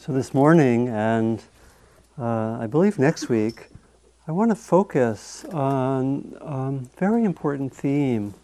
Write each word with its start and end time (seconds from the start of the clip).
So 0.00 0.12
this 0.12 0.32
morning 0.32 0.88
and 0.90 1.42
uh, 2.16 2.58
I 2.60 2.68
believe 2.68 3.00
next 3.00 3.28
week, 3.28 3.66
I 4.28 4.32
want 4.32 4.52
to 4.52 4.54
focus 4.54 5.44
on 5.46 6.36
a 6.40 6.46
um, 6.46 6.90
very 6.96 7.24
important 7.24 7.74
theme 7.74 8.34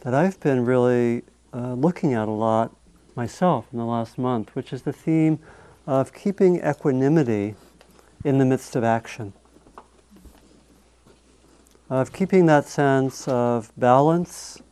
that 0.00 0.14
I've 0.14 0.40
been 0.40 0.64
really 0.64 1.22
uh, 1.52 1.74
looking 1.74 2.14
at 2.14 2.28
a 2.28 2.30
lot 2.30 2.74
myself 3.14 3.66
in 3.72 3.78
the 3.78 3.84
last 3.84 4.16
month, 4.16 4.56
which 4.56 4.72
is 4.72 4.82
the 4.82 4.92
theme 4.92 5.38
of 5.86 6.14
keeping 6.14 6.66
equanimity 6.66 7.56
in 8.24 8.38
the 8.38 8.46
midst 8.46 8.74
of 8.74 8.82
action. 8.82 9.34
Of 11.90 12.14
keeping 12.14 12.46
that 12.46 12.64
sense 12.64 13.28
of 13.28 13.70
balance 13.76 14.62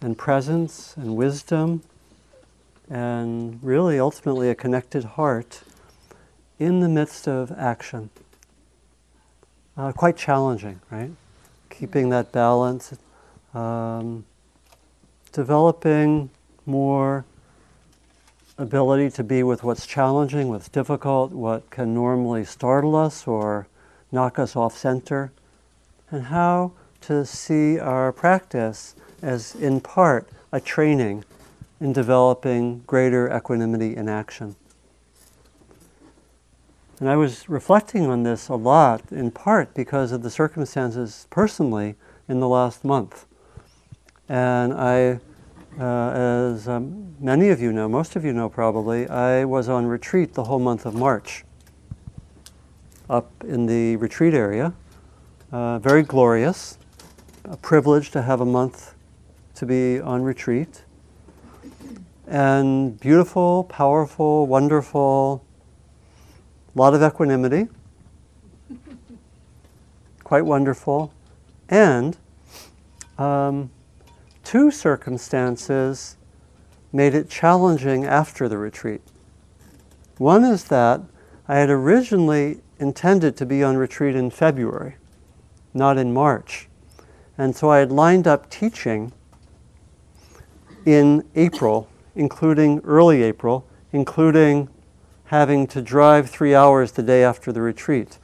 and 0.00 0.16
presence 0.16 0.96
and 0.96 1.14
wisdom 1.14 1.82
and 2.90 3.58
really 3.62 4.00
ultimately 4.00 4.48
a 4.50 4.54
connected 4.54 5.04
heart 5.04 5.62
in 6.58 6.80
the 6.80 6.88
midst 6.88 7.28
of 7.28 7.52
action. 7.52 8.10
Uh, 9.76 9.92
quite 9.92 10.16
challenging, 10.16 10.80
right? 10.90 11.10
Keeping 11.70 12.08
that 12.08 12.32
balance, 12.32 12.94
um, 13.54 14.24
developing 15.32 16.30
more 16.66 17.24
ability 18.56 19.10
to 19.10 19.22
be 19.22 19.42
with 19.42 19.62
what's 19.62 19.86
challenging, 19.86 20.48
what's 20.48 20.68
difficult, 20.68 21.30
what 21.30 21.70
can 21.70 21.94
normally 21.94 22.44
startle 22.44 22.96
us 22.96 23.26
or 23.26 23.68
knock 24.10 24.38
us 24.38 24.56
off 24.56 24.76
center, 24.76 25.30
and 26.10 26.24
how 26.24 26.72
to 27.00 27.24
see 27.24 27.78
our 27.78 28.10
practice 28.10 28.96
as, 29.22 29.54
in 29.54 29.80
part, 29.80 30.28
a 30.50 30.60
training 30.60 31.24
in 31.80 31.92
developing 31.92 32.82
greater 32.86 33.34
equanimity 33.34 33.96
in 33.96 34.08
action. 34.08 34.56
And 37.00 37.08
I 37.08 37.14
was 37.14 37.48
reflecting 37.48 38.06
on 38.06 38.24
this 38.24 38.48
a 38.48 38.56
lot, 38.56 39.12
in 39.12 39.30
part 39.30 39.72
because 39.72 40.10
of 40.10 40.22
the 40.22 40.30
circumstances 40.30 41.28
personally 41.30 41.94
in 42.28 42.40
the 42.40 42.48
last 42.48 42.84
month. 42.84 43.26
And 44.28 44.74
I, 44.74 45.20
uh, 45.78 46.10
as 46.10 46.66
um, 46.66 47.14
many 47.20 47.50
of 47.50 47.60
you 47.60 47.72
know, 47.72 47.88
most 47.88 48.16
of 48.16 48.24
you 48.24 48.32
know 48.32 48.48
probably, 48.48 49.08
I 49.08 49.44
was 49.44 49.68
on 49.68 49.86
retreat 49.86 50.34
the 50.34 50.44
whole 50.44 50.58
month 50.58 50.84
of 50.86 50.94
March 50.94 51.44
up 53.08 53.30
in 53.44 53.66
the 53.66 53.94
retreat 53.96 54.34
area. 54.34 54.74
Uh, 55.52 55.78
very 55.78 56.02
glorious, 56.02 56.78
a 57.44 57.56
privilege 57.56 58.10
to 58.10 58.22
have 58.22 58.40
a 58.40 58.44
month 58.44 58.94
to 59.54 59.64
be 59.64 60.00
on 60.00 60.22
retreat. 60.22 60.82
And 62.28 63.00
beautiful, 63.00 63.64
powerful, 63.64 64.46
wonderful, 64.46 65.42
a 66.74 66.78
lot 66.78 66.92
of 66.92 67.02
equanimity, 67.02 67.68
quite 70.24 70.44
wonderful, 70.44 71.10
and 71.70 72.18
um, 73.16 73.70
two 74.44 74.70
circumstances 74.70 76.18
made 76.92 77.14
it 77.14 77.30
challenging 77.30 78.04
after 78.04 78.46
the 78.46 78.58
retreat. 78.58 79.00
One 80.18 80.44
is 80.44 80.64
that 80.64 81.00
I 81.46 81.56
had 81.56 81.70
originally 81.70 82.60
intended 82.78 83.38
to 83.38 83.46
be 83.46 83.62
on 83.62 83.78
retreat 83.78 84.14
in 84.14 84.30
February, 84.30 84.96
not 85.72 85.96
in 85.96 86.12
March. 86.12 86.68
And 87.38 87.56
so 87.56 87.70
I 87.70 87.78
had 87.78 87.90
lined 87.90 88.26
up 88.26 88.50
teaching 88.50 89.12
in 90.84 91.24
April, 91.34 91.88
including 92.18 92.80
early 92.80 93.22
April, 93.22 93.64
including 93.92 94.68
having 95.26 95.66
to 95.68 95.80
drive 95.80 96.28
three 96.28 96.54
hours 96.54 96.92
the 96.92 97.02
day 97.02 97.22
after 97.22 97.52
the 97.52 97.62
retreat 97.62 98.18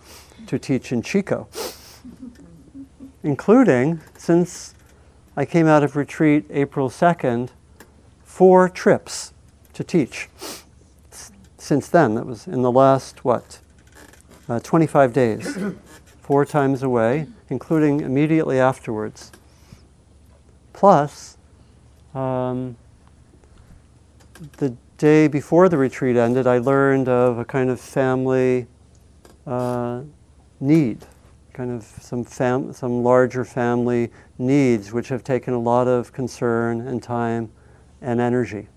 to 0.49 0.59
teach 0.59 0.93
in 0.93 1.01
Chico, 1.01 1.49
including, 3.23 4.01
since 4.19 4.75
I 5.37 5.45
came 5.45 5.69
out 5.69 5.85
of 5.85 5.97
retreat 5.97 6.45
April 6.51 6.91
2nd, 6.91 7.51
four 8.25 8.69
trips 8.69 9.33
to 9.75 9.85
teach. 9.85 10.29
Since 11.57 11.89
then, 11.89 12.17
that 12.17 12.27
was 12.27 12.49
in 12.49 12.63
the 12.63 12.73
last, 12.73 13.25
what, 13.25 13.61
uh, 14.49 14.59
25 14.59 15.13
days, 15.13 15.57
four 16.21 16.45
times 16.45 16.83
away, 16.83 17.29
including 17.49 18.01
immediately 18.01 18.59
afterwards. 18.59 19.31
Plus, 20.73 21.37
um, 22.13 22.77
the 24.57 24.75
day 24.99 25.29
before 25.29 25.69
the 25.69 25.79
retreat 25.79 26.17
ended, 26.17 26.47
I 26.47 26.59
learned 26.59 27.09
of 27.09 27.39
a 27.39 27.45
kind 27.45 27.71
of 27.71 27.81
family 27.81 28.67
uh, 29.47 30.03
need, 30.61 31.05
kind 31.53 31.71
of 31.71 31.83
some, 31.83 32.25
fam- 32.25 32.73
some 32.73 33.03
larger 33.03 33.45
family 33.45 34.11
needs, 34.39 34.93
which 34.93 35.09
have 35.09 35.25
taken 35.25 35.55
a 35.55 35.59
lot 35.59 35.89
of 35.89 36.13
concern 36.13 36.87
and 36.87 37.03
time 37.03 37.51
and 38.01 38.21
energy, 38.21 38.69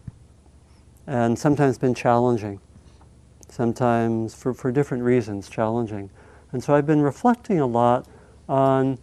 and 1.05 1.37
sometimes 1.37 1.77
been 1.77 1.95
challenging, 1.95 2.59
sometimes 3.49 4.33
for, 4.33 4.53
for 4.53 4.71
different 4.71 5.03
reasons 5.03 5.49
challenging. 5.49 6.09
And 6.51 6.63
so 6.63 6.73
I've 6.73 6.85
been 6.85 7.01
reflecting 7.01 7.59
a 7.59 7.67
lot 7.67 8.07
on 8.47 8.97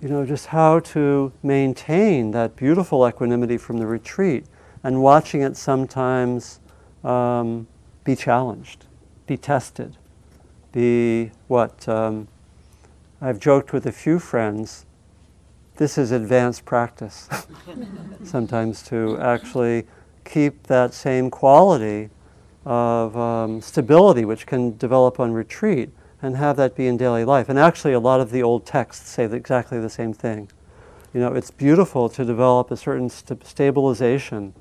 you 0.00 0.08
know, 0.08 0.26
just 0.26 0.46
how 0.46 0.80
to 0.80 1.32
maintain 1.42 2.30
that 2.32 2.54
beautiful 2.54 3.08
equanimity 3.08 3.56
from 3.56 3.78
the 3.78 3.86
retreat 3.86 4.44
and 4.86 5.02
watching 5.02 5.42
it 5.42 5.56
sometimes 5.56 6.60
um, 7.02 7.66
be 8.04 8.14
challenged, 8.14 8.84
be 9.26 9.36
tested, 9.36 9.96
be 10.70 11.32
what? 11.48 11.88
Um, 11.88 12.28
I've 13.20 13.40
joked 13.40 13.72
with 13.72 13.84
a 13.86 13.90
few 13.90 14.20
friends, 14.20 14.86
this 15.74 15.98
is 15.98 16.12
advanced 16.12 16.64
practice 16.64 17.28
sometimes 18.22 18.80
to 18.84 19.18
actually 19.18 19.88
keep 20.24 20.62
that 20.68 20.94
same 20.94 21.30
quality 21.30 22.08
of 22.64 23.16
um, 23.16 23.60
stability 23.60 24.24
which 24.24 24.46
can 24.46 24.76
develop 24.76 25.18
on 25.18 25.32
retreat 25.32 25.90
and 26.22 26.36
have 26.36 26.56
that 26.58 26.76
be 26.76 26.86
in 26.86 26.96
daily 26.96 27.24
life. 27.24 27.48
And 27.48 27.58
actually, 27.58 27.92
a 27.92 28.00
lot 28.00 28.20
of 28.20 28.30
the 28.30 28.44
old 28.44 28.64
texts 28.64 29.10
say 29.10 29.24
exactly 29.24 29.80
the 29.80 29.90
same 29.90 30.12
thing. 30.12 30.48
You 31.12 31.18
know, 31.18 31.34
it's 31.34 31.50
beautiful 31.50 32.08
to 32.10 32.24
develop 32.24 32.70
a 32.70 32.76
certain 32.76 33.10
st- 33.10 33.44
stabilization 33.44 34.54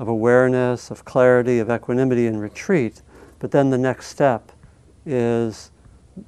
of 0.00 0.08
awareness, 0.08 0.90
of 0.90 1.04
clarity, 1.04 1.58
of 1.58 1.70
equanimity 1.70 2.26
and 2.26 2.40
retreat. 2.40 3.02
But 3.38 3.50
then 3.50 3.68
the 3.68 3.76
next 3.76 4.06
step 4.06 4.50
is 5.04 5.70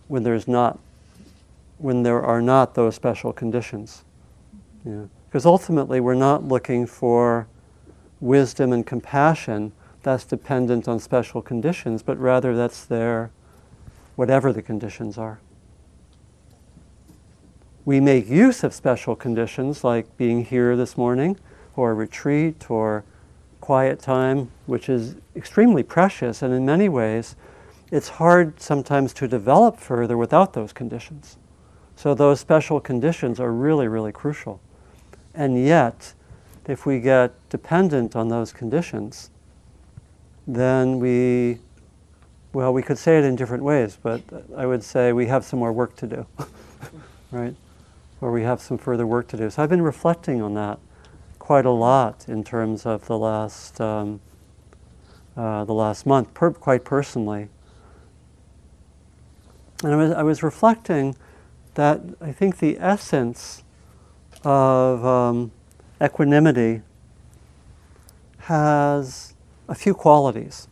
when 0.08 0.24
there's 0.24 0.46
not, 0.46 0.78
when 1.78 2.02
there 2.02 2.20
are 2.22 2.42
not 2.42 2.74
those 2.74 2.94
special 2.94 3.32
conditions. 3.32 4.04
Yeah. 4.84 5.04
Because 5.26 5.46
ultimately 5.46 6.00
we're 6.00 6.14
not 6.14 6.44
looking 6.44 6.84
for 6.86 7.46
wisdom 8.20 8.74
and 8.74 8.86
compassion 8.86 9.72
that's 10.02 10.24
dependent 10.24 10.86
on 10.86 10.98
special 10.98 11.40
conditions, 11.40 12.02
but 12.02 12.18
rather 12.18 12.54
that's 12.54 12.84
there 12.84 13.30
whatever 14.16 14.52
the 14.52 14.60
conditions 14.60 15.16
are. 15.16 15.40
We 17.86 18.00
make 18.00 18.28
use 18.28 18.64
of 18.64 18.74
special 18.74 19.16
conditions 19.16 19.82
like 19.82 20.14
being 20.18 20.44
here 20.44 20.76
this 20.76 20.98
morning, 20.98 21.38
or 21.74 21.94
retreat, 21.94 22.70
or 22.70 23.04
quiet 23.62 24.00
time, 24.00 24.50
which 24.66 24.88
is 24.88 25.14
extremely 25.36 25.84
precious, 25.84 26.42
and 26.42 26.52
in 26.52 26.66
many 26.66 26.88
ways, 26.88 27.36
it's 27.92 28.08
hard 28.08 28.60
sometimes 28.60 29.14
to 29.14 29.28
develop 29.28 29.78
further 29.78 30.16
without 30.16 30.52
those 30.52 30.72
conditions. 30.72 31.38
So, 31.94 32.12
those 32.12 32.40
special 32.40 32.80
conditions 32.80 33.38
are 33.38 33.52
really, 33.52 33.86
really 33.86 34.10
crucial. 34.10 34.60
And 35.32 35.64
yet, 35.64 36.12
if 36.66 36.84
we 36.86 36.98
get 36.98 37.32
dependent 37.50 38.16
on 38.16 38.28
those 38.28 38.52
conditions, 38.52 39.30
then 40.44 40.98
we, 40.98 41.58
well, 42.52 42.72
we 42.72 42.82
could 42.82 42.98
say 42.98 43.18
it 43.18 43.24
in 43.24 43.36
different 43.36 43.62
ways, 43.62 43.96
but 44.02 44.22
I 44.56 44.66
would 44.66 44.82
say 44.82 45.12
we 45.12 45.26
have 45.26 45.44
some 45.44 45.60
more 45.60 45.72
work 45.72 45.94
to 45.96 46.06
do, 46.08 46.26
right? 47.30 47.54
Or 48.20 48.32
we 48.32 48.42
have 48.42 48.60
some 48.60 48.76
further 48.76 49.06
work 49.06 49.28
to 49.28 49.36
do. 49.36 49.50
So 49.50 49.62
I've 49.62 49.70
been 49.70 49.82
reflecting 49.82 50.42
on 50.42 50.54
that 50.54 50.80
quite 51.42 51.66
a 51.66 51.70
lot 51.70 52.28
in 52.28 52.44
terms 52.44 52.86
of 52.86 53.06
the 53.06 53.18
last 53.18 53.80
um, 53.80 54.20
uh, 55.36 55.64
the 55.64 55.74
last 55.74 56.06
month, 56.06 56.32
per- 56.34 56.52
quite 56.52 56.84
personally. 56.84 57.48
And 59.82 59.92
I 59.92 59.96
was, 59.96 60.12
I 60.12 60.22
was 60.22 60.42
reflecting 60.44 61.16
that 61.74 62.00
I 62.20 62.30
think 62.30 62.58
the 62.58 62.78
essence 62.78 63.64
of 64.44 65.04
um, 65.04 65.50
equanimity 66.00 66.82
has 68.38 69.34
a 69.68 69.74
few 69.74 69.94
qualities. 69.94 70.68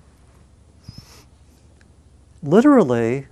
Literally, 2.44 3.26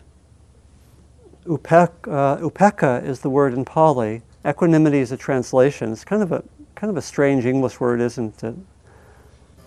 upek, 1.46 1.93
uh, 2.08 2.38
upekkha 2.38 3.05
is 3.05 3.20
the 3.20 3.31
word 3.31 3.55
in 3.55 3.64
Pali. 3.64 4.23
Equanimity 4.44 4.99
is 4.99 5.12
a 5.12 5.17
translation. 5.17 5.93
It's 5.93 6.05
kind 6.05 6.23
of 6.23 6.32
a 6.32 6.43
kind 6.79 6.93
of 6.93 6.97
a 6.97 7.03
strange 7.03 7.45
English 7.45 7.81
word, 7.81 8.01
isn't 8.01 8.45
it? 8.45 8.55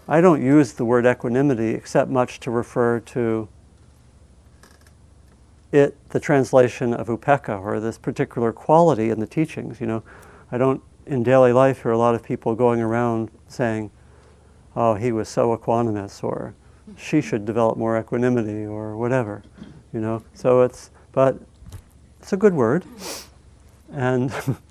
I 0.07 0.21
don't 0.21 0.41
use 0.41 0.71
the 0.71 0.85
word 0.85 1.05
equanimity 1.05 1.71
except 1.71 2.09
much 2.09 2.39
to 2.39 2.51
refer 2.51 3.01
to 3.01 3.49
it, 5.73 5.97
the 6.11 6.21
translation 6.21 6.93
of 6.93 7.07
upekkha, 7.07 7.61
or 7.61 7.81
this 7.81 7.97
particular 7.97 8.53
quality 8.53 9.09
in 9.09 9.19
the 9.19 9.27
teachings. 9.27 9.81
You 9.81 9.87
know, 9.87 10.03
I 10.53 10.57
don't 10.57 10.81
in 11.05 11.21
daily 11.21 11.51
life 11.51 11.81
hear 11.81 11.91
a 11.91 11.97
lot 11.97 12.15
of 12.15 12.23
people 12.23 12.55
going 12.55 12.79
around 12.79 13.29
saying, 13.49 13.91
"Oh, 14.73 14.93
he 14.93 15.11
was 15.11 15.27
so 15.27 15.53
equanimous," 15.53 16.23
or 16.23 16.53
"She 16.95 17.19
should 17.19 17.43
develop 17.43 17.77
more 17.77 17.99
equanimity," 17.99 18.65
or 18.65 18.95
whatever. 18.95 19.43
You 19.91 19.99
know, 19.99 20.23
so 20.33 20.61
it's 20.61 20.91
but 21.11 21.37
it's 22.21 22.31
a 22.31 22.37
good 22.37 22.53
word, 22.53 22.85
and 23.91 24.31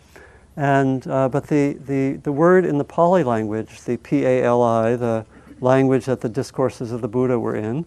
and 0.56 1.06
uh, 1.06 1.29
but 1.29 1.47
the, 1.47 1.79
the 1.87 2.19
the 2.23 2.32
word 2.32 2.64
in 2.64 2.79
the 2.79 2.85
Pali 2.85 3.25
language, 3.25 3.81
the 3.82 3.97
P 3.97 4.25
A 4.25 4.43
L 4.43 4.62
I, 4.62 4.97
the 4.97 5.25
language 5.61 6.06
that 6.06 6.20
the 6.20 6.29
discourses 6.29 6.93
of 6.93 7.00
the 7.00 7.08
Buddha 7.08 7.38
were 7.38 7.56
in, 7.56 7.85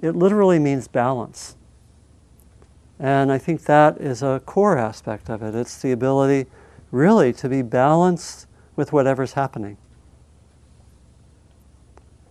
it 0.00 0.16
literally 0.16 0.58
means 0.58 0.88
balance. 0.88 1.56
And 2.98 3.30
I 3.30 3.38
think 3.38 3.64
that 3.64 4.00
is 4.00 4.22
a 4.22 4.40
core 4.46 4.78
aspect 4.78 5.28
of 5.28 5.42
it. 5.42 5.54
It's 5.54 5.82
the 5.82 5.92
ability 5.92 6.48
really 6.90 7.32
to 7.34 7.48
be 7.48 7.62
balanced 7.62 8.46
with 8.74 8.92
whatever's 8.92 9.34
happening. 9.34 9.76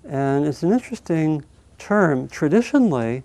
And 0.03 0.45
it's 0.45 0.63
an 0.63 0.71
interesting 0.71 1.45
term. 1.77 2.27
Traditionally, 2.27 3.23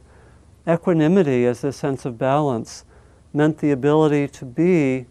equanimity 0.68 1.46
as 1.46 1.64
a 1.64 1.72
sense 1.72 2.04
of 2.04 2.18
balance 2.18 2.84
meant 3.32 3.58
the 3.58 3.70
ability 3.70 4.28
to 4.28 4.44
be 4.44 5.06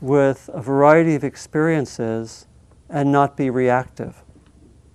with 0.00 0.48
a 0.52 0.60
variety 0.60 1.14
of 1.14 1.24
experiences 1.24 2.46
and 2.88 3.12
not 3.12 3.36
be 3.36 3.50
reactive, 3.50 4.22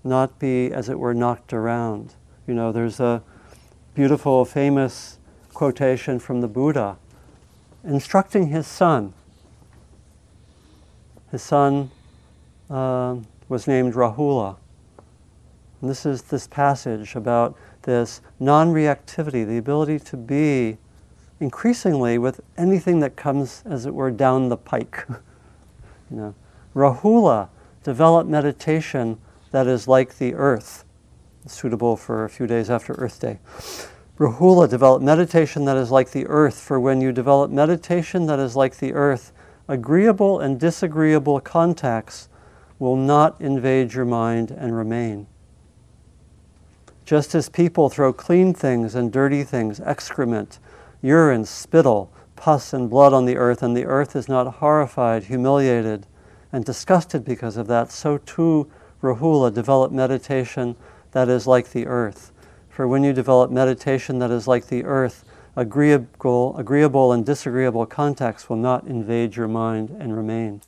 not 0.03 0.39
be, 0.39 0.71
as 0.71 0.89
it 0.89 0.99
were, 0.99 1.13
knocked 1.13 1.53
around. 1.53 2.15
You 2.47 2.53
know, 2.53 2.71
there's 2.71 2.99
a 2.99 3.21
beautiful, 3.93 4.45
famous 4.45 5.19
quotation 5.53 6.19
from 6.19 6.41
the 6.41 6.47
Buddha 6.47 6.97
instructing 7.83 8.47
his 8.47 8.67
son. 8.67 9.13
His 11.31 11.41
son 11.41 11.91
uh, 12.69 13.17
was 13.47 13.67
named 13.67 13.93
Rahula. 13.93 14.57
And 15.81 15.89
this 15.89 16.05
is 16.05 16.23
this 16.23 16.47
passage 16.47 17.15
about 17.15 17.55
this 17.83 18.21
non 18.39 18.73
reactivity, 18.73 19.45
the 19.45 19.57
ability 19.57 19.99
to 19.99 20.17
be 20.17 20.77
increasingly 21.39 22.17
with 22.17 22.41
anything 22.57 22.99
that 23.01 23.15
comes, 23.15 23.63
as 23.65 23.85
it 23.85 23.93
were, 23.93 24.11
down 24.11 24.49
the 24.49 24.57
pike. 24.57 25.05
you 26.09 26.17
know, 26.17 26.35
Rahula 26.73 27.49
developed 27.83 28.29
meditation 28.29 29.19
that 29.51 29.67
is 29.67 29.87
like 29.87 30.17
the 30.17 30.33
earth, 30.33 30.85
suitable 31.47 31.95
for 31.95 32.25
a 32.25 32.29
few 32.29 32.47
days 32.47 32.69
after 32.69 32.93
Earth 32.93 33.19
Day. 33.19 33.39
Rahula 34.17 34.69
developed 34.69 35.03
meditation 35.03 35.65
that 35.65 35.75
is 35.75 35.91
like 35.91 36.11
the 36.11 36.25
earth, 36.27 36.59
for 36.59 36.79
when 36.79 37.01
you 37.01 37.11
develop 37.11 37.51
meditation 37.51 38.25
that 38.27 38.39
is 38.39 38.55
like 38.55 38.77
the 38.77 38.93
earth, 38.93 39.33
agreeable 39.67 40.39
and 40.39 40.59
disagreeable 40.59 41.39
contacts 41.41 42.29
will 42.79 42.95
not 42.95 43.39
invade 43.41 43.93
your 43.93 44.05
mind 44.05 44.51
and 44.51 44.75
remain. 44.75 45.27
Just 47.05 47.35
as 47.35 47.49
people 47.49 47.89
throw 47.89 48.11
clean 48.11 48.53
things 48.53 48.95
and 48.95 49.11
dirty 49.11 49.43
things, 49.43 49.79
excrement, 49.79 50.59
urine, 51.05 51.45
spittle, 51.45 52.11
pus, 52.35 52.73
and 52.73 52.89
blood 52.89 53.13
on 53.13 53.25
the 53.25 53.37
earth, 53.37 53.61
and 53.61 53.75
the 53.75 53.85
earth 53.85 54.15
is 54.15 54.27
not 54.27 54.55
horrified, 54.55 55.25
humiliated, 55.25 56.07
and 56.51 56.65
disgusted 56.65 57.23
because 57.23 57.57
of 57.57 57.67
that, 57.67 57.91
so 57.91 58.17
too 58.17 58.69
Rahula 59.01 59.53
developed 59.53 59.93
meditation 59.93 60.75
that 61.11 61.29
is 61.29 61.45
like 61.45 61.71
the 61.71 61.85
earth 61.85 62.31
for 62.75 62.89
when 62.89 63.05
you 63.05 63.13
develop 63.13 63.49
meditation 63.51 64.19
that 64.19 64.31
is 64.31 64.49
like 64.49 64.67
the 64.67 64.83
earth, 64.83 65.23
agreeable, 65.55 66.57
agreeable 66.57 67.13
and 67.13 67.25
disagreeable 67.25 67.85
contacts 67.85 68.49
will 68.49 68.57
not 68.57 68.85
invade 68.85 69.37
your 69.37 69.47
mind 69.47 69.95
and 69.97 70.15
remain. 70.15 70.61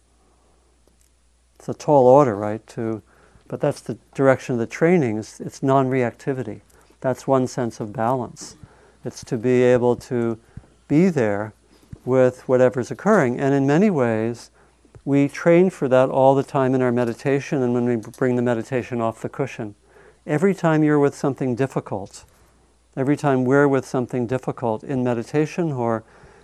It's 1.55 1.67
a 1.67 1.73
tall 1.73 2.07
order, 2.07 2.33
right? 2.33 2.65
To, 2.67 3.01
but 3.49 3.59
that's 3.59 3.81
the 3.81 3.97
direction 4.15 4.53
of 4.53 4.59
the 4.59 4.67
training. 4.67 5.17
It's, 5.17 5.41
it's 5.41 5.61
non-reactivity. 5.61 6.61
That's 7.01 7.27
one 7.27 7.45
sense 7.45 7.81
of 7.81 7.91
balance. 7.91 8.55
It's 9.05 9.23
to 9.25 9.37
be 9.37 9.63
able 9.63 9.95
to 9.95 10.39
be 10.87 11.09
there 11.09 11.53
with 12.05 12.47
whatever's 12.47 12.91
occurring. 12.91 13.39
And 13.39 13.53
in 13.53 13.67
many 13.67 13.89
ways, 13.89 14.51
we 15.05 15.27
train 15.27 15.69
for 15.69 15.87
that 15.87 16.09
all 16.09 16.35
the 16.35 16.43
time 16.43 16.75
in 16.75 16.81
our 16.81 16.91
meditation 16.91 17.61
and 17.61 17.73
when 17.73 17.85
we 17.85 17.95
bring 17.95 18.35
the 18.35 18.41
meditation 18.41 19.01
off 19.01 19.21
the 19.21 19.29
cushion 19.29 19.75
every 20.27 20.53
time 20.53 20.83
you're 20.83 20.99
with 20.99 21.15
something 21.15 21.55
difficult, 21.55 22.25
every 22.97 23.15
time 23.15 23.45
we're 23.45 23.67
with 23.67 23.85
something 23.85 24.27
difficult 24.27 24.83
in 24.83 25.03
meditation 25.03 25.71
or 25.71 26.03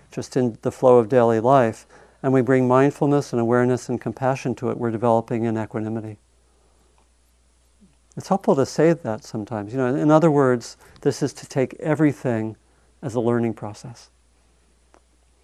just 0.09 0.37
in 0.37 0.57
the 0.61 0.71
flow 0.71 0.97
of 0.97 1.09
daily 1.09 1.39
life, 1.39 1.85
and 2.23 2.31
we 2.31 2.41
bring 2.41 2.67
mindfulness 2.67 3.33
and 3.33 3.41
awareness 3.41 3.89
and 3.89 3.99
compassion 3.99 4.55
to 4.55 4.69
it, 4.69 4.77
we're 4.77 4.91
developing 4.91 5.45
an 5.45 5.57
equanimity. 5.57 6.17
It's 8.15 8.27
helpful 8.27 8.55
to 8.55 8.65
say 8.65 8.93
that 8.93 9.23
sometimes. 9.23 9.73
You 9.73 9.79
know, 9.79 9.95
in 9.95 10.11
other 10.11 10.29
words, 10.29 10.77
this 11.01 11.23
is 11.23 11.33
to 11.33 11.47
take 11.47 11.73
everything 11.79 12.55
as 13.01 13.15
a 13.15 13.19
learning 13.19 13.55
process. 13.55 14.09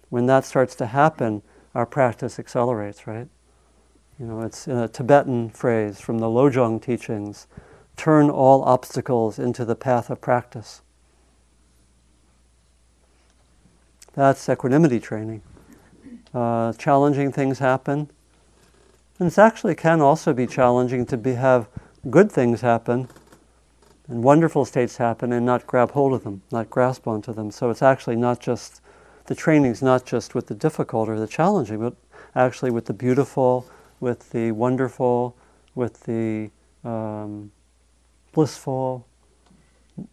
When 0.08 0.26
that 0.26 0.44
starts 0.44 0.74
to 0.76 0.86
happen, 0.86 1.42
our 1.74 1.86
practice 1.86 2.38
accelerates, 2.38 3.06
right? 3.06 3.28
You 4.18 4.26
know, 4.26 4.42
it's 4.42 4.68
in 4.68 4.76
a 4.76 4.88
Tibetan 4.88 5.50
phrase 5.50 6.00
from 6.00 6.18
the 6.18 6.26
Lojong 6.26 6.82
teachings 6.82 7.46
turn 7.96 8.30
all 8.30 8.62
obstacles 8.62 9.38
into 9.38 9.64
the 9.64 9.76
path 9.76 10.10
of 10.10 10.20
practice. 10.20 10.82
That's 14.14 14.48
equanimity 14.48 15.00
training. 15.00 15.42
Uh, 16.34 16.72
challenging 16.74 17.32
things 17.32 17.58
happen. 17.58 18.10
And 19.18 19.30
it 19.30 19.38
actually 19.38 19.74
can 19.74 20.00
also 20.00 20.32
be 20.32 20.46
challenging 20.46 21.04
to 21.06 21.16
be, 21.16 21.34
have 21.34 21.68
good 22.08 22.32
things 22.32 22.62
happen 22.62 23.08
and 24.08 24.24
wonderful 24.24 24.64
states 24.64 24.96
happen 24.96 25.32
and 25.32 25.44
not 25.46 25.66
grab 25.66 25.92
hold 25.92 26.12
of 26.12 26.24
them, 26.24 26.42
not 26.50 26.68
grasp 26.70 27.06
onto 27.06 27.32
them. 27.32 27.50
So 27.50 27.70
it's 27.70 27.82
actually 27.82 28.16
not 28.16 28.40
just, 28.40 28.80
the 29.26 29.34
training's 29.34 29.82
not 29.82 30.04
just 30.04 30.34
with 30.34 30.48
the 30.48 30.54
difficult 30.54 31.08
or 31.08 31.18
the 31.18 31.28
challenging, 31.28 31.78
but 31.78 31.94
actually 32.34 32.70
with 32.70 32.86
the 32.86 32.92
beautiful, 32.92 33.66
with 34.00 34.30
the 34.30 34.52
wonderful, 34.52 35.36
with 35.74 36.02
the 36.04 36.50
um, 36.84 37.52
blissful, 38.32 39.06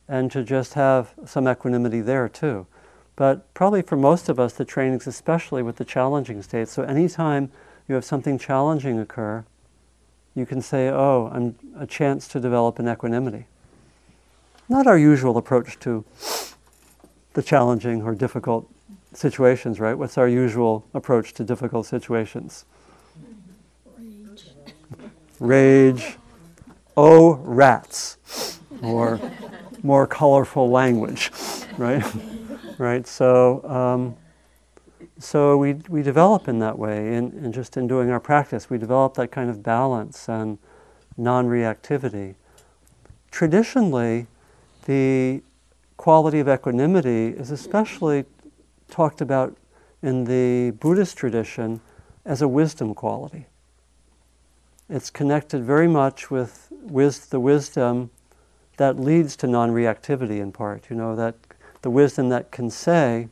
and 0.08 0.32
to 0.32 0.44
just 0.44 0.74
have 0.74 1.14
some 1.26 1.48
equanimity 1.48 2.02
there 2.02 2.28
too. 2.28 2.68
But 3.16 3.52
probably 3.56 3.82
for 3.82 3.96
most 3.96 4.30
of 4.30 4.40
us, 4.40 4.54
the 4.54 4.66
trainings, 4.66 5.08
especially 5.08 5.64
with 5.64 5.78
the 5.78 5.86
challenging 5.86 6.44
states. 6.44 6.72
So 6.72 6.84
anytime 6.84 7.52
you 7.88 7.96
have 7.96 8.06
something 8.06 8.38
challenging 8.38 9.00
occur, 9.00 9.44
you 10.38 10.46
can 10.46 10.62
say, 10.62 10.90
"Oh, 10.90 11.32
I'm 11.34 11.56
a 11.76 11.88
chance 11.88 12.28
to 12.30 12.40
develop 12.40 12.78
an 12.78 12.88
equanimity." 12.88 13.48
Not 14.70 14.86
our 14.86 14.98
usual 14.98 15.38
approach 15.38 15.80
to 15.80 16.06
the 17.34 17.42
challenging 17.42 18.04
or 18.04 18.14
difficult 18.14 18.70
situations, 19.14 19.80
right? 19.80 19.96
What's 19.98 20.18
our 20.18 20.28
usual 20.28 20.86
approach 20.94 21.34
to 21.34 21.44
difficult 21.44 21.88
situations? 21.88 22.66
Rage. 25.40 26.04
Rage 26.04 26.18
oh 26.96 27.36
rats, 27.36 28.18
or 28.84 29.20
more 29.82 30.06
colorful 30.06 30.70
language, 30.70 31.32
right? 31.78 32.04
right. 32.78 33.08
So, 33.08 33.64
um, 33.68 34.16
so 35.20 35.58
we 35.58 35.74
we 35.90 36.04
develop 36.04 36.48
in 36.48 36.60
that 36.60 36.78
way, 36.78 37.16
and, 37.16 37.54
just 37.54 37.78
in 37.78 37.88
doing 37.88 38.12
our 38.12 38.20
practice, 38.20 38.70
we 38.70 38.78
develop 38.78 39.16
that 39.16 39.32
kind 39.32 39.50
of 39.50 39.64
balance 39.64 40.30
and 40.30 40.58
non-reactivity. 41.18 42.36
Traditionally, 43.32 44.28
the 44.86 45.42
quality 45.98 46.40
of 46.40 46.48
equanimity 46.48 47.30
is 47.30 47.52
especially 47.52 48.26
talked 48.90 49.22
about 49.22 49.58
in 50.02 50.26
the 50.26 50.72
Buddhist 50.80 51.18
tradition 51.18 51.82
as 52.24 52.42
a 52.42 52.48
wisdom 52.48 52.94
quality. 52.94 53.48
It's 54.90 55.10
connected 55.10 55.64
very 55.64 55.88
much 55.88 56.30
with 56.30 56.72
with 56.72 57.30
the 57.32 57.40
wisdom 57.40 58.12
that 58.78 59.00
leads 59.00 59.36
to 59.38 59.48
non-reactivity 59.48 60.40
in 60.40 60.52
part. 60.52 60.90
You 60.90 60.96
know 60.96 61.16
that 61.16 61.36
the 61.82 61.90
wisdom 61.90 62.30
that 62.30 62.52
can 62.52 62.70
say, 62.70 63.28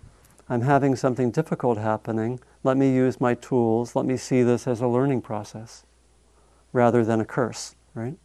"I'm 0.50 0.62
having 0.62 0.96
something 0.96 1.32
difficult 1.32 1.78
happening. 1.78 2.40
Let 2.64 2.78
me 2.78 2.94
use 2.94 3.22
my 3.22 3.36
tools. 3.36 3.96
Let 3.96 4.06
me 4.06 4.18
see 4.18 4.44
this 4.44 4.68
as 4.68 4.82
a 4.82 4.88
learning 4.88 5.22
process, 5.22 5.84
rather 6.74 7.04
than 7.04 7.20
a 7.22 7.26
curse." 7.26 7.76
Right? 7.94 8.18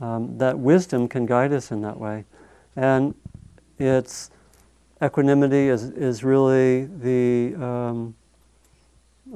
Um, 0.00 0.38
that 0.38 0.58
wisdom 0.58 1.08
can 1.08 1.26
guide 1.26 1.52
us 1.52 1.70
in 1.70 1.80
that 1.82 1.98
way, 1.98 2.24
and 2.76 3.14
it's 3.78 4.30
equanimity 5.02 5.68
is 5.68 5.90
is 5.90 6.24
really 6.24 6.86
the 6.86 7.54
um, 7.56 8.14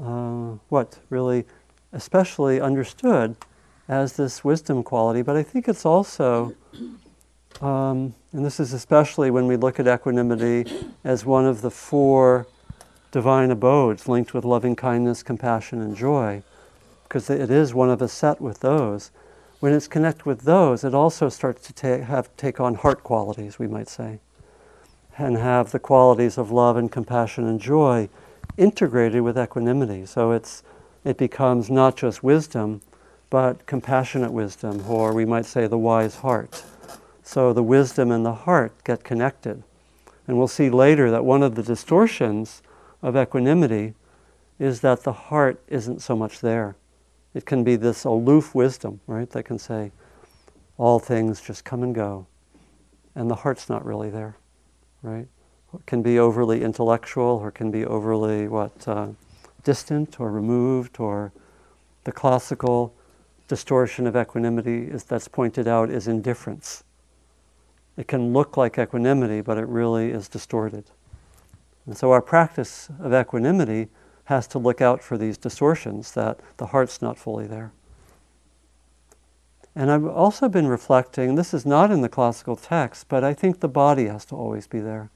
uh, 0.01 0.57
what 0.69 0.99
really 1.11 1.45
especially 1.93 2.61
understood 2.61 3.37
as 3.89 4.15
this 4.15 4.45
wisdom 4.45 4.83
quality, 4.83 5.23
but 5.23 5.37
I 5.37 5.43
think 5.43 5.69
it's 5.69 5.87
also, 5.87 6.55
um, 7.63 8.15
and 8.33 8.45
this 8.45 8.61
is 8.61 8.73
especially 8.73 9.31
when 9.31 9.47
we 9.47 9.57
look 9.57 9.81
at 9.81 9.87
equanimity 9.87 10.67
as 11.05 11.25
one 11.25 11.47
of 11.47 11.63
the 11.63 11.71
four 11.71 12.47
divine 13.11 13.51
abodes 13.51 14.09
linked 14.09 14.35
with 14.35 14.45
loving 14.45 14.77
kindness, 14.77 15.23
compassion, 15.23 15.81
and 15.81 15.97
joy, 15.97 16.43
because 17.05 17.31
it 17.31 17.51
is 17.51 17.73
one 17.73 17.89
of 17.89 18.03
a 18.03 18.09
set 18.09 18.41
with 18.41 18.61
those. 18.61 19.11
When 19.61 19.73
it's 19.73 19.89
connected 19.89 20.27
with 20.27 20.43
those, 20.43 20.85
it 20.85 20.95
also 20.95 21.29
starts 21.29 21.73
to 21.73 22.05
have 22.05 22.29
take 22.37 22.61
on 22.61 22.75
heart 22.75 23.03
qualities, 23.03 23.59
we 23.59 23.67
might 23.67 23.89
say, 23.89 24.21
and 25.17 25.39
have 25.39 25.73
the 25.73 25.79
qualities 25.79 26.37
of 26.37 26.51
love 26.51 26.77
and 26.77 26.93
compassion 26.93 27.47
and 27.47 27.59
joy 27.59 28.09
integrated 28.59 29.23
with 29.23 29.39
equanimity. 29.39 30.05
So 30.05 30.33
it's 30.33 30.63
it 31.05 31.17
becomes 31.17 31.71
not 31.71 31.97
just 31.97 32.23
wisdom, 32.23 32.83
but 33.31 33.65
compassionate 33.67 34.33
wisdom, 34.33 34.85
or 34.89 35.15
we 35.15 35.25
might 35.25 35.47
say 35.47 35.67
the 35.67 35.79
wise 35.79 36.17
heart. 36.17 36.65
So 37.27 37.53
the 37.53 37.63
wisdom 37.63 38.13
and 38.13 38.25
the 38.25 38.33
heart 38.33 38.85
get 38.85 39.03
connected. 39.03 39.65
And 40.29 40.39
we'll 40.39 40.47
see 40.47 40.71
later 40.71 41.11
that 41.11 41.25
one 41.25 41.43
of 41.43 41.57
the 41.57 41.63
distortions 41.63 42.63
of 43.03 43.17
equanimity 43.17 43.95
is 44.61 44.81
that 44.83 45.03
the 45.03 45.13
heart 45.13 45.61
isn't 45.67 46.01
so 46.01 46.15
much 46.15 46.41
there. 46.41 46.77
It 47.35 47.45
can 47.45 47.65
be 47.65 47.75
this 47.75 48.05
aloof 48.05 48.55
wisdom, 48.55 49.01
right, 49.09 49.29
that 49.31 49.43
can 49.43 49.59
say, 49.59 49.91
all 50.79 51.01
things 51.01 51.41
just 51.41 51.65
come 51.65 51.83
and 51.83 51.93
go. 51.93 52.29
And 53.17 53.29
the 53.29 53.35
heart's 53.35 53.69
not 53.69 53.85
really 53.85 54.09
there, 54.09 54.37
right? 55.03 55.27
It 55.75 55.85
can 55.85 56.03
be 56.03 56.21
overly 56.21 56.63
intellectual 56.63 57.41
or 57.43 57.51
can 57.51 57.73
be 57.73 57.85
overly, 57.85 58.47
what, 58.47 58.87
uh, 58.87 59.09
distant 59.65 60.21
or 60.21 60.31
removed, 60.31 61.01
or 61.01 61.33
the 62.05 62.13
classical 62.13 62.95
distortion 63.49 64.07
of 64.07 64.17
equanimity 64.17 64.85
is, 64.85 65.03
that's 65.03 65.27
pointed 65.27 65.67
out 65.67 65.91
is 65.91 66.07
indifference. 66.07 66.85
It 67.97 68.09
can 68.09 68.33
look 68.33 68.57
like 68.57 68.79
equanimity, 68.79 69.41
but 69.41 69.59
it 69.59 69.67
really 69.67 70.11
is 70.11 70.29
distorted. 70.29 70.85
And 71.87 71.97
so 71.97 72.13
our 72.13 72.21
practice 72.21 72.89
of 73.01 73.15
equanimity 73.15 73.89
has 74.25 74.47
to 74.49 74.59
look 74.59 74.81
out 74.81 75.03
for 75.03 75.17
these 75.17 75.39
distortions 75.39 76.13
that 76.13 76.41
the 76.57 76.67
heart's 76.67 77.01
not 77.01 77.17
fully 77.17 77.47
there. 77.47 77.73
And 79.75 79.91
I've 79.91 80.07
also 80.07 80.49
been 80.49 80.67
reflecting, 80.67 81.35
this 81.35 81.55
is 81.55 81.65
not 81.65 81.91
in 81.91 82.01
the 82.01 82.09
classical 82.09 82.57
text, 82.57 83.09
but 83.09 83.23
I 83.23 83.35
think 83.35 83.61
the 83.61 83.69
body 83.69 84.07
has 84.07 84.25
to 84.27 84.35
always 84.35 84.67
be 84.67 84.81
there. 84.81 85.11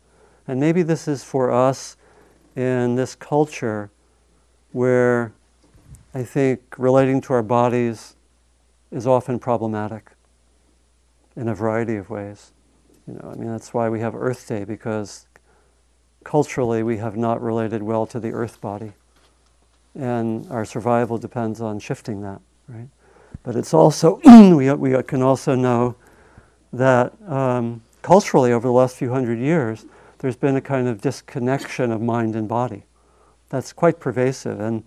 And 0.47 0.61
maybe 0.61 0.83
this 0.83 1.09
is 1.09 1.25
for 1.25 1.51
us 1.51 1.97
in 2.55 2.95
this 2.95 3.15
culture 3.15 3.91
where 4.73 5.33
I 6.15 6.23
think 6.23 6.61
relating 6.79 7.21
to 7.23 7.33
our 7.33 7.43
bodies 7.43 8.17
is 8.91 9.07
often 9.07 9.39
problematic 9.39 10.13
in 11.37 11.49
a 11.49 11.55
variety 11.55 11.97
of 11.97 12.11
ways. 12.11 12.53
You 13.07 13.15
know, 13.15 13.31
I 13.33 13.37
mean, 13.37 13.49
that's 13.49 13.75
why 13.75 13.89
we 13.89 14.01
have 14.01 14.15
Earth 14.15 14.47
Day 14.47 14.65
because 14.65 15.27
culturally 16.25 16.83
we 16.83 16.99
have 16.99 17.17
not 17.17 17.41
related 17.41 17.83
well 17.83 18.07
to 18.07 18.21
the 18.21 18.33
Earth 18.33 18.61
body, 18.61 18.93
and 19.95 20.47
our 20.51 20.65
survival 20.65 21.19
depends 21.19 21.61
on 21.61 21.79
shifting 21.79 22.21
that, 22.23 22.41
right? 22.69 22.89
But 23.43 23.57
it's 23.57 23.75
also 23.75 24.21
we 24.25 24.73
we 24.73 25.03
can 25.03 25.23
also 25.23 25.55
know 25.55 25.97
that 26.73 27.13
um, 27.29 27.83
culturally 28.03 28.53
over 28.53 28.69
the 28.69 28.73
last 28.73 28.97
few 28.97 29.11
hundred 29.11 29.39
years, 29.39 29.87
there's 30.19 30.37
been 30.37 30.57
a 30.57 30.61
kind 30.61 30.87
of 30.87 31.01
disconnection 31.01 31.91
of 31.91 32.01
mind 32.01 32.37
and 32.37 32.49
body 32.49 32.85
that's 33.51 33.73
quite 33.73 34.01
pervasive. 34.01 34.61
And, 34.61 34.85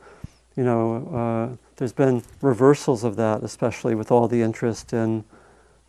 you 0.56 0.64
know, 0.64 1.08
uh, 1.14 1.56
there's 1.76 1.94
been 1.94 2.24
reversals 2.42 3.04
of 3.04 3.16
that, 3.18 3.44
especially 3.44 3.94
with 3.94 4.12
all 4.12 4.28
the 4.28 4.42
interest 4.42 4.94
in 4.94 5.24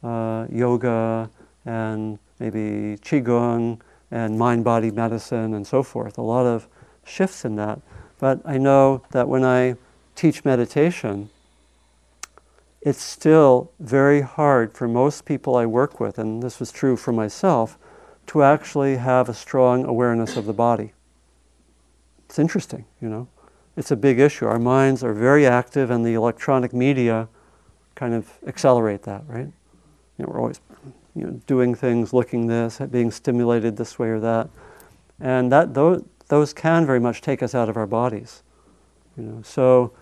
uh, 0.03 0.47
yoga 0.51 1.31
and 1.65 2.19
maybe 2.39 2.99
qigong 3.03 3.81
and 4.11 4.39
mind-body 4.39 4.91
medicine 4.91 5.55
and 5.55 5.67
so 5.67 5.83
forth. 5.83 6.19
A 6.19 6.23
lot 6.23 6.47
of 6.47 6.69
shifts 7.05 7.45
in 7.45 7.57
that. 7.57 7.81
But 8.19 8.41
I 8.45 8.59
know 8.59 9.03
that 9.11 9.29
when 9.29 9.45
I 9.45 9.77
teach 10.15 10.45
meditation, 10.45 11.31
it's 12.81 13.03
still 13.03 13.71
very 13.81 14.21
hard 14.21 14.75
for 14.75 14.87
most 14.87 15.25
people 15.25 15.57
I 15.57 15.67
work 15.67 16.01
with, 16.01 16.19
and 16.19 16.43
this 16.43 16.61
was 16.61 16.71
true 16.71 16.97
for 16.97 17.13
myself, 17.13 17.79
to 18.27 18.43
actually 18.43 18.97
have 18.97 19.29
a 19.29 19.35
strong 19.35 19.85
awareness 19.85 20.37
of 20.37 20.45
the 20.47 20.53
body. 20.53 20.93
It's 22.27 22.39
interesting, 22.39 22.85
you 23.01 23.09
know. 23.09 23.29
It's 23.77 23.91
a 23.91 23.97
big 23.97 24.21
issue. 24.21 24.47
Our 24.47 24.59
minds 24.59 25.03
are 25.03 25.13
very 25.13 25.47
active, 25.47 25.91
and 25.91 26.07
the 26.07 26.15
electronic 26.15 26.73
media 26.73 27.29
kind 27.95 28.15
of 28.15 28.31
accelerate 28.47 29.03
that, 29.03 29.25
right? 29.27 29.47
You 30.19 30.25
know, 30.25 30.27
we're 30.29 30.39
always 30.39 30.61
you 31.15 31.23
know, 31.23 31.41
doing 31.47 31.75
things, 31.75 32.13
looking 32.13 32.47
this, 32.47 32.79
being 32.91 33.11
stimulated 33.11 33.77
this 33.77 33.99
way 33.99 34.09
or 34.09 34.21
that. 34.21 34.49
And 35.21 35.51
that, 35.53 35.75
those, 35.75 36.05
those 36.29 36.53
can 36.53 36.85
very 36.87 37.01
much 37.01 37.21
take 37.21 37.43
us 37.43 37.55
out 37.55 37.69
of 37.69 37.77
our 37.77 37.87
bodies. 37.87 38.43
You 39.17 39.23
know. 39.23 39.43
So 39.43 39.93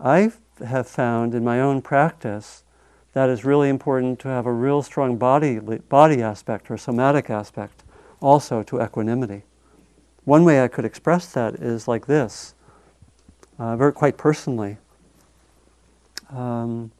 I 0.00 0.32
have 0.64 0.88
found 0.88 1.34
in 1.34 1.44
my 1.44 1.60
own 1.60 1.82
practice 1.82 2.64
that 3.12 3.30
it's 3.30 3.44
really 3.44 3.68
important 3.68 4.18
to 4.20 4.28
have 4.28 4.46
a 4.46 4.52
real 4.52 4.82
strong 4.82 5.16
body, 5.16 5.58
body 5.58 6.22
aspect 6.22 6.70
or 6.70 6.76
somatic 6.76 7.30
aspect 7.30 7.82
also 8.20 8.62
to 8.64 8.82
equanimity. 8.82 9.44
One 10.24 10.44
way 10.44 10.62
I 10.62 10.68
could 10.68 10.84
express 10.84 11.32
that 11.32 11.54
is 11.54 11.88
like 11.88 12.06
this, 12.06 12.54
uh, 13.58 13.76
very 13.76 13.92
quite 13.92 14.18
personally. 14.18 14.76
Um, 16.30 16.92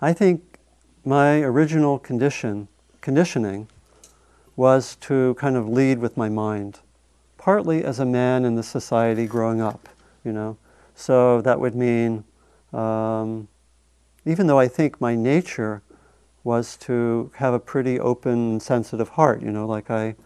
I 0.00 0.12
think 0.12 0.58
my 1.04 1.40
original 1.40 1.98
condition, 1.98 2.68
conditioning, 3.00 3.68
was 4.56 4.96
to 4.96 5.34
kind 5.34 5.56
of 5.56 5.68
lead 5.68 5.98
with 5.98 6.16
my 6.16 6.28
mind, 6.28 6.80
partly 7.36 7.84
as 7.84 7.98
a 8.00 8.04
man 8.04 8.44
in 8.44 8.54
the 8.54 8.62
society 8.62 9.26
growing 9.26 9.60
up, 9.60 9.88
you 10.24 10.32
know. 10.32 10.56
So 10.94 11.40
that 11.42 11.60
would 11.60 11.74
mean, 11.74 12.24
um, 12.72 13.48
even 14.24 14.46
though 14.46 14.58
I 14.58 14.68
think 14.68 15.00
my 15.00 15.14
nature 15.14 15.82
was 16.42 16.76
to 16.78 17.30
have 17.36 17.54
a 17.54 17.60
pretty 17.60 18.00
open, 18.00 18.58
sensitive 18.60 19.10
heart, 19.10 19.42
you 19.42 19.50
know, 19.50 19.66
like 19.66 19.90
I 19.90 20.16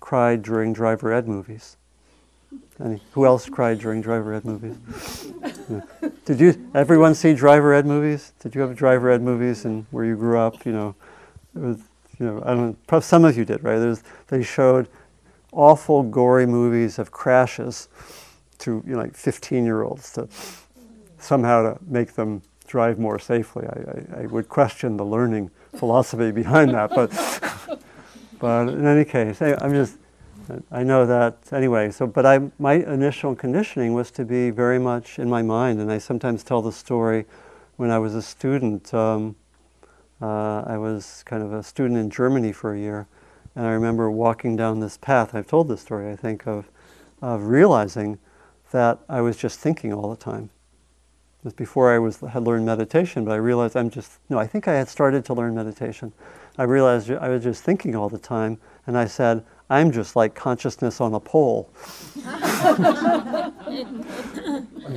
cried 0.00 0.42
during 0.42 0.72
Driver 0.72 1.12
Ed 1.12 1.28
movies. 1.28 1.76
Any, 2.82 3.00
who 3.12 3.26
else 3.26 3.48
cried 3.48 3.78
during 3.78 4.00
driver 4.00 4.34
ed 4.34 4.44
movies? 4.44 4.76
Yeah. 5.70 5.80
Did 6.24 6.40
you 6.40 6.70
everyone 6.74 7.14
see 7.14 7.34
driver 7.34 7.72
ed 7.72 7.86
movies? 7.86 8.32
Did 8.40 8.54
you 8.54 8.60
have 8.62 8.74
driver 8.76 9.10
ed 9.10 9.22
movies 9.22 9.64
and 9.64 9.86
where 9.90 10.04
you 10.04 10.16
grew 10.16 10.38
up? 10.38 10.66
You 10.66 10.72
know, 10.72 11.76
you 12.22 12.28
know 12.28 12.42
I 12.44 12.54
don't 12.54 12.90
know. 12.90 13.00
Some 13.00 13.24
of 13.24 13.36
you 13.36 13.44
did, 13.44 13.64
right? 13.64 13.78
There's, 13.78 14.02
they 14.28 14.42
showed 14.42 14.88
awful, 15.50 16.04
gory 16.04 16.46
movies 16.46 16.98
of 16.98 17.10
crashes 17.10 17.88
to 18.58 18.82
you 18.86 18.92
know 18.92 18.98
like 18.98 19.16
15 19.16 19.64
year 19.64 19.82
olds 19.82 20.12
to 20.12 20.28
somehow 21.18 21.62
to 21.62 21.78
make 21.86 22.12
them 22.14 22.42
drive 22.68 22.98
more 22.98 23.18
safely. 23.18 23.66
I, 23.66 24.20
I, 24.20 24.22
I 24.22 24.26
would 24.26 24.48
question 24.48 24.96
the 24.96 25.04
learning 25.04 25.50
philosophy 25.74 26.30
behind 26.30 26.70
that, 26.74 26.90
but 26.90 27.10
but 28.38 28.68
in 28.68 28.86
any 28.86 29.04
case, 29.04 29.42
I'm 29.42 29.72
just 29.72 29.98
I 30.70 30.82
know 30.82 31.06
that 31.06 31.38
anyway. 31.50 31.90
So, 31.90 32.06
but 32.06 32.26
I, 32.26 32.40
my 32.58 32.74
initial 32.74 33.34
conditioning 33.34 33.94
was 33.94 34.10
to 34.12 34.24
be 34.24 34.50
very 34.50 34.78
much 34.78 35.18
in 35.18 35.28
my 35.28 35.42
mind, 35.42 35.80
and 35.80 35.90
I 35.90 35.98
sometimes 35.98 36.44
tell 36.44 36.62
the 36.62 36.72
story. 36.72 37.26
When 37.76 37.90
I 37.90 37.98
was 37.98 38.14
a 38.14 38.22
student, 38.22 38.92
um, 38.94 39.34
uh, 40.22 40.62
I 40.66 40.78
was 40.78 41.24
kind 41.26 41.42
of 41.42 41.52
a 41.52 41.62
student 41.62 41.98
in 41.98 42.08
Germany 42.08 42.52
for 42.52 42.74
a 42.74 42.78
year, 42.78 43.08
and 43.56 43.66
I 43.66 43.70
remember 43.72 44.10
walking 44.10 44.54
down 44.54 44.78
this 44.80 44.96
path. 44.96 45.34
I've 45.34 45.48
told 45.48 45.68
this 45.68 45.80
story, 45.80 46.10
I 46.10 46.16
think, 46.16 46.46
of 46.46 46.70
of 47.20 47.44
realizing 47.44 48.18
that 48.70 48.98
I 49.08 49.20
was 49.20 49.36
just 49.36 49.58
thinking 49.58 49.92
all 49.92 50.10
the 50.10 50.16
time. 50.16 50.50
It 51.40 51.44
was 51.44 51.54
before 51.54 51.92
I 51.92 51.98
was 51.98 52.20
had 52.20 52.44
learned 52.44 52.64
meditation, 52.66 53.24
but 53.24 53.32
I 53.32 53.36
realized 53.36 53.76
I'm 53.76 53.90
just 53.90 54.20
no. 54.28 54.38
I 54.38 54.46
think 54.46 54.68
I 54.68 54.74
had 54.74 54.88
started 54.88 55.24
to 55.24 55.34
learn 55.34 55.56
meditation. 55.56 56.12
I 56.56 56.64
realized 56.64 57.10
I 57.10 57.28
was 57.28 57.42
just 57.42 57.64
thinking 57.64 57.96
all 57.96 58.08
the 58.08 58.18
time, 58.18 58.58
and 58.86 58.96
I 58.96 59.06
said, 59.06 59.44
I'm 59.68 59.90
just 59.90 60.14
like 60.14 60.34
consciousness 60.34 61.00
on 61.00 61.14
a 61.14 61.20
pole. 61.20 61.70
you 62.14 62.24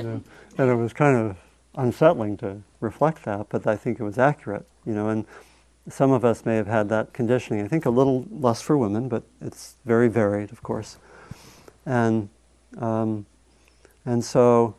know, 0.02 0.22
and 0.58 0.70
it 0.70 0.74
was 0.76 0.92
kind 0.92 1.16
of 1.16 1.36
unsettling 1.74 2.36
to 2.38 2.62
reflect 2.86 3.24
that, 3.24 3.48
but 3.48 3.66
I 3.66 3.76
think 3.76 4.00
it 4.00 4.04
was 4.04 4.18
accurate. 4.18 4.66
You 4.84 4.94
know, 4.94 5.08
and 5.08 5.24
some 5.88 6.12
of 6.12 6.24
us 6.24 6.44
may 6.44 6.56
have 6.56 6.66
had 6.66 6.88
that 6.88 7.12
conditioning. 7.12 7.64
I 7.64 7.68
think 7.68 7.86
a 7.86 7.90
little 7.90 8.26
less 8.30 8.60
for 8.62 8.76
women, 8.78 9.08
but 9.08 9.22
it's 9.40 9.76
very 9.84 10.08
varied, 10.08 10.50
of 10.52 10.62
course. 10.62 10.98
And 11.84 12.28
um, 12.78 13.26
and 14.04 14.24
so 14.24 14.74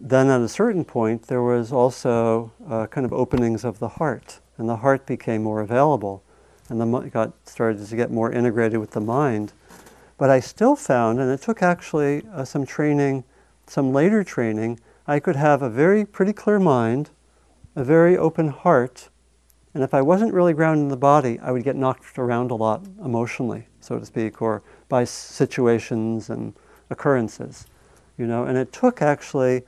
then 0.00 0.28
at 0.28 0.40
a 0.40 0.48
certain 0.48 0.84
point, 0.84 1.26
there 1.26 1.42
was 1.42 1.72
also 1.72 2.52
uh, 2.68 2.86
kind 2.86 3.04
of 3.04 3.12
openings 3.12 3.64
of 3.64 3.78
the 3.78 3.88
heart, 4.00 4.40
and 4.56 4.68
the 4.68 4.76
heart 4.76 5.06
became 5.06 5.42
more 5.42 5.60
available 5.60 6.22
and 6.70 6.80
the 6.80 7.10
got 7.12 7.32
started 7.46 7.84
to 7.84 7.96
get 7.96 8.10
more 8.10 8.32
integrated 8.32 8.78
with 8.78 8.92
the 8.92 9.00
mind. 9.00 9.52
But 10.16 10.30
I 10.30 10.40
still 10.40 10.76
found, 10.76 11.18
and 11.18 11.30
it 11.30 11.42
took 11.42 11.62
actually 11.62 12.22
uh, 12.32 12.44
some 12.44 12.64
training, 12.64 13.24
some 13.66 13.92
later 13.92 14.22
training, 14.22 14.78
I 15.10 15.18
could 15.18 15.34
have 15.34 15.60
a 15.60 15.68
very 15.68 16.04
pretty 16.04 16.32
clear 16.32 16.60
mind, 16.60 17.10
a 17.74 17.82
very 17.82 18.16
open 18.16 18.46
heart. 18.46 19.08
And 19.74 19.82
if 19.82 19.92
I 19.92 20.02
wasn't 20.02 20.32
really 20.32 20.52
grounded 20.52 20.84
in 20.84 20.88
the 20.88 20.96
body, 20.96 21.36
I 21.40 21.50
would 21.50 21.64
get 21.64 21.74
knocked 21.74 22.16
around 22.16 22.52
a 22.52 22.54
lot 22.54 22.86
emotionally, 23.04 23.66
so 23.80 23.98
to 23.98 24.06
speak, 24.06 24.40
or 24.40 24.62
by 24.88 25.02
situations 25.02 26.30
and 26.30 26.54
occurrences. 26.90 27.66
You 28.18 28.28
know, 28.28 28.44
and 28.44 28.56
it 28.56 28.72
took 28.72 29.02
actually 29.02 29.62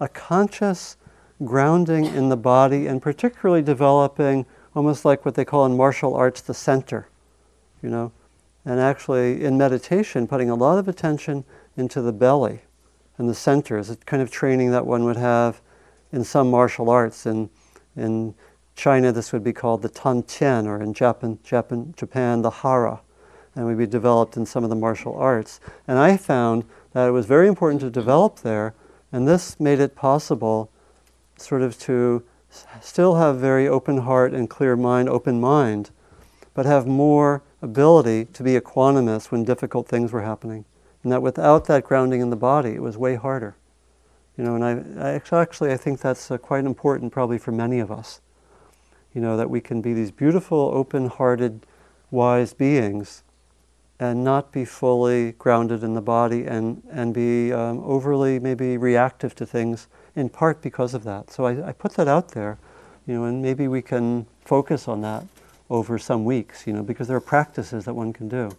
a 0.00 0.08
conscious 0.08 0.96
grounding 1.44 2.06
in 2.06 2.28
the 2.28 2.36
body 2.36 2.88
and 2.88 3.00
particularly 3.00 3.62
developing 3.62 4.46
almost 4.74 5.04
like 5.04 5.24
what 5.24 5.36
they 5.36 5.44
call 5.44 5.64
in 5.64 5.76
martial 5.76 6.12
arts 6.16 6.40
the 6.40 6.54
center, 6.54 7.08
you 7.84 7.88
know, 7.88 8.10
and 8.64 8.80
actually 8.80 9.44
in 9.44 9.56
meditation 9.56 10.26
putting 10.26 10.50
a 10.50 10.56
lot 10.56 10.76
of 10.76 10.88
attention 10.88 11.44
into 11.76 12.02
the 12.02 12.12
belly 12.12 12.62
and 13.18 13.28
the 13.28 13.34
center 13.34 13.76
is 13.76 13.90
a 13.90 13.96
kind 13.96 14.22
of 14.22 14.30
training 14.30 14.70
that 14.70 14.86
one 14.86 15.04
would 15.04 15.16
have 15.16 15.60
in 16.12 16.24
some 16.24 16.50
martial 16.50 16.88
arts. 16.88 17.26
In, 17.26 17.50
in 17.96 18.34
China, 18.76 19.10
this 19.12 19.32
would 19.32 19.42
be 19.42 19.52
called 19.52 19.82
the 19.82 19.88
Tan 19.88 20.22
Tien, 20.22 20.66
or 20.66 20.80
in 20.80 20.94
Japan, 20.94 21.38
Japan, 21.42 21.92
Japan, 21.96 22.42
the 22.42 22.50
Hara, 22.50 23.00
and 23.54 23.66
would 23.66 23.76
be 23.76 23.86
developed 23.86 24.36
in 24.36 24.46
some 24.46 24.62
of 24.62 24.70
the 24.70 24.76
martial 24.76 25.14
arts. 25.16 25.58
And 25.86 25.98
I 25.98 26.16
found 26.16 26.64
that 26.92 27.08
it 27.08 27.12
was 27.12 27.26
very 27.26 27.48
important 27.48 27.80
to 27.80 27.90
develop 27.90 28.40
there, 28.40 28.74
and 29.10 29.26
this 29.26 29.58
made 29.58 29.80
it 29.80 29.96
possible 29.96 30.70
sort 31.36 31.62
of 31.62 31.78
to 31.80 32.22
still 32.80 33.16
have 33.16 33.38
very 33.38 33.68
open 33.68 33.98
heart 33.98 34.32
and 34.32 34.48
clear 34.48 34.76
mind, 34.76 35.08
open 35.08 35.40
mind, 35.40 35.90
but 36.54 36.66
have 36.66 36.86
more 36.86 37.42
ability 37.60 38.26
to 38.26 38.42
be 38.42 38.58
equanimous 38.58 39.30
when 39.30 39.44
difficult 39.44 39.88
things 39.88 40.12
were 40.12 40.22
happening. 40.22 40.64
And 41.02 41.12
that 41.12 41.22
without 41.22 41.66
that 41.66 41.84
grounding 41.84 42.20
in 42.20 42.30
the 42.30 42.36
body, 42.36 42.70
it 42.70 42.82
was 42.82 42.96
way 42.96 43.14
harder. 43.14 43.56
You 44.36 44.44
know, 44.44 44.54
and 44.54 44.64
I, 44.64 45.10
I 45.16 45.40
actually 45.40 45.72
I 45.72 45.76
think 45.76 46.00
that's 46.00 46.30
uh, 46.30 46.38
quite 46.38 46.64
important, 46.64 47.12
probably 47.12 47.38
for 47.38 47.52
many 47.52 47.80
of 47.80 47.90
us. 47.90 48.20
You 49.14 49.20
know, 49.20 49.36
that 49.36 49.50
we 49.50 49.60
can 49.60 49.80
be 49.80 49.94
these 49.94 50.10
beautiful, 50.10 50.70
open-hearted, 50.74 51.66
wise 52.10 52.52
beings, 52.52 53.24
and 53.98 54.22
not 54.22 54.52
be 54.52 54.64
fully 54.64 55.32
grounded 55.32 55.82
in 55.82 55.94
the 55.94 56.00
body, 56.00 56.44
and 56.44 56.82
and 56.90 57.12
be 57.12 57.52
um, 57.52 57.80
overly 57.84 58.38
maybe 58.38 58.76
reactive 58.76 59.34
to 59.36 59.46
things, 59.46 59.88
in 60.14 60.28
part 60.28 60.62
because 60.62 60.94
of 60.94 61.02
that. 61.04 61.30
So 61.30 61.46
I, 61.46 61.68
I 61.70 61.72
put 61.72 61.94
that 61.94 62.06
out 62.06 62.28
there, 62.28 62.58
you 63.06 63.14
know, 63.14 63.24
and 63.24 63.42
maybe 63.42 63.66
we 63.66 63.82
can 63.82 64.26
focus 64.44 64.86
on 64.86 65.00
that 65.00 65.24
over 65.68 65.98
some 65.98 66.24
weeks, 66.24 66.66
you 66.66 66.72
know, 66.72 66.82
because 66.82 67.08
there 67.08 67.16
are 67.16 67.20
practices 67.20 67.84
that 67.86 67.94
one 67.94 68.12
can 68.12 68.28
do. 68.28 68.56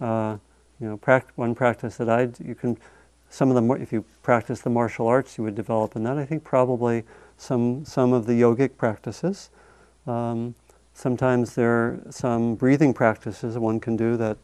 Uh, 0.00 0.36
you 0.80 0.88
know, 0.88 0.96
pract- 0.96 1.30
one 1.36 1.54
practice 1.54 1.96
that 1.96 2.08
I 2.08 2.28
you 2.42 2.54
can 2.54 2.78
some 3.28 3.48
of 3.48 3.54
the 3.54 3.60
more, 3.62 3.78
if 3.78 3.92
you 3.92 4.04
practice 4.22 4.60
the 4.60 4.70
martial 4.70 5.06
arts 5.06 5.38
you 5.38 5.44
would 5.44 5.54
develop 5.54 5.94
in 5.94 6.02
that. 6.02 6.18
I 6.18 6.24
think 6.24 6.42
probably 6.42 7.04
some 7.36 7.84
some 7.84 8.12
of 8.12 8.26
the 8.26 8.32
yogic 8.32 8.76
practices. 8.76 9.50
Um, 10.06 10.54
sometimes 10.94 11.54
there 11.54 11.70
are 11.70 12.00
some 12.10 12.54
breathing 12.54 12.92
practices 12.92 13.56
one 13.56 13.80
can 13.80 13.96
do 13.96 14.16
that 14.16 14.38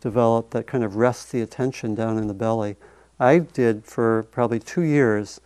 develop 0.00 0.50
that 0.50 0.66
kind 0.66 0.84
of 0.84 0.96
rest 0.96 1.32
the 1.32 1.40
attention 1.40 1.94
down 1.94 2.18
in 2.18 2.26
the 2.26 2.34
belly. 2.34 2.76
I 3.18 3.38
did 3.38 3.84
for 3.84 4.24
probably 4.24 4.60
two 4.60 4.82
years. 4.82 5.40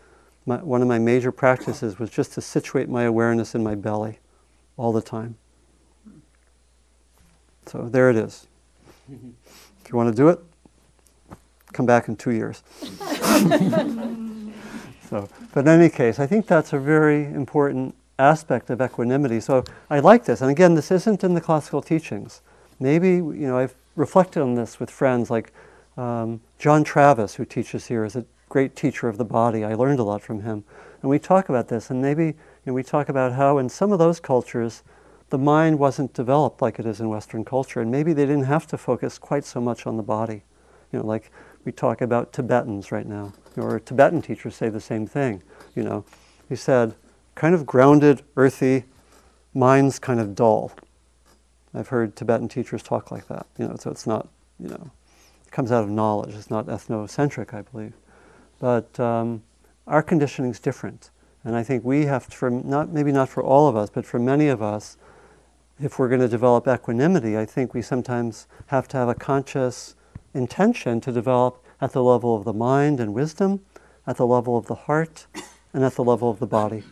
My, 0.47 0.57
one 0.57 0.83
of 0.83 0.89
my 0.89 0.99
major 0.99 1.31
practices 1.31 1.99
was 1.99 2.11
just 2.11 2.33
to 2.33 2.41
situate 2.41 2.89
my 2.89 3.05
awareness 3.05 3.55
in 3.55 3.63
my 3.63 3.75
belly 3.75 4.19
all 4.77 4.93
the 4.93 5.03
time. 5.03 5.37
So 7.67 7.89
there 7.89 8.11
it 8.11 8.17
is. 8.17 8.49
If 9.91 9.95
you 9.95 9.99
want 9.99 10.15
to 10.15 10.23
do 10.23 10.29
it, 10.29 10.39
come 11.73 11.85
back 11.85 12.07
in 12.07 12.15
two 12.15 12.31
years. 12.31 12.63
so, 15.11 15.29
but 15.53 15.63
in 15.63 15.69
any 15.69 15.89
case, 15.89 16.21
I 16.21 16.29
think 16.29 16.47
that's 16.47 16.73
a 16.73 16.79
very 16.79 17.25
important 17.25 17.97
aspect 18.17 18.71
of 18.71 18.81
equanimity. 18.81 19.41
So 19.41 19.65
I 19.91 19.99
like 19.99 20.27
this. 20.27 20.43
And 20.43 20.49
again, 20.49 20.77
this 20.77 20.93
isn't 20.93 21.25
in 21.25 21.35
the 21.35 21.41
classical 21.41 21.83
teachings. 21.83 22.41
Maybe, 22.79 23.15
you 23.17 23.49
know, 23.49 23.59
I've 23.59 23.75
reflected 23.97 24.43
on 24.43 24.55
this 24.55 24.79
with 24.79 24.91
friends 24.91 25.29
like 25.29 25.53
um, 25.97 26.41
John 26.61 26.85
Travis, 26.85 27.35
who 27.35 27.45
teaches 27.45 27.89
here, 27.89 28.05
is 28.05 28.15
a 28.15 28.25
great 28.49 28.76
teacher 28.76 29.09
of 29.09 29.19
the 29.19 29.25
body. 29.25 29.65
I 29.65 29.75
learned 29.75 29.99
a 29.99 30.05
lot 30.05 30.23
from 30.23 30.43
him. 30.43 30.63
And 31.03 31.11
we 31.11 31.19
talk 31.19 31.49
about 31.49 31.67
this, 31.67 31.91
and 31.91 32.00
maybe 32.00 32.26
you 32.26 32.35
know, 32.67 32.75
we 32.75 32.85
talk 32.85 33.09
about 33.09 33.33
how 33.33 33.59
in 33.59 33.69
some 33.69 33.91
of 33.91 33.99
those 33.99 34.21
cultures, 34.21 34.85
the 35.30 35.38
mind 35.38 35.78
wasn't 35.78 36.12
developed 36.12 36.60
like 36.60 36.78
it 36.78 36.86
is 36.86 37.00
in 37.00 37.08
Western 37.08 37.45
culture, 37.45 37.80
and 37.80 37.90
maybe 37.90 38.12
they 38.12 38.26
didn't 38.26 38.45
have 38.45 38.66
to 38.69 38.76
focus 38.76 39.16
quite 39.16 39.45
so 39.45 39.60
much 39.60 39.86
on 39.86 39.97
the 39.97 40.02
body. 40.02 40.43
You 40.93 40.99
know, 40.99 41.06
like 41.06 41.30
we 41.64 41.73
talk 41.73 42.00
about 42.00 42.32
Tibetans 42.32 42.90
right 42.90 43.06
now, 43.06 43.32
or 43.56 43.78
Tibetan 43.78 44.23
teachers 44.23 44.56
say 44.56 44.69
the 44.69 44.80
same 44.80 45.06
thing. 45.06 45.43
You 45.75 45.84
know, 45.84 46.04
he 46.49 46.56
said, 46.56 46.95
kind 47.36 47.54
of 47.54 47.64
grounded, 47.64 48.23
earthy, 48.36 48.84
mind's 49.54 49.99
kind 49.99 50.21
of 50.21 50.34
dull. 50.34 50.73
I've 51.73 51.88
heard 51.88 52.16
Tibetan 52.16 52.49
teachers 52.49 52.82
talk 52.82 53.12
like 53.12 53.28
that. 53.28 53.47
You 53.56 53.69
know, 53.69 53.76
so 53.78 53.90
it's 53.90 54.06
not, 54.06 54.28
you 54.58 54.69
know, 54.69 54.90
it 55.47 55.52
comes 55.52 55.71
out 55.71 55.84
of 55.84 55.90
knowledge. 55.90 56.34
It's 56.34 56.50
not 56.50 56.66
ethnocentric, 56.66 57.54
I 57.54 57.62
believe. 57.62 57.95
But 58.58 58.99
um, 58.99 59.43
our 59.86 60.02
conditioning 60.02 60.50
is 60.50 60.58
different, 60.58 61.10
and 61.45 61.54
I 61.54 61.62
think 61.62 61.84
we 61.84 62.06
have 62.06 62.28
to, 62.28 62.36
for 62.36 62.50
not 62.50 62.88
maybe 62.88 63.12
not 63.12 63.28
for 63.28 63.45
all 63.45 63.69
of 63.69 63.76
us, 63.76 63.90
but 63.90 64.04
for 64.04 64.19
many 64.19 64.49
of 64.49 64.60
us, 64.60 64.97
if 65.82 65.99
we're 65.99 66.08
going 66.08 66.21
to 66.21 66.28
develop 66.28 66.69
equanimity, 66.69 67.38
I 67.38 67.47
think 67.47 67.73
we 67.73 67.82
sometimes 67.82 68.47
have 68.66 68.86
to 68.88 68.97
have 68.99 69.08
a 69.08 69.14
conscious 69.14 69.95
intention 70.34 71.00
to 71.00 71.12
develop 71.12 71.64
at 71.80 71.93
the 71.93 72.02
level 72.02 72.36
of 72.36 72.45
the 72.45 72.52
mind 72.52 73.00
and 73.00 73.14
wisdom, 73.14 73.60
at 74.06 74.16
the 74.16 74.26
level 74.26 74.56
of 74.58 74.66
the 74.66 74.75
heart, 74.75 75.26
and 75.73 75.84
at 75.84 75.95
the 75.95 76.04
level 76.04 76.30
of 76.30 76.38
the 76.38 76.47
body. 76.47 76.82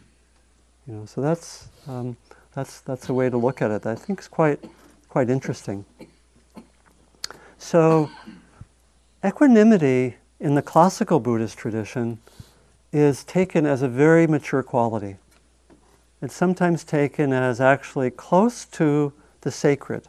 You 0.86 0.94
know, 0.94 1.04
so 1.04 1.20
that's 1.20 1.68
um, 1.86 2.16
that's 2.54 2.80
that's 2.80 3.08
a 3.10 3.14
way 3.14 3.28
to 3.28 3.36
look 3.36 3.60
at 3.60 3.70
it. 3.70 3.84
I 3.84 3.94
think 3.94 4.20
is 4.20 4.28
quite 4.28 4.64
quite 5.08 5.28
interesting. 5.28 5.84
So, 7.58 8.08
equanimity 9.24 10.16
in 10.40 10.54
the 10.54 10.62
classical 10.62 11.20
Buddhist 11.20 11.58
tradition 11.58 12.20
is 12.92 13.24
taken 13.24 13.66
as 13.66 13.82
a 13.82 13.88
very 13.88 14.26
mature 14.26 14.62
quality. 14.62 15.16
It's 16.20 16.34
sometimes 16.34 16.82
taken 16.82 17.32
as 17.32 17.60
actually 17.60 18.10
close 18.10 18.64
to 18.66 19.12
the 19.42 19.52
sacred 19.52 20.08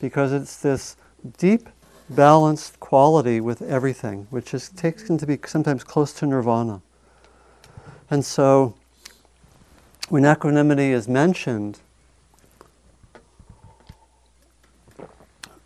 because 0.00 0.32
it's 0.32 0.56
this 0.56 0.96
deep, 1.36 1.68
balanced 2.08 2.80
quality 2.80 3.40
with 3.40 3.60
everything, 3.60 4.26
which 4.30 4.54
is 4.54 4.70
taken 4.70 5.18
to 5.18 5.26
be 5.26 5.38
sometimes 5.46 5.84
close 5.84 6.14
to 6.14 6.26
nirvana. 6.26 6.80
And 8.10 8.24
so, 8.24 8.74
when 10.08 10.24
equanimity 10.24 10.90
is 10.90 11.06
mentioned 11.06 11.80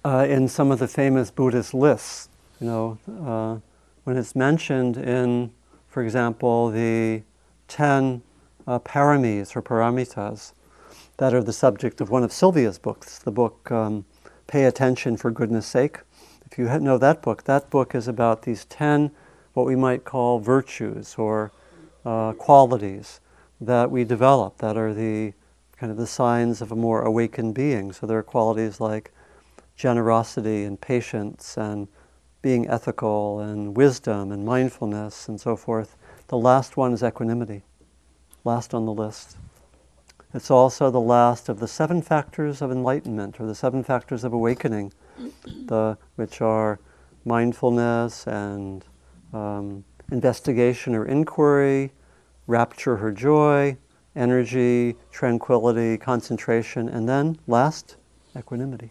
uh, 0.04 0.26
in 0.28 0.48
some 0.48 0.72
of 0.72 0.80
the 0.80 0.88
famous 0.88 1.30
Buddhist 1.30 1.72
lists, 1.72 2.28
you 2.60 2.66
know, 2.66 2.98
uh, 3.24 3.60
when 4.02 4.16
it's 4.16 4.34
mentioned 4.34 4.96
in, 4.96 5.52
for 5.88 6.02
example, 6.02 6.70
the 6.70 7.22
ten 7.68 8.20
uh, 8.66 8.78
paramis 8.78 9.56
or 9.56 9.62
paramitas 9.62 10.52
that 11.16 11.34
are 11.34 11.42
the 11.42 11.52
subject 11.52 12.00
of 12.00 12.10
one 12.10 12.24
of 12.24 12.32
Sylvia's 12.32 12.78
books, 12.78 13.18
the 13.18 13.30
book 13.30 13.70
um, 13.70 14.04
Pay 14.46 14.64
Attention 14.64 15.16
for 15.16 15.30
Goodness 15.30 15.66
Sake. 15.66 15.98
If 16.50 16.58
you 16.58 16.66
know 16.80 16.98
that 16.98 17.22
book, 17.22 17.44
that 17.44 17.70
book 17.70 17.94
is 17.94 18.08
about 18.08 18.42
these 18.42 18.64
10 18.66 19.10
what 19.54 19.66
we 19.66 19.76
might 19.76 20.04
call 20.04 20.40
virtues 20.40 21.14
or 21.16 21.52
uh, 22.04 22.32
qualities 22.32 23.20
that 23.60 23.90
we 23.90 24.04
develop 24.04 24.58
that 24.58 24.76
are 24.76 24.92
the 24.92 25.32
kind 25.76 25.90
of 25.90 25.96
the 25.96 26.06
signs 26.06 26.60
of 26.60 26.72
a 26.72 26.76
more 26.76 27.02
awakened 27.02 27.54
being. 27.54 27.92
So 27.92 28.06
there 28.06 28.18
are 28.18 28.22
qualities 28.22 28.80
like 28.80 29.12
generosity 29.76 30.64
and 30.64 30.80
patience 30.80 31.56
and 31.56 31.88
being 32.42 32.68
ethical 32.68 33.40
and 33.40 33.76
wisdom 33.76 34.32
and 34.32 34.44
mindfulness 34.44 35.28
and 35.28 35.40
so 35.40 35.56
forth. 35.56 35.96
The 36.28 36.38
last 36.38 36.76
one 36.76 36.92
is 36.92 37.02
equanimity 37.02 37.62
last 38.44 38.74
on 38.74 38.84
the 38.84 38.92
list. 38.92 39.36
It's 40.34 40.50
also 40.50 40.90
the 40.90 41.00
last 41.00 41.48
of 41.48 41.60
the 41.60 41.68
seven 41.68 42.02
factors 42.02 42.60
of 42.60 42.70
enlightenment, 42.70 43.40
or 43.40 43.46
the 43.46 43.54
seven 43.54 43.82
factors 43.82 44.24
of 44.24 44.32
awakening, 44.32 44.92
the, 45.66 45.96
which 46.16 46.40
are 46.40 46.78
mindfulness 47.24 48.26
and 48.26 48.84
um, 49.32 49.84
investigation 50.12 50.94
or 50.94 51.06
inquiry, 51.06 51.92
rapture 52.46 52.98
or 53.02 53.10
joy, 53.10 53.76
energy, 54.14 54.96
tranquility, 55.10 55.96
concentration, 55.96 56.88
and 56.88 57.08
then 57.08 57.38
last, 57.46 57.96
equanimity. 58.36 58.90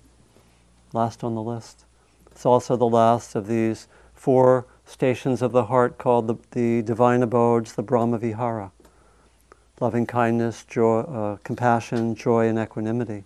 Last 0.93 1.23
on 1.23 1.35
the 1.35 1.41
list. 1.41 1.85
It's 2.31 2.45
also 2.45 2.75
the 2.75 2.87
last 2.87 3.35
of 3.35 3.47
these 3.47 3.87
four 4.13 4.65
stations 4.85 5.41
of 5.41 5.51
the 5.51 5.65
heart 5.65 5.97
called 5.97 6.27
the, 6.27 6.35
the 6.51 6.81
divine 6.81 7.21
abodes, 7.21 7.73
the 7.73 7.83
Brahma 7.83 8.17
Vihara 8.17 8.71
loving 9.83 10.05
kindness, 10.05 10.63
joy, 10.63 11.01
uh, 11.01 11.35
compassion, 11.43 12.15
joy, 12.15 12.47
and 12.47 12.57
equanimity. 12.57 13.25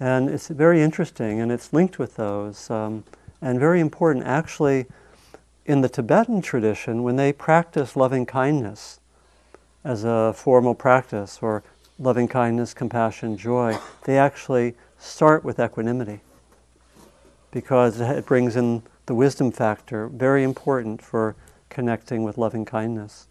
And 0.00 0.28
it's 0.28 0.48
very 0.48 0.82
interesting, 0.82 1.40
and 1.40 1.52
it's 1.52 1.72
linked 1.72 1.96
with 1.96 2.16
those, 2.16 2.68
um, 2.70 3.04
and 3.40 3.60
very 3.60 3.78
important. 3.78 4.26
Actually, 4.26 4.86
in 5.64 5.80
the 5.80 5.88
Tibetan 5.88 6.42
tradition, 6.42 7.04
when 7.04 7.14
they 7.14 7.32
practice 7.32 7.94
loving 7.94 8.26
kindness, 8.26 8.98
as 9.84 10.02
a 10.02 10.32
formal 10.34 10.74
practice 10.74 11.38
or 11.40 11.62
loving 12.00 12.26
kindness, 12.26 12.74
compassion, 12.74 13.36
joy, 13.36 13.78
they 14.06 14.18
actually 14.18 14.74
start 14.98 15.44
with 15.44 15.60
equanimity 15.60 16.18
because 17.52 18.00
it 18.00 18.26
brings 18.26 18.56
in 18.56 18.82
the 19.06 19.14
wisdom 19.14 19.52
factor, 19.52 20.08
very 20.08 20.42
important 20.42 21.00
for 21.00 21.36
connecting 21.68 22.24
with 22.24 22.36
loving 22.36 22.64
kindness. 22.64 23.28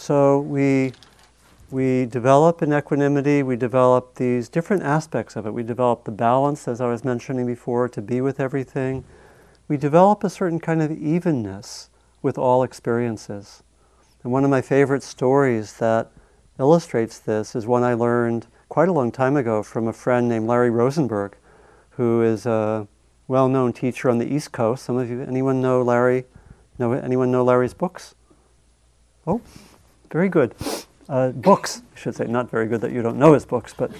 So 0.00 0.40
we 0.40 0.94
we 1.70 2.06
develop 2.06 2.62
an 2.62 2.72
equanimity, 2.72 3.42
we 3.42 3.54
develop 3.54 4.14
these 4.14 4.48
different 4.48 4.82
aspects 4.82 5.36
of 5.36 5.44
it. 5.44 5.52
We 5.52 5.62
develop 5.62 6.04
the 6.04 6.10
balance, 6.10 6.66
as 6.66 6.80
I 6.80 6.86
was 6.88 7.04
mentioning 7.04 7.46
before, 7.46 7.86
to 7.90 8.00
be 8.00 8.22
with 8.22 8.40
everything. 8.40 9.04
We 9.68 9.76
develop 9.76 10.24
a 10.24 10.30
certain 10.30 10.58
kind 10.58 10.80
of 10.80 10.90
evenness 10.90 11.90
with 12.22 12.38
all 12.38 12.62
experiences. 12.62 13.62
And 14.22 14.32
one 14.32 14.42
of 14.42 14.48
my 14.48 14.62
favorite 14.62 15.02
stories 15.02 15.74
that 15.74 16.10
illustrates 16.58 17.18
this 17.18 17.54
is 17.54 17.66
one 17.66 17.84
I 17.84 17.92
learned 17.92 18.46
quite 18.70 18.88
a 18.88 18.92
long 18.92 19.12
time 19.12 19.36
ago 19.36 19.62
from 19.62 19.86
a 19.86 19.92
friend 19.92 20.30
named 20.30 20.48
Larry 20.48 20.70
Rosenberg, 20.70 21.36
who 21.90 22.22
is 22.22 22.46
a 22.46 22.88
well-known 23.28 23.74
teacher 23.74 24.08
on 24.08 24.16
the 24.16 24.34
East 24.34 24.50
Coast. 24.50 24.82
Some 24.82 24.96
of 24.96 25.10
you, 25.10 25.20
anyone 25.20 25.60
know 25.60 25.82
Larry? 25.82 26.24
Know 26.78 26.92
anyone 26.92 27.30
know 27.30 27.44
Larry's 27.44 27.74
books? 27.74 28.14
Oh, 29.26 29.42
very 30.10 30.28
good. 30.28 30.54
Uh, 31.08 31.30
books, 31.30 31.82
I 31.94 31.98
should 31.98 32.14
say, 32.14 32.26
not 32.26 32.50
very 32.50 32.66
good 32.66 32.80
that 32.82 32.92
you 32.92 33.02
don't 33.02 33.18
know 33.18 33.32
his 33.32 33.44
books, 33.44 33.74
but 33.76 33.92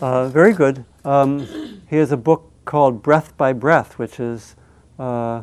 uh, 0.00 0.28
very 0.28 0.52
good. 0.52 0.84
Um, 1.04 1.46
he 1.88 1.96
has 1.96 2.12
a 2.12 2.16
book 2.16 2.50
called 2.64 3.02
Breath 3.02 3.36
by 3.36 3.52
Breath, 3.52 3.98
which 3.98 4.18
is 4.18 4.56
uh, 4.98 5.42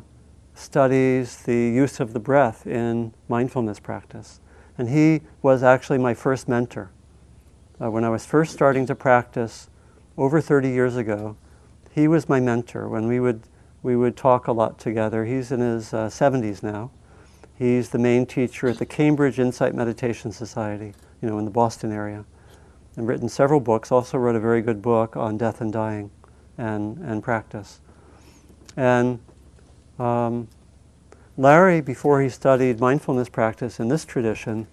studies 0.53 1.43
the 1.43 1.53
use 1.55 1.99
of 1.99 2.13
the 2.13 2.19
breath 2.19 2.67
in 2.67 3.13
mindfulness 3.27 3.79
practice. 3.79 4.39
And 4.77 4.89
he 4.89 5.21
was 5.41 5.63
actually 5.63 5.99
my 5.99 6.13
first 6.13 6.47
mentor. 6.47 6.91
Uh, 7.81 7.91
when 7.91 8.03
I 8.03 8.09
was 8.09 8.25
first 8.25 8.53
starting 8.53 8.85
to 8.87 8.95
practice 8.95 9.69
over 10.17 10.41
30 10.41 10.69
years 10.69 10.95
ago, 10.95 11.37
he 11.91 12.07
was 12.07 12.27
my 12.27 12.39
mentor 12.39 12.87
when 12.87 13.07
we 13.07 13.19
would, 13.19 13.43
we 13.81 13.95
would 13.95 14.17
talk 14.17 14.47
a 14.47 14.51
lot 14.51 14.79
together. 14.79 15.25
He's 15.25 15.51
in 15.51 15.59
his 15.59 15.91
70s 15.91 16.63
uh, 16.63 16.71
now. 16.71 16.91
He's 17.57 17.89
the 17.89 17.99
main 17.99 18.25
teacher 18.25 18.67
at 18.67 18.79
the 18.79 18.85
Cambridge 18.85 19.39
Insight 19.39 19.75
Meditation 19.75 20.31
Society 20.31 20.93
you 21.23 21.29
know, 21.29 21.39
in 21.39 21.45
the 21.45 21.51
Boston 21.51 21.91
area, 21.91 22.25
and 22.97 23.07
written 23.07 23.29
several 23.29 23.61
books. 23.61 23.91
Also 23.91 24.17
wrote 24.17 24.35
a 24.35 24.39
very 24.39 24.61
good 24.61 24.81
book 24.81 25.15
on 25.15 25.37
death 25.37 25.61
and 25.61 25.71
dying, 25.71 26.11
and 26.57 26.97
and 26.97 27.23
practice. 27.23 27.79
And 28.75 29.19
um, 29.97 30.49
Larry, 31.37 31.79
before 31.79 32.21
he 32.21 32.27
studied 32.27 32.79
mindfulness 32.79 33.29
practice 33.29 33.79
in 33.79 33.87
this 33.87 34.03
tradition, 34.03 34.67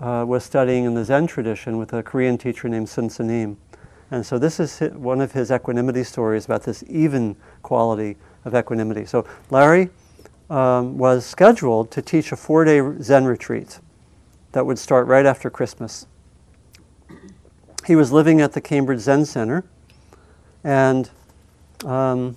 uh, 0.00 0.24
was 0.26 0.44
studying 0.44 0.84
in 0.84 0.94
the 0.94 1.04
Zen 1.04 1.28
tradition 1.28 1.78
with 1.78 1.92
a 1.92 2.02
Korean 2.02 2.36
teacher 2.36 2.68
named 2.68 2.88
Sun 2.88 3.08
Sunim. 3.10 3.56
And 4.10 4.26
so 4.26 4.38
this 4.38 4.60
is 4.60 4.78
one 4.94 5.20
of 5.20 5.32
his 5.32 5.50
equanimity 5.50 6.04
stories 6.04 6.44
about 6.44 6.64
this 6.64 6.82
even 6.88 7.36
quality 7.62 8.16
of 8.44 8.54
equanimity. 8.54 9.04
So 9.04 9.26
Larry 9.50 9.90
um, 10.48 10.98
was 10.98 11.24
scheduled 11.24 11.90
to 11.90 12.02
teach 12.02 12.32
a 12.32 12.36
four-day 12.36 12.80
Zen 13.02 13.24
retreat 13.24 13.78
that 14.52 14.64
would 14.64 14.78
start 14.78 15.06
right 15.06 15.26
after 15.26 15.50
Christmas. 15.50 16.06
He 17.86 17.94
was 17.94 18.12
living 18.12 18.40
at 18.40 18.52
the 18.52 18.60
Cambridge 18.60 19.00
Zen 19.00 19.24
Center, 19.24 19.64
and 20.64 21.10
um, 21.84 22.36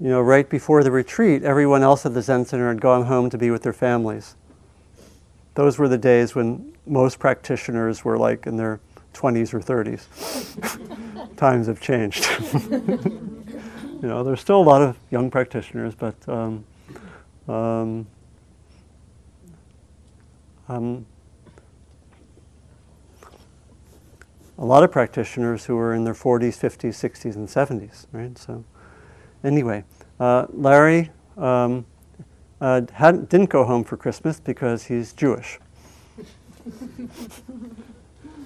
you 0.00 0.08
know, 0.08 0.20
right 0.20 0.48
before 0.48 0.84
the 0.84 0.90
retreat, 0.90 1.42
everyone 1.42 1.82
else 1.82 2.06
at 2.06 2.14
the 2.14 2.22
Zen 2.22 2.44
Center 2.44 2.68
had 2.68 2.80
gone 2.80 3.06
home 3.06 3.28
to 3.30 3.38
be 3.38 3.50
with 3.50 3.62
their 3.62 3.72
families. 3.72 4.36
Those 5.54 5.78
were 5.78 5.88
the 5.88 5.98
days 5.98 6.34
when 6.34 6.72
most 6.86 7.18
practitioners 7.18 8.04
were 8.04 8.16
like 8.16 8.46
in 8.46 8.56
their 8.56 8.78
20s 9.12 9.52
or 9.52 9.60
30s. 9.60 10.06
Times 11.36 11.66
have 11.66 11.80
changed. 11.80 12.28
you 14.00 14.08
know, 14.08 14.22
there's 14.22 14.40
still 14.40 14.60
a 14.60 14.62
lot 14.62 14.80
of 14.80 14.96
young 15.10 15.30
practitioners, 15.30 15.94
but 15.94 16.14
um, 16.28 16.64
um, 17.48 18.06
um, 20.68 21.06
a 24.58 24.64
lot 24.64 24.84
of 24.84 24.92
practitioners 24.92 25.64
who 25.64 25.76
are 25.76 25.94
in 25.94 26.04
their 26.04 26.14
40s, 26.14 26.58
50s, 26.58 26.94
60s, 26.94 27.34
and 27.34 27.48
70s, 27.48 28.06
right? 28.12 28.38
So, 28.38 28.64
anyway, 29.42 29.84
uh, 30.20 30.46
Larry 30.50 31.10
um, 31.36 31.84
uh, 32.60 32.80
didn't 32.80 33.50
go 33.50 33.64
home 33.64 33.82
for 33.82 33.96
Christmas 33.96 34.38
because 34.38 34.84
he's 34.84 35.12
Jewish. 35.12 35.58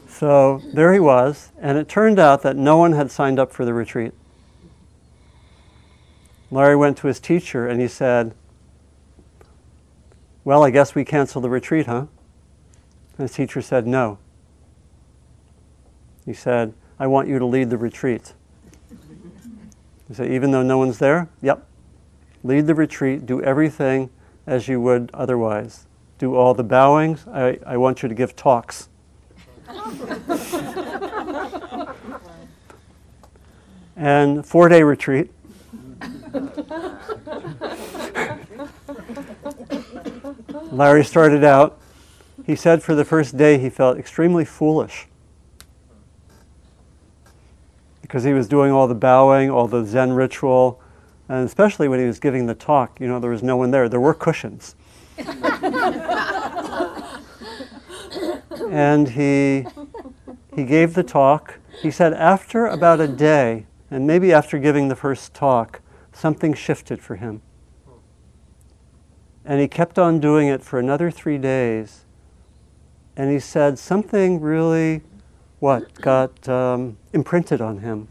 so 0.09 0.63
there 0.73 0.95
he 0.95 1.01
was, 1.01 1.53
and 1.61 1.77
it 1.77 1.89
turned 1.89 2.19
out 2.19 2.43
that 2.43 2.57
no 2.57 2.79
one 2.79 2.93
had 2.93 3.11
signed 3.11 3.39
up 3.39 3.53
for 3.53 3.67
the 3.67 3.75
retreat. 3.75 4.13
Larry 6.53 6.77
went 6.77 6.97
to 6.99 7.09
his 7.09 7.19
teacher 7.19 7.67
and 7.67 7.81
he 7.81 7.89
said, 7.89 8.35
well, 10.45 10.65
I 10.65 10.71
guess 10.71 10.95
we 10.95 11.05
cancel 11.05 11.41
the 11.41 11.49
retreat, 11.49 11.87
huh? 11.87 12.07
And 13.17 13.29
his 13.29 13.33
teacher 13.33 13.63
said, 13.63 13.87
No. 13.87 14.19
He 16.27 16.33
said, 16.33 16.75
I 16.99 17.07
want 17.07 17.29
you 17.29 17.39
to 17.39 17.45
lead 17.45 17.71
the 17.71 17.77
retreat. 17.77 18.35
He 20.09 20.15
said, 20.15 20.33
Even 20.33 20.51
though 20.51 20.63
no 20.63 20.79
one's 20.79 20.99
there? 20.99 21.29
Yep. 21.43 21.65
Lead 22.43 22.67
the 22.67 22.75
retreat, 22.75 23.25
do 23.25 23.41
everything 23.43 24.11
as 24.47 24.67
you 24.67 24.81
would 24.81 25.11
otherwise. 25.15 25.87
Do 26.19 26.35
all 26.35 26.55
the 26.55 26.65
bowings. 26.65 27.25
I, 27.29 27.61
I 27.65 27.77
want 27.77 28.03
you 28.03 28.09
to 28.09 28.15
give 28.15 28.35
talks. 28.35 28.89
and 33.97 34.45
four 34.45 34.69
day 34.69 34.83
retreat. 34.83 35.31
Larry 40.73 41.05
started 41.05 41.45
out, 41.45 41.79
he 42.47 42.57
said 42.57 42.83
for 42.83 42.95
the 42.95 43.05
first 43.05 43.37
day 43.37 43.59
he 43.59 43.69
felt 43.69 43.99
extremely 43.99 44.45
foolish 44.45 45.07
because 48.01 48.25
he 48.25 48.33
was 48.33 48.49
doing 48.49 48.73
all 48.73 48.89
the 48.89 48.95
bowing, 48.95 49.51
all 49.51 49.69
the 49.69 49.85
Zen 49.85 50.13
ritual, 50.13 50.81
and 51.29 51.47
especially 51.47 51.89
when 51.89 52.01
he 52.01 52.07
was 52.07 52.19
giving 52.19 52.47
the 52.47 52.55
talk, 52.55 52.99
you 53.01 53.07
know, 53.07 53.21
there 53.21 53.31
was 53.31 53.43
no 53.43 53.57
one 53.57 53.71
there. 53.71 53.89
There 53.89 54.01
were 54.01 54.15
cushions. 54.15 54.75
and 58.71 59.11
he, 59.11 59.67
he 60.55 60.65
gave 60.65 60.95
the 60.95 61.03
talk. 61.03 61.59
He 61.81 61.91
said 61.91 62.15
after 62.15 62.67
about 62.67 63.01
a 63.01 63.09
day, 63.09 63.67
and 63.91 64.07
maybe 64.07 64.33
after 64.33 64.59
giving 64.59 64.89
the 64.89 64.97
first 64.97 65.35
talk, 65.35 65.82
something 66.13 66.55
shifted 66.55 67.01
for 67.03 67.17
him. 67.17 67.43
And 69.45 69.61
he 69.61 69.69
kept 69.69 69.99
on 69.99 70.21
doing 70.21 70.49
it 70.49 70.63
for 70.63 70.79
another 70.79 71.11
three 71.11 71.39
days. 71.39 72.05
And 73.17 73.31
he 73.31 73.39
said 73.39 73.79
something 73.79 74.41
really, 74.41 75.03
what, 75.59 75.95
got 75.95 76.49
um, 76.49 76.97
imprinted 77.13 77.61
on 77.61 77.79
him 77.79 78.09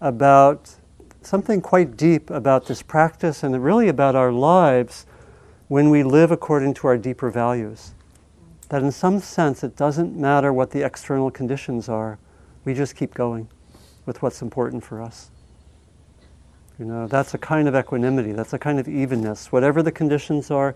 about 0.00 0.76
something 1.22 1.60
quite 1.60 1.96
deep 1.96 2.30
about 2.30 2.66
this 2.66 2.82
practice 2.82 3.42
and 3.42 3.62
really 3.62 3.88
about 3.88 4.14
our 4.14 4.32
lives 4.32 5.06
when 5.68 5.90
we 5.90 6.02
live 6.02 6.30
according 6.30 6.74
to 6.74 6.86
our 6.86 6.98
deeper 6.98 7.30
values. 7.30 7.94
That 8.68 8.82
in 8.82 8.92
some 8.92 9.20
sense, 9.20 9.62
it 9.64 9.76
doesn't 9.76 10.16
matter 10.16 10.52
what 10.52 10.70
the 10.70 10.84
external 10.84 11.30
conditions 11.30 11.88
are, 11.88 12.18
we 12.64 12.74
just 12.74 12.96
keep 12.96 13.14
going 13.14 13.48
with 14.06 14.22
what's 14.22 14.42
important 14.42 14.84
for 14.84 15.00
us. 15.00 15.31
You 16.82 16.88
know, 16.88 17.06
that's 17.06 17.32
a 17.32 17.38
kind 17.38 17.68
of 17.68 17.76
equanimity, 17.76 18.32
that's 18.32 18.54
a 18.54 18.58
kind 18.58 18.80
of 18.80 18.88
evenness. 18.88 19.52
Whatever 19.52 19.84
the 19.84 19.92
conditions 19.92 20.50
are, 20.50 20.74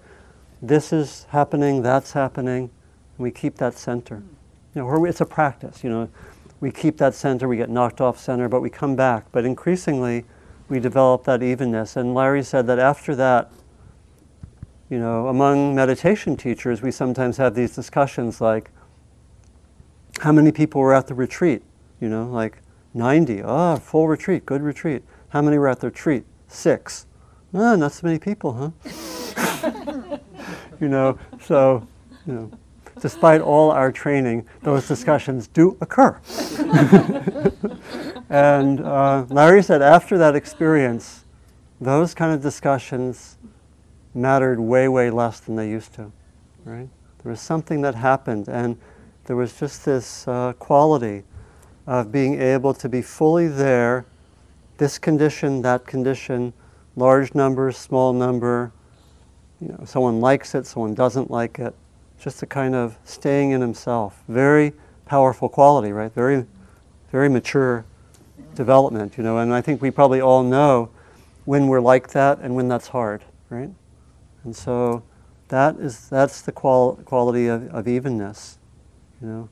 this 0.62 0.92
is 0.92 1.26
happening, 1.30 1.82
that's 1.82 2.12
happening, 2.12 2.70
and 3.16 3.18
we 3.18 3.32
keep 3.32 3.56
that 3.56 3.74
center. 3.76 4.22
You 4.72 4.82
know, 4.82 5.04
it's 5.04 5.20
a 5.20 5.26
practice, 5.26 5.82
you 5.82 5.90
know. 5.90 6.08
We 6.60 6.70
keep 6.70 6.96
that 6.98 7.16
center, 7.16 7.48
we 7.48 7.56
get 7.56 7.70
knocked 7.70 8.00
off 8.00 8.20
center, 8.20 8.48
but 8.48 8.60
we 8.60 8.70
come 8.70 8.94
back. 8.94 9.24
But 9.32 9.44
increasingly, 9.44 10.24
we 10.68 10.78
develop 10.78 11.24
that 11.24 11.42
evenness. 11.42 11.96
And 11.96 12.14
Larry 12.14 12.44
said 12.44 12.68
that 12.68 12.78
after 12.78 13.16
that, 13.16 13.50
you 14.88 15.00
know, 15.00 15.26
among 15.26 15.74
meditation 15.74 16.36
teachers, 16.36 16.82
we 16.82 16.92
sometimes 16.92 17.36
have 17.38 17.56
these 17.56 17.74
discussions 17.74 18.40
like, 18.40 18.70
how 20.20 20.30
many 20.30 20.52
people 20.52 20.80
were 20.80 20.94
at 20.94 21.08
the 21.08 21.14
retreat? 21.14 21.64
You 22.00 22.08
know, 22.08 22.26
like 22.26 22.58
90. 22.94 23.42
Ah, 23.42 23.74
full 23.74 24.06
retreat, 24.06 24.46
good 24.46 24.62
retreat. 24.62 25.02
How 25.36 25.42
many 25.42 25.58
were 25.58 25.68
at 25.68 25.80
the 25.80 25.88
retreat? 25.88 26.24
Six. 26.48 27.04
Oh, 27.52 27.76
not 27.76 27.92
so 27.92 28.06
many 28.06 28.18
people, 28.18 28.54
huh? 28.54 30.18
you 30.80 30.88
know, 30.88 31.18
so, 31.42 31.86
you 32.26 32.32
know, 32.32 32.50
despite 33.00 33.42
all 33.42 33.70
our 33.70 33.92
training, 33.92 34.46
those 34.62 34.88
discussions 34.88 35.46
do 35.46 35.76
occur. 35.82 36.18
and 38.30 38.80
uh, 38.80 39.26
Larry 39.28 39.62
said 39.62 39.82
after 39.82 40.16
that 40.16 40.34
experience, 40.34 41.26
those 41.82 42.14
kind 42.14 42.32
of 42.32 42.40
discussions 42.40 43.36
mattered 44.14 44.58
way, 44.58 44.88
way 44.88 45.10
less 45.10 45.38
than 45.40 45.54
they 45.54 45.68
used 45.68 45.92
to, 45.96 46.10
right? 46.64 46.88
There 47.22 47.30
was 47.30 47.42
something 47.42 47.82
that 47.82 47.94
happened, 47.94 48.48
and 48.48 48.78
there 49.26 49.36
was 49.36 49.52
just 49.60 49.84
this 49.84 50.26
uh, 50.26 50.54
quality 50.54 51.24
of 51.86 52.10
being 52.10 52.40
able 52.40 52.72
to 52.72 52.88
be 52.88 53.02
fully 53.02 53.48
there, 53.48 54.06
this 54.78 54.98
condition, 54.98 55.62
that 55.62 55.86
condition, 55.86 56.52
large 56.96 57.34
number, 57.34 57.70
small 57.72 58.12
number, 58.12 58.72
you 59.60 59.68
know, 59.68 59.84
someone 59.84 60.20
likes 60.20 60.54
it, 60.54 60.66
someone 60.66 60.94
doesn't 60.94 61.30
like 61.30 61.58
it, 61.58 61.74
just 62.20 62.42
a 62.42 62.46
kind 62.46 62.74
of 62.74 62.98
staying 63.04 63.52
in 63.52 63.60
himself. 63.60 64.22
Very 64.28 64.72
powerful 65.06 65.48
quality, 65.48 65.92
right? 65.92 66.12
Very, 66.12 66.44
very 67.10 67.28
mature 67.28 67.84
development, 68.54 69.16
you 69.16 69.22
know, 69.22 69.38
and 69.38 69.52
I 69.54 69.60
think 69.60 69.80
we 69.80 69.90
probably 69.90 70.20
all 70.20 70.42
know 70.42 70.90
when 71.44 71.68
we're 71.68 71.80
like 71.80 72.08
that 72.10 72.40
and 72.40 72.54
when 72.54 72.68
that's 72.68 72.88
hard, 72.88 73.22
right? 73.50 73.70
And 74.44 74.54
so 74.54 75.02
that 75.48 75.76
is, 75.76 76.08
that's 76.08 76.42
the 76.42 76.52
qual- 76.52 76.96
quality 77.04 77.46
of, 77.46 77.68
of 77.68 77.86
evenness, 77.86 78.58
you 79.20 79.28
know. 79.28 79.48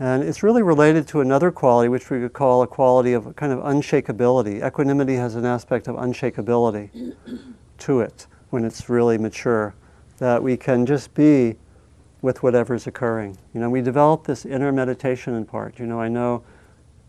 And 0.00 0.24
it's 0.24 0.42
really 0.42 0.62
related 0.62 1.06
to 1.08 1.20
another 1.20 1.50
quality, 1.50 1.90
which 1.90 2.08
we 2.08 2.20
could 2.20 2.32
call 2.32 2.62
a 2.62 2.66
quality 2.66 3.12
of 3.12 3.36
kind 3.36 3.52
of 3.52 3.58
unshakability. 3.58 4.66
Equanimity 4.66 5.14
has 5.16 5.34
an 5.34 5.44
aspect 5.44 5.88
of 5.88 5.96
unshakability 5.96 7.14
to 7.78 8.00
it 8.00 8.26
when 8.48 8.64
it's 8.64 8.88
really 8.88 9.18
mature, 9.18 9.74
that 10.16 10.42
we 10.42 10.56
can 10.56 10.86
just 10.86 11.12
be 11.12 11.54
with 12.22 12.42
whatever's 12.42 12.86
occurring. 12.86 13.36
You 13.52 13.60
know, 13.60 13.68
we 13.68 13.82
develop 13.82 14.24
this 14.24 14.46
inner 14.46 14.72
meditation 14.72 15.34
in 15.34 15.44
part. 15.44 15.78
You 15.78 15.86
know, 15.86 16.00
I 16.00 16.08
know, 16.08 16.44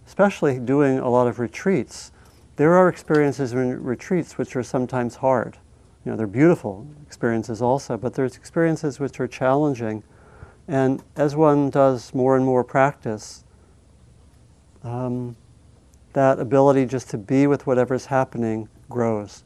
especially 0.05 0.59
doing 0.59 0.99
a 0.99 1.09
lot 1.09 1.27
of 1.27 1.39
retreats, 1.39 2.11
there 2.57 2.73
are 2.73 2.89
experiences 2.89 3.53
in 3.53 3.81
retreats 3.81 4.37
which 4.37 4.55
are 4.57 4.63
sometimes 4.63 5.15
hard. 5.15 5.57
You 6.05 6.11
know, 6.11 6.17
they're 6.17 6.27
beautiful 6.27 6.85
experiences 7.01 7.61
also, 7.61 7.95
but 7.95 8.15
there's 8.15 8.35
experiences 8.35 8.99
which 8.99 9.19
are 9.21 9.27
challenging. 9.27 10.03
And 10.71 11.03
as 11.17 11.35
one 11.35 11.69
does 11.69 12.13
more 12.13 12.37
and 12.37 12.45
more 12.45 12.63
practice, 12.63 13.43
um, 14.85 15.35
that 16.13 16.39
ability 16.39 16.85
just 16.85 17.09
to 17.09 17.17
be 17.17 17.45
with 17.45 17.67
whatever's 17.67 18.05
happening 18.05 18.69
grows. 18.89 19.43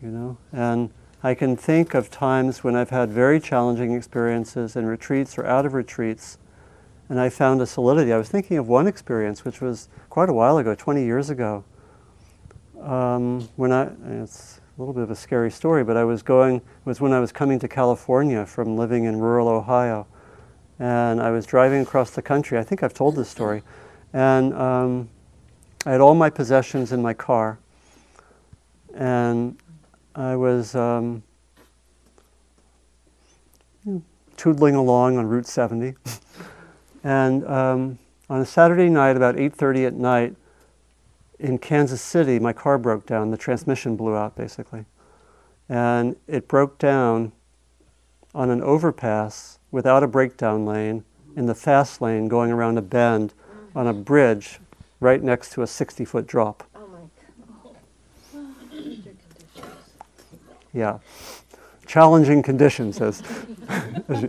You 0.00 0.10
know, 0.10 0.36
and 0.52 0.90
I 1.24 1.34
can 1.34 1.56
think 1.56 1.94
of 1.94 2.08
times 2.08 2.62
when 2.62 2.76
I've 2.76 2.90
had 2.90 3.10
very 3.10 3.40
challenging 3.40 3.94
experiences 3.94 4.76
in 4.76 4.86
retreats 4.86 5.36
or 5.36 5.44
out 5.44 5.66
of 5.66 5.74
retreats, 5.74 6.38
and 7.08 7.18
I 7.18 7.28
found 7.28 7.60
a 7.60 7.66
solidity. 7.66 8.12
I 8.12 8.16
was 8.16 8.28
thinking 8.28 8.58
of 8.58 8.68
one 8.68 8.86
experience, 8.86 9.44
which 9.44 9.60
was 9.60 9.88
quite 10.08 10.28
a 10.28 10.32
while 10.32 10.56
ago, 10.56 10.76
20 10.76 11.04
years 11.04 11.30
ago, 11.30 11.64
um, 12.80 13.48
when 13.56 13.72
I, 13.72 13.90
it's 14.22 14.60
a 14.76 14.80
little 14.80 14.94
bit 14.94 15.02
of 15.02 15.10
a 15.10 15.16
scary 15.16 15.50
story, 15.50 15.82
but 15.82 15.96
I 15.96 16.04
was 16.04 16.22
going, 16.22 16.56
it 16.56 16.62
was 16.84 17.00
when 17.00 17.12
I 17.12 17.18
was 17.18 17.32
coming 17.32 17.58
to 17.58 17.66
California 17.66 18.46
from 18.46 18.76
living 18.76 19.02
in 19.02 19.18
rural 19.18 19.48
Ohio. 19.48 20.06
And 20.78 21.20
I 21.20 21.30
was 21.30 21.46
driving 21.46 21.82
across 21.82 22.10
the 22.10 22.22
country. 22.22 22.58
I 22.58 22.62
think 22.62 22.82
I've 22.82 22.94
told 22.94 23.16
this 23.16 23.28
story. 23.28 23.62
And 24.12 24.54
um, 24.54 25.08
I 25.86 25.92
had 25.92 26.00
all 26.00 26.14
my 26.14 26.30
possessions 26.30 26.92
in 26.92 27.02
my 27.02 27.14
car. 27.14 27.58
And 28.94 29.56
I 30.14 30.36
was 30.36 30.74
um, 30.74 31.22
along 34.74 35.18
on 35.18 35.26
Route 35.26 35.46
70. 35.46 35.94
and 37.04 37.46
um, 37.46 37.98
on 38.28 38.40
a 38.40 38.46
Saturday 38.46 38.88
night, 38.88 39.16
about 39.16 39.36
8.30 39.36 39.86
at 39.86 39.94
night, 39.94 40.36
in 41.38 41.58
Kansas 41.58 42.00
City, 42.00 42.38
my 42.38 42.52
car 42.52 42.78
broke 42.78 43.04
down. 43.04 43.30
The 43.30 43.36
transmission 43.36 43.96
blew 43.96 44.16
out, 44.16 44.36
basically. 44.36 44.84
And 45.68 46.16
it 46.28 46.46
broke 46.46 46.78
down 46.78 47.32
on 48.34 48.48
an 48.50 48.62
overpass 48.62 49.58
without 49.72 50.04
a 50.04 50.06
breakdown 50.06 50.64
lane 50.64 51.02
in 51.34 51.46
the 51.46 51.54
fast 51.54 52.00
lane 52.00 52.28
going 52.28 52.52
around 52.52 52.78
a 52.78 52.82
bend 52.82 53.34
on 53.74 53.88
a 53.88 53.92
bridge 53.92 54.60
right 55.00 55.20
next 55.20 55.52
to 55.52 55.62
a 55.62 55.66
60 55.66 56.04
foot 56.04 56.28
drop. 56.28 56.62
Oh 56.76 57.10
Yeah. 60.72 60.98
Challenging 61.86 62.42
conditions, 62.42 63.00
as, 63.00 63.22
as 64.08 64.28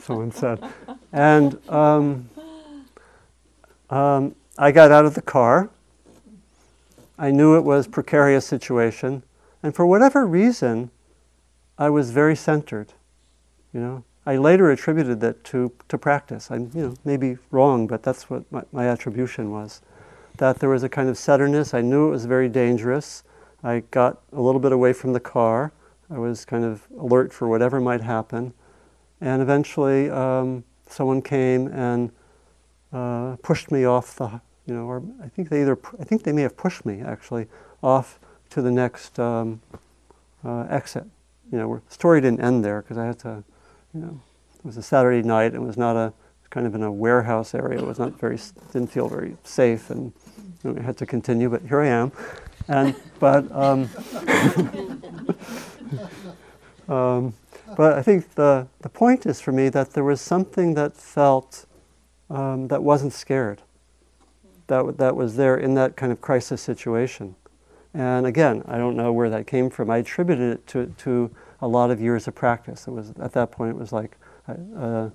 someone 0.00 0.32
said. 0.32 0.64
And 1.12 1.58
um, 1.68 2.30
um, 3.90 4.34
I 4.56 4.72
got 4.72 4.90
out 4.90 5.04
of 5.04 5.14
the 5.14 5.22
car 5.22 5.68
I 7.18 7.30
knew 7.30 7.56
it 7.56 7.62
was 7.64 7.86
precarious 7.86 8.46
situation, 8.46 9.22
and 9.62 9.74
for 9.74 9.86
whatever 9.86 10.26
reason, 10.26 10.90
I 11.78 11.88
was 11.88 12.10
very 12.10 12.36
centered. 12.36 12.92
You 13.72 13.80
know, 13.80 14.04
I 14.26 14.36
later 14.36 14.70
attributed 14.70 15.20
that 15.20 15.44
to, 15.44 15.72
to 15.88 15.96
practice. 15.96 16.50
I'm, 16.50 16.70
you 16.74 16.82
know, 16.82 16.94
maybe 17.04 17.38
wrong, 17.52 17.86
but 17.86 18.02
that's 18.02 18.28
what 18.28 18.50
my, 18.50 18.62
my 18.72 18.88
attribution 18.88 19.52
was. 19.52 19.82
That 20.38 20.58
there 20.58 20.68
was 20.68 20.82
a 20.82 20.88
kind 20.88 21.08
of 21.08 21.16
centeredness. 21.16 21.72
I 21.72 21.80
knew 21.80 22.08
it 22.08 22.10
was 22.10 22.26
very 22.26 22.48
dangerous. 22.48 23.22
I 23.62 23.80
got 23.90 24.20
a 24.32 24.40
little 24.40 24.60
bit 24.60 24.72
away 24.72 24.92
from 24.92 25.12
the 25.12 25.20
car. 25.20 25.72
I 26.10 26.18
was 26.18 26.44
kind 26.44 26.64
of 26.64 26.86
alert 26.98 27.32
for 27.32 27.48
whatever 27.48 27.80
might 27.80 28.00
happen. 28.00 28.52
And 29.20 29.40
eventually, 29.40 30.10
um, 30.10 30.64
someone 30.88 31.22
came 31.22 31.68
and 31.68 32.10
uh, 32.92 33.36
pushed 33.42 33.70
me 33.70 33.84
off 33.84 34.16
the, 34.16 34.40
you 34.66 34.74
know, 34.74 34.86
or 34.86 35.02
I 35.22 35.28
think 35.28 35.48
they 35.48 35.62
either, 35.62 35.78
I 36.00 36.04
think 36.04 36.22
they 36.24 36.32
may 36.32 36.42
have 36.42 36.56
pushed 36.56 36.84
me 36.84 37.00
actually 37.00 37.46
off 37.82 38.18
to 38.50 38.62
the 38.62 38.70
next 38.70 39.18
um, 39.18 39.60
uh, 40.44 40.66
exit. 40.68 41.04
You 41.50 41.58
know, 41.58 41.82
the 41.86 41.94
story 41.94 42.20
didn't 42.20 42.40
end 42.40 42.64
there 42.64 42.82
because 42.82 42.98
I 42.98 43.06
had 43.06 43.18
to, 43.20 43.44
you 43.96 44.02
know, 44.06 44.20
it 44.58 44.64
was 44.64 44.76
a 44.76 44.82
Saturday 44.82 45.26
night. 45.26 45.54
And 45.54 45.56
it 45.56 45.66
was 45.66 45.76
not 45.76 45.96
a 45.96 46.12
kind 46.50 46.66
of 46.66 46.74
in 46.74 46.82
a 46.82 46.92
warehouse 46.92 47.54
area. 47.54 47.78
It 47.78 47.86
was 47.86 47.98
not 47.98 48.18
very, 48.18 48.38
didn't 48.72 48.90
feel 48.90 49.08
very 49.08 49.36
safe, 49.44 49.90
and 49.90 50.12
you 50.62 50.72
know, 50.72 50.80
I 50.80 50.82
had 50.82 50.96
to 50.98 51.06
continue. 51.06 51.48
But 51.48 51.62
here 51.62 51.80
I 51.80 51.88
am, 51.88 52.12
and 52.68 52.94
but. 53.18 53.50
Um, 53.52 53.88
um, 56.88 57.34
but 57.76 57.98
I 57.98 58.02
think 58.02 58.34
the, 58.36 58.68
the 58.80 58.88
point 58.88 59.26
is 59.26 59.40
for 59.40 59.50
me 59.52 59.68
that 59.70 59.92
there 59.92 60.04
was 60.04 60.20
something 60.20 60.74
that 60.74 60.96
felt 60.96 61.66
um, 62.30 62.68
that 62.68 62.82
wasn't 62.82 63.12
scared 63.12 63.60
that, 64.66 64.98
that 64.98 65.16
was 65.16 65.36
there 65.36 65.56
in 65.56 65.74
that 65.74 65.96
kind 65.96 66.12
of 66.12 66.20
crisis 66.20 66.60
situation. 66.60 67.34
And 67.94 68.26
again, 68.26 68.62
I 68.66 68.78
don't 68.78 68.96
know 68.96 69.12
where 69.12 69.30
that 69.30 69.46
came 69.46 69.70
from. 69.70 69.90
I 69.90 69.98
attributed 69.98 70.52
it 70.52 70.66
to, 70.68 70.86
to 70.98 71.30
a 71.66 71.68
lot 71.68 71.90
of 71.90 72.00
years 72.00 72.28
of 72.28 72.34
practice. 72.36 72.86
It 72.86 72.92
was 72.92 73.12
at 73.20 73.32
that 73.32 73.50
point 73.50 73.70
it 73.70 73.76
was 73.76 73.92
like 73.92 74.16
uh, 74.48 75.10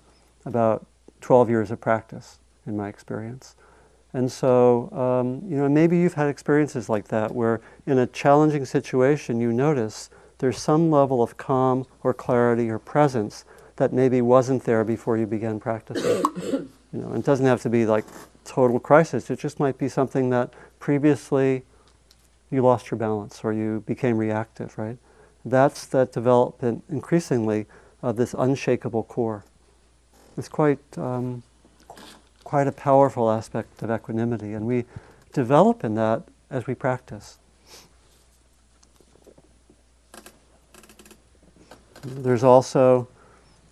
about 0.45 0.85
12 1.21 1.49
years 1.49 1.71
of 1.71 1.79
practice 1.79 2.39
in 2.67 2.75
my 2.75 2.89
experience. 2.89 3.55
And 4.11 4.29
so, 4.29 4.91
um, 4.91 5.49
you 5.49 5.55
know, 5.55 5.69
maybe 5.69 5.97
you've 5.97 6.15
had 6.15 6.27
experiences 6.27 6.89
like 6.89 7.07
that 7.07 7.33
where 7.33 7.61
in 7.87 7.97
a 7.97 8.05
challenging 8.05 8.65
situation 8.65 9.39
you 9.39 9.53
notice 9.53 10.09
there's 10.39 10.57
some 10.57 10.91
level 10.91 11.23
of 11.23 11.37
calm 11.37 11.85
or 12.03 12.13
clarity 12.13 12.69
or 12.69 12.79
presence 12.79 13.45
that 13.77 13.93
maybe 13.93 14.21
wasn't 14.21 14.65
there 14.65 14.83
before 14.83 15.17
you 15.17 15.25
began 15.25 15.57
practicing. 15.57 16.21
you 16.43 16.69
know, 16.91 17.13
it 17.13 17.23
doesn't 17.23 17.45
have 17.45 17.61
to 17.61 17.69
be 17.69 17.85
like 17.85 18.03
total 18.43 18.77
crisis. 18.77 19.29
It 19.29 19.39
just 19.39 19.57
might 19.57 19.77
be 19.77 19.87
something 19.87 20.29
that 20.31 20.53
previously 20.79 21.63
you 22.49 22.61
lost 22.61 22.91
your 22.91 22.97
balance 22.97 23.39
or 23.41 23.53
you 23.53 23.85
became 23.87 24.17
reactive, 24.17 24.77
right? 24.77 24.97
That's 25.43 25.85
that 25.87 26.11
development 26.11 26.83
increasingly 26.89 27.65
of 28.01 28.15
this 28.15 28.35
unshakable 28.37 29.03
core. 29.03 29.43
It's 30.37 30.49
quite, 30.49 30.79
um, 30.97 31.43
quite 32.43 32.67
a 32.67 32.71
powerful 32.71 33.29
aspect 33.29 33.81
of 33.83 33.91
equanimity, 33.91 34.53
and 34.53 34.65
we 34.65 34.85
develop 35.33 35.83
in 35.83 35.95
that 35.95 36.23
as 36.49 36.67
we 36.67 36.75
practice. 36.75 37.37
There's 42.03 42.43
also 42.43 43.07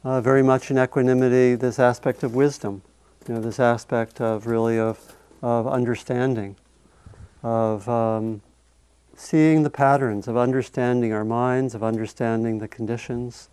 uh, 0.04 0.22
very 0.22 0.44
much 0.44 0.70
in 0.70 0.78
equanimity 0.78 1.56
this 1.56 1.80
aspect 1.80 2.24
of 2.24 2.36
wisdom 2.36 2.84
you 3.30 3.36
know, 3.36 3.42
this 3.42 3.60
aspect 3.60 4.22
of 4.22 4.48
really 4.48 4.80
of, 4.80 5.16
of 5.44 5.68
understanding, 5.68 6.56
of 7.44 7.88
um, 7.88 8.42
seeing 9.20 9.64
the 9.64 9.70
patterns, 9.70 10.28
of 10.28 10.38
understanding 10.38 11.12
our 11.12 11.26
minds, 11.26 11.76
of 11.76 11.84
understanding 11.84 12.60
the 12.60 12.68
conditions. 12.68 13.50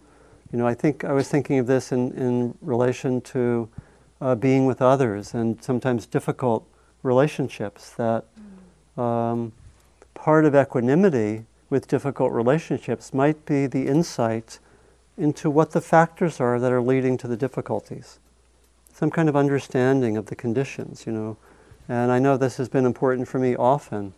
You 0.53 0.59
know, 0.59 0.67
I 0.67 0.75
think 0.75 1.05
I 1.05 1.13
was 1.13 1.29
thinking 1.29 1.59
of 1.59 1.67
this 1.67 1.91
in, 1.91 2.13
in 2.13 2.57
relation 2.61 3.21
to 3.23 3.69
uh, 4.21 4.35
being 4.37 4.67
with 4.67 4.81
others 4.81 5.35
and 5.35 5.63
sometimes 5.63 6.07
difficult 6.07 6.65
relationships. 7.03 7.91
That 7.91 8.25
um, 8.97 9.53
part 10.15 10.45
of 10.45 10.55
equanimity 10.55 11.45
with 11.69 11.89
difficult 11.89 12.33
relationships 12.33 13.13
might 13.13 13.45
be 13.45 13.67
the 13.67 13.89
insight 13.89 14.61
into 15.19 15.51
what 15.51 15.73
the 15.73 15.81
factors 15.81 16.41
are 16.41 16.61
that 16.61 16.71
are 16.71 16.83
leading 16.83 17.17
to 17.19 17.27
the 17.27 17.37
difficulties 17.37 18.21
some 18.97 19.11
kind 19.11 19.29
of 19.29 19.37
understanding 19.37 20.17
of 20.17 20.27
the 20.27 20.35
conditions, 20.35 21.05
you 21.07 21.13
know. 21.13 21.37
And 21.87 22.11
I 22.11 22.19
know 22.19 22.39
this 22.39 22.57
has 22.57 22.71
been 22.71 22.87
important 22.87 23.29
for 23.29 23.39
me 23.39 23.55
often, 23.55 24.15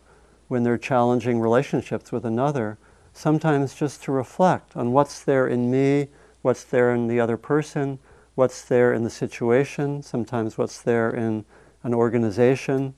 when 0.49 0.63
they're 0.63 0.77
challenging 0.77 1.39
relationships 1.39 2.11
with 2.11 2.25
another, 2.25 2.77
sometimes 3.13 3.73
just 3.73 4.03
to 4.03 4.11
reflect 4.11 4.75
on 4.75 4.91
what's 4.91 5.23
there 5.23 5.47
in 5.47 5.71
me, 5.71 6.09
what's 6.41 6.65
there 6.65 6.93
in 6.93 7.07
the 7.07 7.19
other 7.19 7.37
person, 7.37 7.99
what's 8.35 8.63
there 8.63 8.93
in 8.93 9.03
the 9.03 9.09
situation, 9.09 10.03
sometimes 10.03 10.57
what's 10.57 10.81
there 10.81 11.09
in 11.09 11.45
an 11.83 11.93
organization 11.93 12.93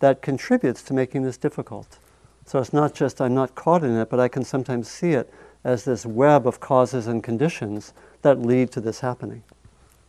that 0.00 0.22
contributes 0.22 0.82
to 0.82 0.94
making 0.94 1.22
this 1.22 1.36
difficult. 1.36 1.98
So 2.46 2.58
it's 2.58 2.72
not 2.72 2.94
just 2.94 3.20
I'm 3.20 3.34
not 3.34 3.54
caught 3.54 3.84
in 3.84 3.96
it, 3.96 4.08
but 4.08 4.20
I 4.20 4.28
can 4.28 4.44
sometimes 4.44 4.88
see 4.88 5.12
it 5.12 5.32
as 5.64 5.84
this 5.84 6.06
web 6.06 6.46
of 6.46 6.60
causes 6.60 7.06
and 7.06 7.22
conditions 7.22 7.92
that 8.22 8.40
lead 8.40 8.70
to 8.72 8.80
this 8.80 9.00
happening. 9.00 9.42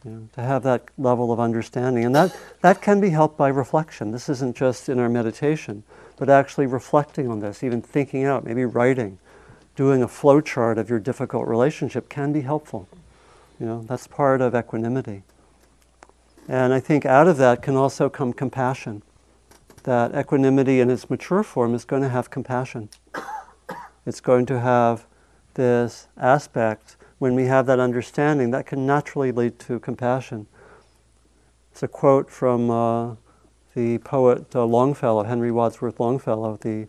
You 0.05 0.11
know, 0.11 0.29
to 0.35 0.41
have 0.41 0.63
that 0.63 0.85
level 0.97 1.33
of 1.33 1.41
understanding. 1.41 2.05
And 2.05 2.15
that, 2.15 2.35
that 2.61 2.81
can 2.81 3.01
be 3.01 3.09
helped 3.09 3.37
by 3.37 3.49
reflection. 3.49 4.11
This 4.11 4.29
isn't 4.29 4.55
just 4.55 4.87
in 4.87 4.97
our 4.97 5.09
meditation, 5.09 5.83
but 6.19 6.29
actually 6.29 6.67
reflecting 6.67 7.29
on 7.29 7.39
this, 7.39 7.63
even 7.63 7.81
thinking 7.81 8.25
out, 8.25 8.43
maybe 8.43 8.65
writing, 8.65 9.17
doing 9.77 10.03
a 10.03 10.07
flowchart 10.07 10.77
of 10.77 10.89
your 10.89 10.99
difficult 10.99 11.47
relationship 11.47 12.09
can 12.09 12.33
be 12.33 12.41
helpful. 12.41 12.89
You 13.57 13.65
know, 13.65 13.85
that's 13.87 14.05
part 14.05 14.41
of 14.41 14.53
equanimity. 14.53 15.23
And 16.49 16.73
I 16.73 16.81
think 16.81 17.05
out 17.05 17.27
of 17.27 17.37
that 17.37 17.61
can 17.61 17.77
also 17.77 18.09
come 18.09 18.33
compassion. 18.33 19.01
That 19.83 20.13
equanimity 20.13 20.81
in 20.81 20.89
its 20.89 21.09
mature 21.09 21.41
form 21.41 21.73
is 21.73 21.85
going 21.85 22.01
to 22.01 22.09
have 22.09 22.29
compassion. 22.29 22.89
It's 24.05 24.19
going 24.19 24.45
to 24.47 24.59
have 24.59 25.05
this 25.53 26.07
aspect 26.17 26.97
when 27.19 27.33
we 27.35 27.45
have 27.45 27.65
that 27.67 27.79
understanding 27.79 28.51
that 28.51 28.65
can 28.65 28.85
naturally 28.85 29.31
lead 29.31 29.57
to 29.59 29.79
compassion. 29.79 30.47
It's 31.71 31.83
a 31.83 31.87
quote 31.87 32.29
from 32.29 32.69
uh, 32.69 33.15
the 33.79 33.97
poet 33.99 34.53
uh, 34.53 34.65
Longfellow, 34.65 35.23
Henry 35.23 35.53
Wadsworth 35.53 36.01
Longfellow, 36.01 36.57
the 36.57 36.85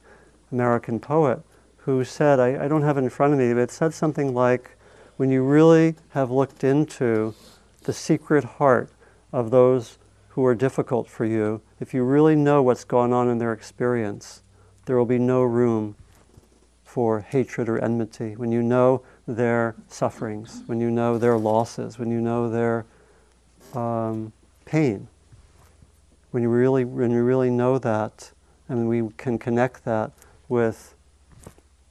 American 0.50 0.98
poet, 0.98 1.40
who 1.76 2.02
said, 2.02 2.40
I, 2.40 2.64
I 2.64 2.66
don't 2.66 2.82
have 2.82 2.98
it 2.98 3.04
in 3.04 3.10
front 3.10 3.32
of 3.32 3.38
me, 3.38 3.54
but 3.54 3.60
it 3.60 3.70
said 3.70 3.94
something 3.94 4.34
like, 4.34 4.76
when 5.16 5.30
you 5.30 5.44
really 5.44 5.94
have 6.10 6.32
looked 6.32 6.64
into 6.64 7.32
the 7.84 7.92
secret 7.92 8.42
heart 8.42 8.90
of 9.32 9.52
those 9.52 9.98
who 10.30 10.44
are 10.44 10.56
difficult 10.56 11.08
for 11.08 11.24
you, 11.24 11.60
if 11.78 11.94
you 11.94 12.02
really 12.02 12.34
know 12.34 12.60
what's 12.60 12.82
going 12.82 13.12
on 13.12 13.28
in 13.28 13.38
their 13.38 13.52
experience, 13.52 14.42
there 14.86 14.96
will 14.96 15.06
be 15.06 15.18
no 15.18 15.44
room 15.44 15.94
for 16.82 17.20
hatred 17.20 17.68
or 17.68 17.78
enmity. 17.78 18.34
When 18.34 18.50
you 18.50 18.64
know 18.64 19.02
their 19.28 19.76
sufferings, 19.86 20.64
when 20.66 20.80
you 20.80 20.90
know 20.90 21.18
their 21.18 21.38
losses, 21.38 22.00
when 22.00 22.10
you 22.10 22.20
know 22.20 22.50
their 22.50 22.84
um, 23.74 24.32
pain, 24.64 25.06
when 26.30 26.42
you 26.42 26.48
really 26.48 26.84
when 26.84 27.10
you 27.10 27.22
really 27.22 27.50
know 27.50 27.78
that, 27.78 28.32
and 28.68 28.88
we 28.88 29.08
can 29.16 29.38
connect 29.38 29.84
that 29.84 30.12
with 30.48 30.94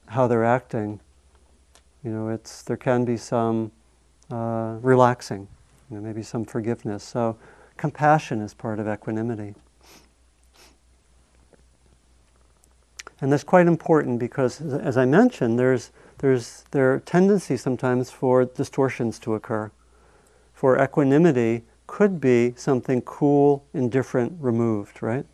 how 0.07 0.27
they're 0.27 0.45
acting, 0.45 0.99
you 2.03 2.11
know, 2.11 2.29
it's 2.29 2.63
there 2.63 2.77
can 2.77 3.05
be 3.05 3.17
some 3.17 3.71
uh, 4.31 4.77
relaxing, 4.81 5.47
you 5.89 5.97
know, 5.97 6.01
maybe 6.01 6.23
some 6.23 6.45
forgiveness. 6.45 7.03
So, 7.03 7.37
compassion 7.77 8.41
is 8.41 8.53
part 8.53 8.79
of 8.79 8.87
equanimity. 8.87 9.55
And 13.21 13.31
that's 13.31 13.43
quite 13.43 13.67
important 13.67 14.19
because, 14.19 14.61
as 14.61 14.95
I 14.97 15.05
mentioned, 15.05 15.59
there's, 15.59 15.91
there's, 16.19 16.63
there 16.71 16.93
are 16.93 16.99
tendencies 17.01 17.61
sometimes 17.61 18.09
for 18.09 18.45
distortions 18.45 19.19
to 19.19 19.33
occur. 19.33 19.71
For 20.53 20.81
equanimity 20.81 21.63
could 21.89 22.21
be 22.21 22.53
something 22.55 23.01
cool, 23.01 23.65
indifferent, 23.73 24.33
removed, 24.39 25.01
right? 25.01 25.25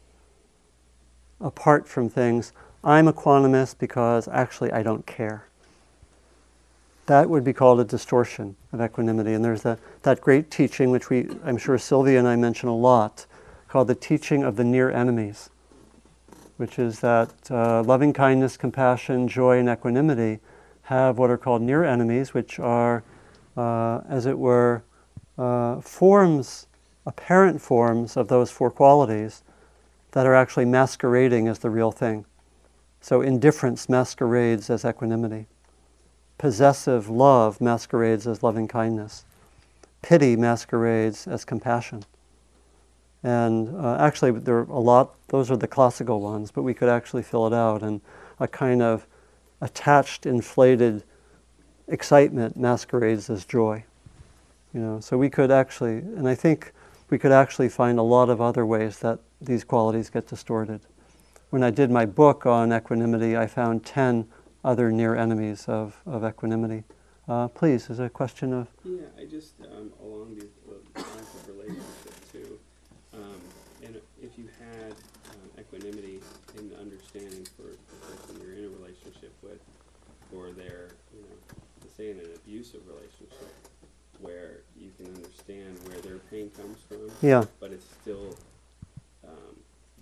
Apart 1.42 1.86
from 1.86 2.08
things, 2.08 2.54
I'm 2.82 3.08
equanimous 3.08 3.78
because 3.78 4.30
actually 4.30 4.72
I 4.72 4.82
don't 4.82 5.06
care. 5.06 5.50
That 7.08 7.30
would 7.30 7.44
be 7.44 7.52
called 7.52 7.82
a 7.82 7.84
distortion 7.84 8.56
of 8.72 8.80
equanimity. 8.80 9.34
And 9.34 9.44
there's 9.44 9.66
a, 9.66 9.78
that 10.04 10.22
great 10.22 10.50
teaching, 10.50 10.92
which 10.92 11.10
we, 11.10 11.28
I'm 11.44 11.58
sure 11.58 11.78
Sylvia 11.78 12.18
and 12.18 12.28
I 12.28 12.38
mention 12.38 12.70
a 12.70 12.76
lot, 12.76 13.26
called 13.68 13.90
the 13.90 13.96
teaching 13.96 14.44
of 14.44 14.56
the 14.56 14.64
near 14.64 14.90
enemies 14.90 15.50
which 16.58 16.80
is 16.80 17.02
that 17.02 17.34
uh, 17.52 17.84
loving 17.84 18.14
kindness, 18.14 18.58
compassion, 18.58 19.28
joy, 19.28 19.60
and 19.60 19.70
equanimity 19.70 20.40
have 20.84 21.18
what 21.18 21.30
are 21.30 21.38
called 21.38 21.62
near 21.62 21.84
enemies, 21.84 22.34
which 22.34 22.60
are, 22.60 23.04
uh, 23.58 24.00
as 24.08 24.26
it 24.26 24.38
were, 24.38 24.84
uh, 25.38 25.82
forms, 25.82 26.68
apparent 27.06 27.62
forms 27.62 28.18
of 28.18 28.28
those 28.28 28.52
four 28.52 28.72
qualities 28.72 29.44
that 30.12 30.26
are 30.26 30.36
actually 30.36 30.66
masquerading 30.66 31.48
as 31.48 31.60
the 31.60 31.70
real 31.70 31.92
thing. 31.92 32.26
So 33.02 33.22
indifference 33.22 33.90
masquerades 33.90 34.70
as 34.70 34.86
equanimity. 34.86 35.48
Possessive 36.38 37.10
love 37.10 37.62
masquerades 37.62 38.26
as 38.28 38.42
loving 38.42 38.68
kindness. 38.68 39.26
Pity 40.02 40.36
masquerades 40.36 41.28
as 41.28 41.46
compassion. 41.46 42.04
And 43.24 43.76
uh, 43.76 43.98
actually, 44.00 44.32
there 44.32 44.58
are 44.58 44.70
a 44.70 44.80
lot, 44.80 45.16
those 45.30 45.50
are 45.50 45.58
the 45.58 45.68
classical 45.68 46.22
ones, 46.22 46.52
but 46.52 46.62
we 46.62 46.74
could 46.74 46.90
actually 46.90 47.24
fill 47.24 47.48
it 47.48 47.54
out. 47.54 47.82
And 47.82 48.02
a 48.40 48.48
kind 48.48 48.82
of 48.82 49.08
attached, 49.62 50.26
inflated 50.26 51.04
excitement 51.88 52.58
masquerades 52.58 53.30
as 53.30 53.46
joy. 53.46 53.84
You 54.76 54.82
know, 54.82 55.00
so 55.00 55.18
we 55.18 55.30
could 55.30 55.52
actually, 55.52 56.00
and 56.00 56.28
I 56.28 56.36
think 56.36 56.74
we 57.10 57.18
could 57.18 57.32
actually 57.32 57.70
find 57.70 57.98
a 57.98 58.02
lot 58.02 58.30
of 58.30 58.42
other 58.42 58.66
ways 58.66 59.00
that 59.00 59.20
these 59.40 59.64
qualities 59.64 60.10
get 60.10 60.28
distorted. 60.28 60.82
When 61.50 61.64
I 61.64 61.70
did 61.70 61.90
my 61.90 62.06
book 62.06 62.46
on 62.46 62.74
equanimity, 62.74 63.38
I 63.38 63.48
found 63.48 63.86
10 63.86 64.28
other 64.66 64.92
near 64.92 65.16
enemies 65.16 65.70
of, 65.70 66.02
of 66.06 66.26
equanimity. 66.26 66.84
Uh, 67.26 67.48
please, 67.48 67.90
is 67.90 68.00
a 68.00 68.10
question 68.10 68.52
of? 68.52 68.68
Yeah, 68.84 69.04
I 69.18 69.24
just, 69.24 69.54
um, 69.62 69.94
along 70.04 70.36
these 70.36 70.52
lines 70.94 71.30
of 71.36 71.48
relationship 71.48 72.32
too, 72.34 72.60
um, 73.14 73.40
and 73.82 73.96
if 74.22 74.38
you 74.38 74.50
had 74.60 74.92
um, 74.92 75.58
equanimity 75.58 76.20
and 76.58 76.74
understanding 76.82 77.48
for 77.56 77.72
the 77.72 78.08
person 78.08 78.42
you're 78.44 78.56
in 78.56 78.66
a 78.66 78.78
relationship 78.78 79.32
with, 79.42 79.62
or 80.36 80.52
they're, 80.52 80.90
you 81.16 81.22
know, 81.22 81.56
say 81.96 82.12
in 82.12 82.20
an 82.20 82.28
abusive 82.36 82.82
relationship, 82.86 83.56
where 84.20 84.65
understand 85.48 85.78
where 85.88 86.02
their 86.02 86.20
pain 86.32 86.50
comes 86.58 86.78
from, 86.88 87.12
Yeah, 87.22 87.46
but 87.60 87.72
it's 87.72 87.86
still, 88.02 88.36
um, 89.28 89.56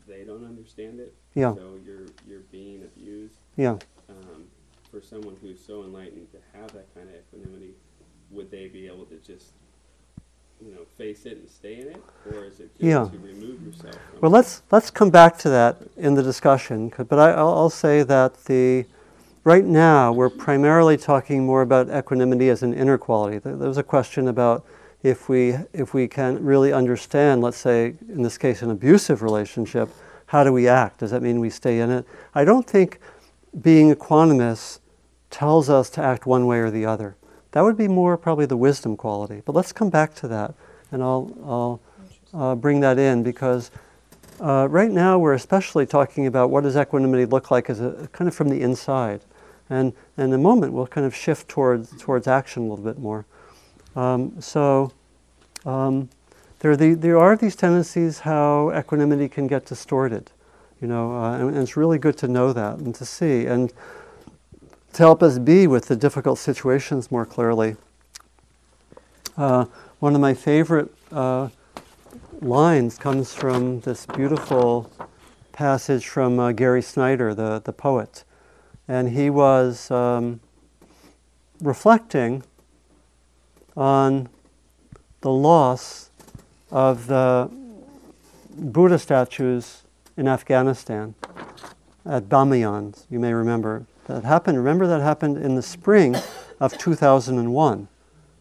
they 0.08 0.24
don't 0.24 0.46
understand 0.46 1.00
it. 1.00 1.14
yeah, 1.36 1.54
So 1.54 1.78
you're, 1.86 2.08
you're 2.28 2.46
being 2.52 2.84
abused. 2.84 3.36
yeah. 3.58 3.78
Um, 4.10 4.46
for 4.92 5.02
someone 5.02 5.36
who's 5.42 5.64
so 5.64 5.84
enlightened 5.84 6.28
to 6.32 6.38
have 6.58 6.72
that 6.74 6.94
kind 6.94 7.10
of 7.10 7.16
equanimity, 7.16 7.74
would 8.30 8.52
they 8.52 8.68
be 8.68 8.86
able 8.88 9.06
to 9.06 9.16
just, 9.18 9.54
you 10.64 10.72
know, 10.72 10.82
face 10.98 11.26
it 11.26 11.38
and 11.38 11.50
stay 11.50 11.82
in 11.82 11.88
it, 11.88 12.04
or 12.32 12.46
is 12.46 12.60
it 12.60 12.70
just 12.74 12.80
Yeah. 12.80 13.06
to 13.12 13.18
remove 13.18 13.66
yourself? 13.66 13.96
Well, 14.22 14.32
let's 14.32 14.62
let's 14.72 14.92
come 14.92 15.10
back 15.10 15.38
to 15.40 15.50
that 15.50 15.78
in 15.98 16.14
the 16.14 16.24
discussion. 16.24 16.92
But 16.96 17.18
I, 17.18 17.32
I'll, 17.32 17.50
I'll 17.50 17.70
say 17.70 18.04
that 18.04 18.46
the 18.46 18.86
right 19.44 19.66
now 19.66 20.14
we're 20.14 20.30
primarily 20.30 20.96
talking 20.96 21.44
more 21.46 21.64
about 21.64 21.90
equanimity 21.90 22.50
as 22.50 22.62
an 22.62 22.74
inner 22.74 22.98
quality. 22.98 23.40
There, 23.40 23.56
there 23.56 23.68
was 23.68 23.80
a 23.80 23.84
question 23.84 24.28
about 24.28 24.64
if 25.04 25.28
we 25.28 25.56
if 25.74 25.94
we 25.94 26.08
can 26.08 26.44
really 26.44 26.74
understand, 26.74 27.42
let's 27.42 27.58
say 27.58 27.96
in 28.08 28.24
this 28.24 28.38
case, 28.38 28.62
an 28.62 28.72
abusive 28.72 29.22
relationship, 29.22 29.90
how 30.28 30.44
do 30.44 30.52
we 30.52 30.68
act? 30.68 31.00
Does 31.00 31.12
that 31.12 31.22
mean 31.22 31.40
we 31.40 31.50
stay 31.50 31.80
in 31.80 31.92
it? 31.92 32.06
I 32.34 32.46
don't 32.46 32.66
think 32.66 33.00
being 33.62 33.94
equanimous 33.94 34.80
tells 35.30 35.70
us 35.70 35.90
to 35.92 36.02
act 36.02 36.26
one 36.26 36.48
way 36.48 36.60
or 36.60 36.72
the 36.72 36.86
other. 36.86 37.16
That 37.52 37.62
would 37.62 37.78
be 37.78 37.88
more 37.88 38.18
probably 38.18 38.46
the 38.46 38.58
wisdom 38.58 38.98
quality. 38.98 39.42
But 39.46 39.54
let's 39.54 39.72
come 39.72 39.90
back 39.90 40.16
to 40.16 40.28
that, 40.30 40.56
and 40.92 41.04
I'll, 41.04 41.80
I'll 42.34 42.52
uh, 42.52 42.56
bring 42.56 42.80
that 42.80 42.98
in 42.98 43.22
because 43.22 43.70
uh, 44.40 44.68
right 44.70 44.90
now 44.90 45.20
we're 45.20 45.34
especially 45.34 45.86
talking 45.86 46.26
about 46.26 46.50
what 46.50 46.64
does 46.64 46.76
equanimity 46.76 47.26
look 47.26 47.52
like 47.52 47.70
as 47.70 47.80
a 47.80 48.10
kind 48.12 48.28
of 48.28 48.34
from 48.34 48.50
the 48.50 48.62
inside, 48.62 49.22
and, 49.70 49.94
and 50.18 50.34
in 50.34 50.34
a 50.34 50.42
moment 50.42 50.74
we'll 50.74 50.88
kind 50.88 51.06
of 51.06 51.16
shift 51.16 51.48
towards 51.48 51.96
towards 52.02 52.28
action 52.28 52.64
a 52.64 52.66
little 52.68 52.86
bit 52.86 52.98
more. 52.98 53.26
Um, 53.96 54.42
so 54.42 54.92
um, 55.66 56.10
there, 56.60 56.72
are 56.72 56.78
the, 56.78 56.94
there 56.94 57.18
are 57.18 57.36
these 57.36 57.56
tendencies 57.56 58.20
how 58.20 58.72
equanimity 58.76 59.30
can 59.30 59.48
get 59.48 59.66
distorted, 59.66 60.32
you 60.82 60.88
know, 60.88 61.16
uh, 61.16 61.38
and, 61.38 61.50
and 61.50 61.58
it's 61.58 61.78
really 61.78 62.00
good 62.00 62.18
to 62.18 62.28
know 62.28 62.54
that 62.54 62.78
and 62.78 62.96
to 62.96 63.06
see 63.06 63.46
and 63.46 63.72
to 64.94 64.98
help 64.98 65.24
us 65.24 65.40
be 65.40 65.68
with 65.68 65.88
the 65.88 65.96
difficult 65.96 66.38
situations 66.40 67.12
more 67.12 67.26
clearly. 67.26 67.76
Uh, 69.36 69.66
one 70.00 70.14
of 70.14 70.22
my 70.22 70.34
favorite 70.34 70.94
uh, 71.12 71.50
lines 72.42 72.98
comes 72.98 73.34
from 73.34 73.80
this 73.82 74.06
beautiful 74.06 74.92
passage 75.52 76.08
from 76.08 76.40
uh, 76.40 76.52
Gary 76.52 76.82
Snyder, 76.82 77.34
the, 77.34 77.62
the 77.64 77.74
poet. 77.74 78.24
And 78.88 79.10
he 79.10 79.30
was 79.30 79.90
um, 79.90 80.42
reflecting 81.62 82.44
on 83.76 84.30
the 85.22 85.32
loss 85.32 86.10
of 86.72 87.08
the 87.08 87.50
Buddha 88.56 89.00
statues 89.00 89.84
in 90.18 90.28
Afghanistan. 90.28 91.16
at 92.06 92.28
Bamiyan, 92.28 93.06
you 93.10 93.20
may 93.20 93.34
remember. 93.34 93.86
That 94.08 94.26
happened, 94.26 94.58
remember 94.58 94.86
that 94.88 95.02
happened 95.02 95.38
in 95.38 95.56
the 95.56 95.62
spring 95.62 96.18
of 96.60 96.78
2001, 96.78 97.88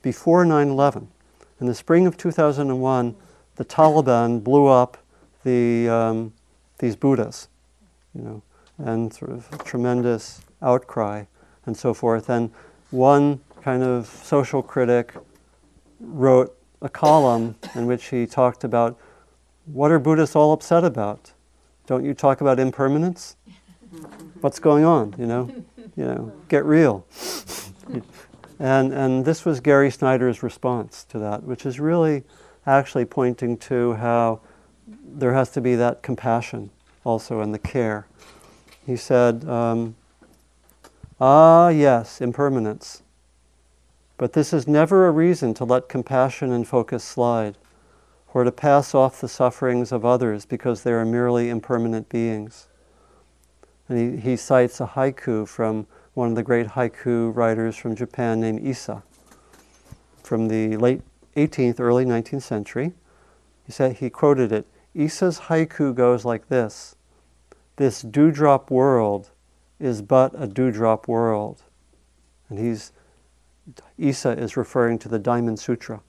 before 0.03 0.45
9 0.45 0.69
11. 0.69 1.09
In 1.61 1.67
the 1.69 1.75
spring 1.75 2.07
of 2.07 2.17
2001, 2.17 3.15
the 3.55 3.65
Taliban 3.65 4.43
blew 4.43 4.67
up 4.67 4.99
the, 5.45 5.89
um, 5.89 6.33
these 6.79 6.97
Buddhas, 6.97 7.49
you 8.15 8.23
know, 8.23 8.43
and 8.79 9.15
sort 9.15 9.31
of 9.31 9.49
tremendous 9.65 10.41
outcry 10.61 11.25
and 11.65 11.77
so 11.77 11.95
forth. 11.95 12.29
And 12.29 12.51
one 12.91 13.41
kind 13.63 13.83
of 13.83 14.07
social 14.07 14.63
critic 14.63 15.15
wrote 16.01 16.59
a 16.81 16.89
column 16.89 17.55
in 17.75 17.87
which 17.87 18.07
he 18.07 18.27
talked 18.27 18.65
about 18.65 18.99
what 19.67 19.93
are 19.93 20.01
Buddhists 20.01 20.35
all 20.35 20.53
upset 20.53 20.83
about? 20.83 21.33
Don't 21.87 22.05
you 22.05 22.13
talk 22.13 22.41
about 22.41 22.59
impermanence? 22.59 23.37
What's 24.41 24.59
going 24.59 24.85
on? 24.85 25.15
You 25.17 25.27
know, 25.27 25.65
you 25.97 26.05
know, 26.05 26.33
get 26.49 26.65
real. 26.65 27.07
and 28.59 28.93
and 28.93 29.25
this 29.25 29.45
was 29.45 29.61
Gary 29.61 29.91
Snyder's 29.91 30.43
response 30.43 31.05
to 31.05 31.19
that, 31.21 31.45
which 31.45 31.65
is 31.65 31.79
really 31.79 32.25
actually 32.67 33.05
pointing 33.05 33.57
to 33.59 33.95
how 33.95 34.41
there 35.05 35.35
has 35.35 35.51
to 35.51 35.61
be 35.61 35.77
that 35.77 36.03
compassion 36.03 36.71
also 37.05 37.41
and 37.41 37.55
the 37.55 37.59
care. 37.59 38.07
He 38.85 38.97
said, 38.97 39.45
um, 39.49 39.95
"Ah, 41.21 41.69
yes, 41.69 42.21
impermanence." 42.21 43.03
But 44.23 44.35
this 44.35 44.53
is 44.53 44.69
never 44.69 45.09
a 45.09 45.11
reason 45.11 45.53
to 45.55 45.65
let 45.65 45.89
compassion 45.89 46.53
and 46.53 46.65
focus 46.65 47.03
slide, 47.03 47.59
or 48.33 48.45
to 48.45 48.53
pass 48.53 48.95
off 48.95 49.21
the 49.21 49.27
sufferings 49.27 49.91
of 49.91 50.05
others 50.05 50.47
because 50.47 50.85
they 50.85 50.93
are 50.93 51.05
merely 51.05 51.51
impermanent 51.51 52.09
beings. 52.09 52.69
And 53.89 53.99
he, 53.99 54.21
he 54.21 54.37
cites 54.37 54.81
a 54.81 54.87
haiku 54.87 55.49
from 55.49 55.89
one 56.15 56.29
of 56.29 56.37
the 56.37 56.45
great 56.45 56.69
haiku 56.69 57.35
writers 57.35 57.77
from 57.77 57.97
Japan 57.97 58.39
named 58.39 58.65
Issa 58.65 59.03
from 60.23 60.47
the 60.47 60.77
late 60.77 61.03
18th, 61.37 61.81
early 61.81 62.05
19th 62.05 62.43
century. 62.43 62.93
He 63.67 63.73
said 63.73 63.97
he 63.97 64.09
quoted 64.09 64.53
it. 64.53 64.69
Issa's 64.95 65.41
haiku 65.49 65.93
goes 65.93 66.25
like 66.25 66.47
this: 66.47 66.95
"This 67.75 68.03
dewdrop 68.03 68.71
world 68.71 69.31
is 69.81 70.01
but 70.01 70.33
a 70.41 70.47
dewdrop 70.47 71.09
world," 71.09 71.65
and 72.49 72.61
he's 72.61 72.93
Issa 73.99 74.31
is 74.31 74.57
referring 74.57 74.99
to 75.01 75.09
the 75.09 75.19
Diamond 75.19 75.59
Sutra. 75.59 76.01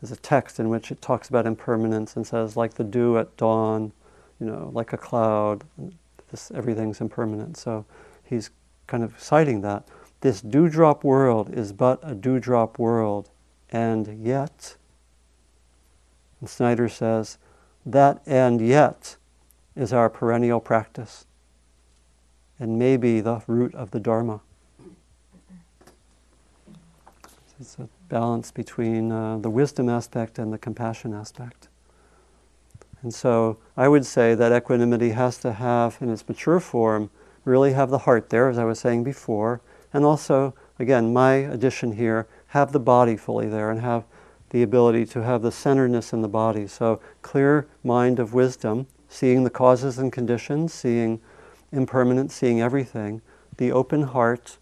There's 0.00 0.12
a 0.12 0.16
text 0.20 0.60
in 0.60 0.68
which 0.68 0.90
it 0.90 1.00
talks 1.00 1.28
about 1.28 1.46
impermanence 1.46 2.16
and 2.16 2.26
says, 2.26 2.56
like 2.56 2.74
the 2.74 2.84
dew 2.84 3.18
at 3.18 3.36
dawn, 3.36 3.92
you 4.40 4.46
know, 4.46 4.70
like 4.72 4.92
a 4.92 4.98
cloud, 4.98 5.64
this, 6.30 6.50
everything's 6.50 7.00
impermanent. 7.00 7.56
So 7.56 7.86
he's 8.24 8.50
kind 8.86 9.02
of 9.02 9.18
citing 9.18 9.62
that. 9.62 9.88
This 10.20 10.40
dewdrop 10.40 11.04
world 11.04 11.52
is 11.54 11.72
but 11.72 12.00
a 12.02 12.14
dewdrop 12.14 12.78
world, 12.78 13.30
and 13.70 14.24
yet, 14.24 14.76
and 16.40 16.48
Snyder 16.48 16.88
says, 16.88 17.38
that 17.84 18.22
and 18.26 18.60
yet 18.60 19.16
is 19.76 19.92
our 19.92 20.10
perennial 20.10 20.60
practice, 20.60 21.26
and 22.58 22.78
may 22.78 22.96
be 22.96 23.20
the 23.20 23.42
root 23.46 23.74
of 23.74 23.92
the 23.92 24.00
Dharma. 24.00 24.40
It's 27.58 27.78
a 27.78 27.88
balance 28.10 28.50
between 28.50 29.10
uh, 29.10 29.38
the 29.38 29.48
wisdom 29.48 29.88
aspect 29.88 30.38
and 30.38 30.52
the 30.52 30.58
compassion 30.58 31.14
aspect. 31.14 31.68
And 33.00 33.14
so 33.14 33.56
I 33.76 33.88
would 33.88 34.04
say 34.04 34.34
that 34.34 34.52
equanimity 34.52 35.10
has 35.10 35.38
to 35.38 35.52
have, 35.52 35.96
in 36.00 36.10
its 36.10 36.28
mature 36.28 36.60
form, 36.60 37.08
really 37.44 37.72
have 37.72 37.88
the 37.88 37.98
heart 37.98 38.28
there, 38.28 38.50
as 38.50 38.58
I 38.58 38.64
was 38.64 38.78
saying 38.78 39.04
before, 39.04 39.62
and 39.94 40.04
also, 40.04 40.54
again, 40.78 41.14
my 41.14 41.34
addition 41.34 41.92
here, 41.92 42.26
have 42.48 42.72
the 42.72 42.80
body 42.80 43.16
fully 43.16 43.48
there 43.48 43.70
and 43.70 43.80
have 43.80 44.04
the 44.50 44.62
ability 44.62 45.06
to 45.06 45.22
have 45.22 45.40
the 45.40 45.52
centeredness 45.52 46.12
in 46.12 46.20
the 46.20 46.28
body. 46.28 46.66
So, 46.66 47.00
clear 47.22 47.66
mind 47.82 48.18
of 48.18 48.34
wisdom, 48.34 48.86
seeing 49.08 49.44
the 49.44 49.50
causes 49.50 49.98
and 49.98 50.12
conditions, 50.12 50.74
seeing 50.74 51.20
impermanence, 51.72 52.34
seeing 52.34 52.60
everything, 52.60 53.22
the 53.56 53.72
open 53.72 54.02
heart, 54.02 54.58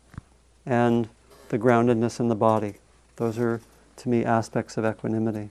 and 0.65 1.09
the 1.49 1.59
groundedness 1.59 2.21
in 2.21 2.29
the 2.29 2.37
body. 2.37 2.75
Those 3.17 3.39
are, 3.39 3.61
to 3.97 4.09
me, 4.09 4.25
aspects 4.25 4.77
of 4.77 4.85
equanimity. 4.85 5.51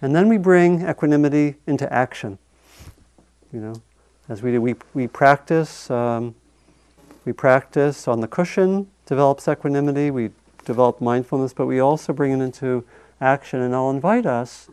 And 0.00 0.14
then 0.14 0.28
we 0.28 0.38
bring 0.38 0.88
equanimity 0.88 1.56
into 1.66 1.92
action. 1.92 2.38
You 3.52 3.60
know, 3.60 3.74
as 4.28 4.42
we 4.42 4.52
do, 4.52 4.60
we, 4.60 4.74
we 4.94 5.06
practice. 5.06 5.90
Um, 5.90 6.34
we 7.24 7.32
practice 7.32 8.08
on 8.08 8.20
the 8.20 8.28
cushion, 8.28 8.88
develops 9.04 9.48
equanimity. 9.48 10.10
We 10.10 10.30
develop 10.64 11.00
mindfulness, 11.00 11.52
but 11.52 11.66
we 11.66 11.80
also 11.80 12.12
bring 12.12 12.32
it 12.32 12.42
into 12.42 12.84
action. 13.20 13.60
And 13.60 13.74
I'll 13.74 13.90
invite 13.90 14.24
us 14.24 14.68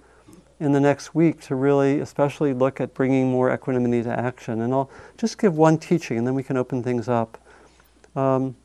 in 0.60 0.72
the 0.72 0.80
next 0.80 1.14
week 1.14 1.42
to 1.42 1.56
really, 1.56 2.00
especially 2.00 2.54
look 2.54 2.80
at 2.80 2.94
bringing 2.94 3.30
more 3.30 3.54
equanimity 3.54 4.04
to 4.04 4.18
action. 4.18 4.62
And 4.62 4.74
I'll 4.74 4.90
just 5.18 5.38
give 5.38 5.58
one 5.58 5.78
teaching, 5.78 6.18
and 6.18 6.26
then 6.26 6.34
we 6.34 6.44
can 6.44 6.56
open 6.56 6.82
things 6.82 7.10
up. 7.10 7.38
Um, 8.16 8.56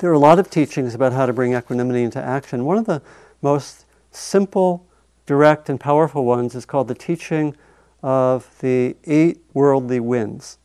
there 0.00 0.10
are 0.10 0.14
a 0.14 0.18
lot 0.18 0.38
of 0.38 0.50
teachings 0.50 0.94
about 0.94 1.12
how 1.12 1.26
to 1.26 1.32
bring 1.32 1.54
equanimity 1.54 2.02
into 2.02 2.20
action. 2.20 2.64
One 2.64 2.78
of 2.78 2.86
the 2.86 3.00
most 3.42 3.84
simple, 4.10 4.86
direct, 5.26 5.68
and 5.68 5.78
powerful 5.78 6.24
ones 6.24 6.54
is 6.54 6.66
called 6.66 6.88
the 6.88 6.94
teaching 6.94 7.56
of 8.02 8.50
the 8.60 8.96
eight 9.04 9.40
worldly 9.52 10.00
winds. 10.00 10.58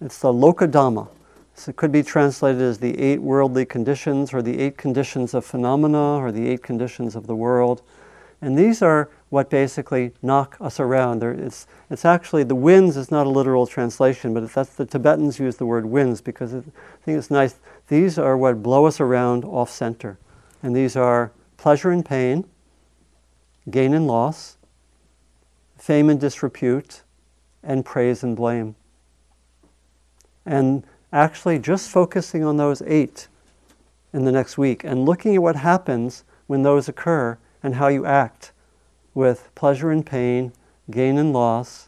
It's 0.00 0.18
the 0.18 0.32
Lokadhamma. 0.32 1.08
So 1.54 1.70
it 1.70 1.76
could 1.76 1.90
be 1.90 2.04
translated 2.04 2.62
as 2.62 2.78
the 2.78 2.98
eight 3.00 3.18
worldly 3.18 3.64
conditions, 3.64 4.32
or 4.32 4.42
the 4.42 4.60
eight 4.60 4.76
conditions 4.76 5.34
of 5.34 5.44
phenomena, 5.44 6.18
or 6.18 6.30
the 6.30 6.48
eight 6.48 6.62
conditions 6.62 7.16
of 7.16 7.26
the 7.26 7.34
world. 7.34 7.82
And 8.40 8.56
these 8.56 8.82
are 8.82 9.10
what 9.30 9.50
basically 9.50 10.12
knock 10.22 10.56
us 10.60 10.78
around. 10.78 11.20
There, 11.20 11.32
it's, 11.32 11.66
it's 11.90 12.04
actually, 12.04 12.44
the 12.44 12.54
winds 12.54 12.96
is 12.96 13.10
not 13.10 13.26
a 13.26 13.30
literal 13.30 13.66
translation, 13.66 14.32
but 14.32 14.48
that's 14.52 14.74
the 14.76 14.86
Tibetans 14.86 15.40
use 15.40 15.56
the 15.56 15.66
word 15.66 15.86
winds 15.86 16.20
because 16.20 16.54
it, 16.54 16.64
I 16.66 17.04
think 17.04 17.18
it's 17.18 17.30
nice. 17.30 17.56
These 17.88 18.18
are 18.18 18.36
what 18.36 18.62
blow 18.62 18.86
us 18.86 19.00
around 19.00 19.44
off 19.44 19.70
center. 19.70 20.18
And 20.62 20.76
these 20.76 20.96
are 20.96 21.32
pleasure 21.56 21.90
and 21.90 22.04
pain, 22.04 22.44
gain 23.70 23.94
and 23.94 24.06
loss, 24.06 24.56
fame 25.76 26.10
and 26.10 26.20
disrepute, 26.20 27.02
and 27.62 27.84
praise 27.84 28.22
and 28.22 28.36
blame. 28.36 28.74
And 30.44 30.84
actually, 31.12 31.58
just 31.58 31.90
focusing 31.90 32.44
on 32.44 32.56
those 32.56 32.82
eight 32.82 33.28
in 34.12 34.24
the 34.24 34.32
next 34.32 34.56
week 34.56 34.84
and 34.84 35.04
looking 35.04 35.34
at 35.34 35.42
what 35.42 35.56
happens 35.56 36.24
when 36.46 36.62
those 36.62 36.88
occur 36.88 37.38
and 37.62 37.74
how 37.74 37.88
you 37.88 38.06
act 38.06 38.52
with 39.14 39.50
pleasure 39.54 39.90
and 39.90 40.04
pain, 40.04 40.52
gain 40.90 41.18
and 41.18 41.32
loss, 41.32 41.87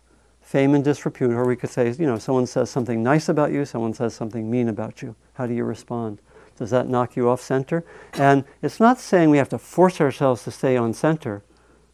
fame 0.50 0.74
and 0.74 0.82
disrepute, 0.82 1.30
or 1.30 1.46
we 1.46 1.54
could 1.54 1.70
say, 1.70 1.88
you 1.92 2.06
know, 2.06 2.18
someone 2.18 2.44
says 2.44 2.68
something 2.68 3.04
nice 3.04 3.28
about 3.28 3.52
you, 3.52 3.64
someone 3.64 3.94
says 3.94 4.14
something 4.14 4.50
mean 4.50 4.68
about 4.68 5.00
you. 5.00 5.14
How 5.34 5.46
do 5.46 5.54
you 5.54 5.62
respond? 5.62 6.18
Does 6.56 6.70
that 6.70 6.88
knock 6.88 7.14
you 7.14 7.28
off 7.28 7.40
center? 7.40 7.84
And 8.14 8.44
it's 8.60 8.80
not 8.80 8.98
saying 8.98 9.30
we 9.30 9.38
have 9.38 9.48
to 9.50 9.58
force 9.58 10.00
ourselves 10.00 10.42
to 10.42 10.50
stay 10.50 10.76
on 10.76 10.92
center, 10.92 11.44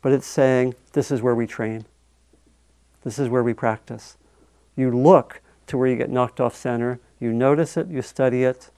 but 0.00 0.10
it's 0.10 0.26
saying 0.26 0.74
this 0.94 1.10
is 1.10 1.20
where 1.20 1.34
we 1.34 1.46
train. 1.46 1.84
This 3.04 3.18
is 3.18 3.28
where 3.28 3.42
we 3.42 3.52
practice. 3.52 4.16
You 4.74 4.90
look 4.90 5.42
to 5.66 5.76
where 5.76 5.88
you 5.88 5.96
get 5.96 6.08
knocked 6.08 6.40
off 6.40 6.56
center, 6.56 6.98
you 7.20 7.34
notice 7.34 7.76
it, 7.76 7.88
you 7.88 8.00
study 8.00 8.44
it, 8.44 8.70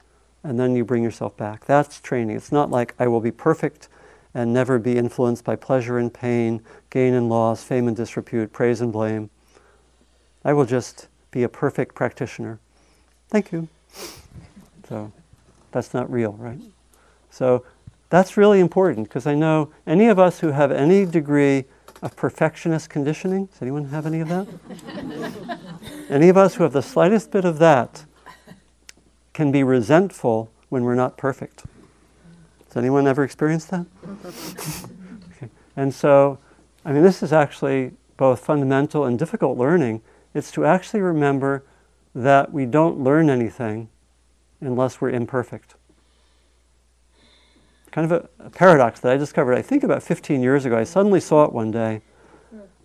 and 0.43 0.59
then 0.59 0.75
you 0.75 0.83
bring 0.83 1.03
yourself 1.03 1.37
back. 1.37 1.63
That's 1.63 2.01
training. 2.01 2.35
It's 2.35 2.51
not 2.51 2.69
like 2.69 2.95
I 2.99 3.07
will 3.07 3.21
be 3.21 3.31
perfect 3.31 3.87
and 4.33 4.53
never 4.53 4.77
be 4.77 4.97
influenced 4.97 5.45
by 5.45 5.55
pleasure 5.55 5.97
and 5.97 6.13
pain, 6.13 6.63
gain 6.89 7.13
and 7.13 7.29
loss, 7.29 7.63
fame 7.63 7.87
and 7.87 7.95
disrepute, 7.95 8.51
praise 8.51 8.81
and 8.81 8.91
blame. 8.91 9.29
I 10.43 10.53
will 10.53 10.65
just 10.65 11.07
be 11.31 11.43
a 11.43 11.49
perfect 11.49 11.95
practitioner. 11.95 12.59
Thank 13.29 13.51
you. 13.51 13.67
So 14.87 15.11
that's 15.71 15.93
not 15.93 16.11
real, 16.11 16.33
right? 16.33 16.59
So 17.29 17.63
that's 18.09 18.37
really 18.37 18.59
important 18.59 19.07
because 19.07 19.27
I 19.27 19.35
know 19.35 19.71
any 19.85 20.07
of 20.07 20.17
us 20.17 20.39
who 20.39 20.51
have 20.51 20.71
any 20.71 21.05
degree 21.05 21.65
of 22.01 22.15
perfectionist 22.15 22.89
conditioning, 22.89 23.47
does 23.47 23.61
anyone 23.61 23.85
have 23.85 24.05
any 24.05 24.19
of 24.21 24.29
that? 24.29 24.47
any 26.09 26.29
of 26.29 26.37
us 26.37 26.55
who 26.55 26.63
have 26.63 26.73
the 26.73 26.81
slightest 26.81 27.31
bit 27.31 27.45
of 27.45 27.59
that 27.59 28.05
can 29.33 29.51
be 29.51 29.63
resentful 29.63 30.49
when 30.69 30.83
we're 30.83 30.95
not 30.95 31.17
perfect. 31.17 31.63
Has 32.67 32.77
anyone 32.77 33.07
ever 33.07 33.23
experienced 33.23 33.71
that? 33.71 33.85
okay. 34.25 35.49
And 35.75 35.93
so, 35.93 36.39
I 36.85 36.91
mean, 36.91 37.03
this 37.03 37.21
is 37.21 37.33
actually 37.33 37.91
both 38.17 38.39
fundamental 38.39 39.05
and 39.05 39.17
difficult 39.17 39.57
learning. 39.57 40.01
It's 40.33 40.51
to 40.51 40.65
actually 40.65 41.01
remember 41.01 41.63
that 42.13 42.53
we 42.53 42.65
don't 42.65 42.99
learn 42.99 43.29
anything 43.29 43.89
unless 44.61 44.99
we're 44.99 45.09
imperfect. 45.09 45.75
Kind 47.91 48.11
of 48.11 48.29
a, 48.39 48.45
a, 48.45 48.49
paradox 48.49 48.99
that 48.99 49.11
I 49.11 49.17
discovered, 49.17 49.55
I 49.55 49.61
think 49.61 49.83
about 49.83 50.03
15 50.03 50.41
years 50.41 50.65
ago. 50.65 50.77
I 50.77 50.83
suddenly 50.83 51.19
saw 51.19 51.45
it 51.45 51.53
one 51.53 51.71
day. 51.71 52.01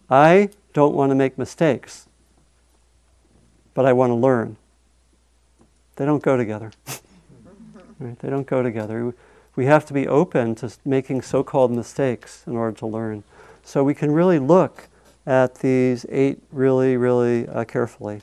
I 0.08 0.50
don't 0.72 0.94
want 0.94 1.10
to 1.10 1.14
make 1.14 1.36
mistakes. 1.36 2.08
but 3.74 3.84
I 3.84 3.92
want 3.92 4.10
to 4.10 4.14
learn. 4.14 4.56
They 5.96 6.04
don't 6.04 6.22
go 6.22 6.36
together. 6.36 6.72
right? 7.98 8.18
They 8.18 8.30
don't 8.30 8.46
go 8.46 8.62
together. 8.62 9.14
We 9.56 9.66
have 9.66 9.84
to 9.86 9.92
be 9.92 10.06
open 10.06 10.54
to 10.56 10.72
making 10.84 11.22
so 11.22 11.42
called 11.42 11.72
mistakes 11.72 12.44
in 12.46 12.56
order 12.56 12.76
to 12.78 12.86
learn. 12.86 13.24
So 13.62 13.82
we 13.82 13.94
can 13.94 14.12
really 14.12 14.38
look 14.38 14.88
at 15.26 15.56
these 15.56 16.04
eight 16.08 16.42
really, 16.52 16.96
really 16.96 17.48
uh, 17.48 17.64
carefully, 17.64 18.20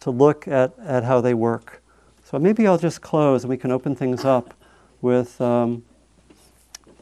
to 0.00 0.10
look 0.10 0.46
at, 0.46 0.72
at 0.78 1.04
how 1.04 1.20
they 1.20 1.34
work. 1.34 1.82
So 2.24 2.38
maybe 2.38 2.66
I'll 2.66 2.78
just 2.78 3.00
close 3.00 3.42
and 3.42 3.50
we 3.50 3.56
can 3.56 3.70
open 3.70 3.94
things 3.94 4.24
up 4.24 4.54
with 5.00 5.40
um, 5.40 5.84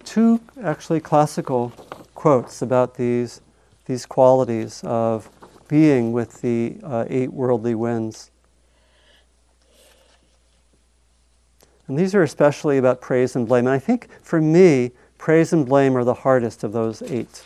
two 0.05 0.41
actually 0.63 1.01
classical 1.01 1.73
quotes 2.15 2.63
about 2.63 2.97
these, 2.97 3.41
these 3.87 4.07
qualities 4.07 4.83
of 4.85 5.29
being 5.69 6.13
with 6.13 6.41
the 6.43 6.77
uh, 6.83 7.05
eight 7.09 7.33
worldly 7.33 7.75
winds. 7.75 8.31
And 11.89 11.99
these 11.99 12.15
are 12.15 12.23
especially 12.23 12.79
about 12.79 13.01
praise 13.01 13.37
and 13.37 13.47
blame. 13.47 13.67
And 13.67 13.75
I 13.75 13.79
think 13.79 14.09
for 14.23 14.41
me, 14.41 14.93
praise 15.19 15.53
and 15.53 15.67
blame 15.67 15.97
are 15.97 16.05
the 16.05 16.15
hardest 16.15 16.65
of 16.65 16.73
those 16.73 17.03
eight. 17.03 17.45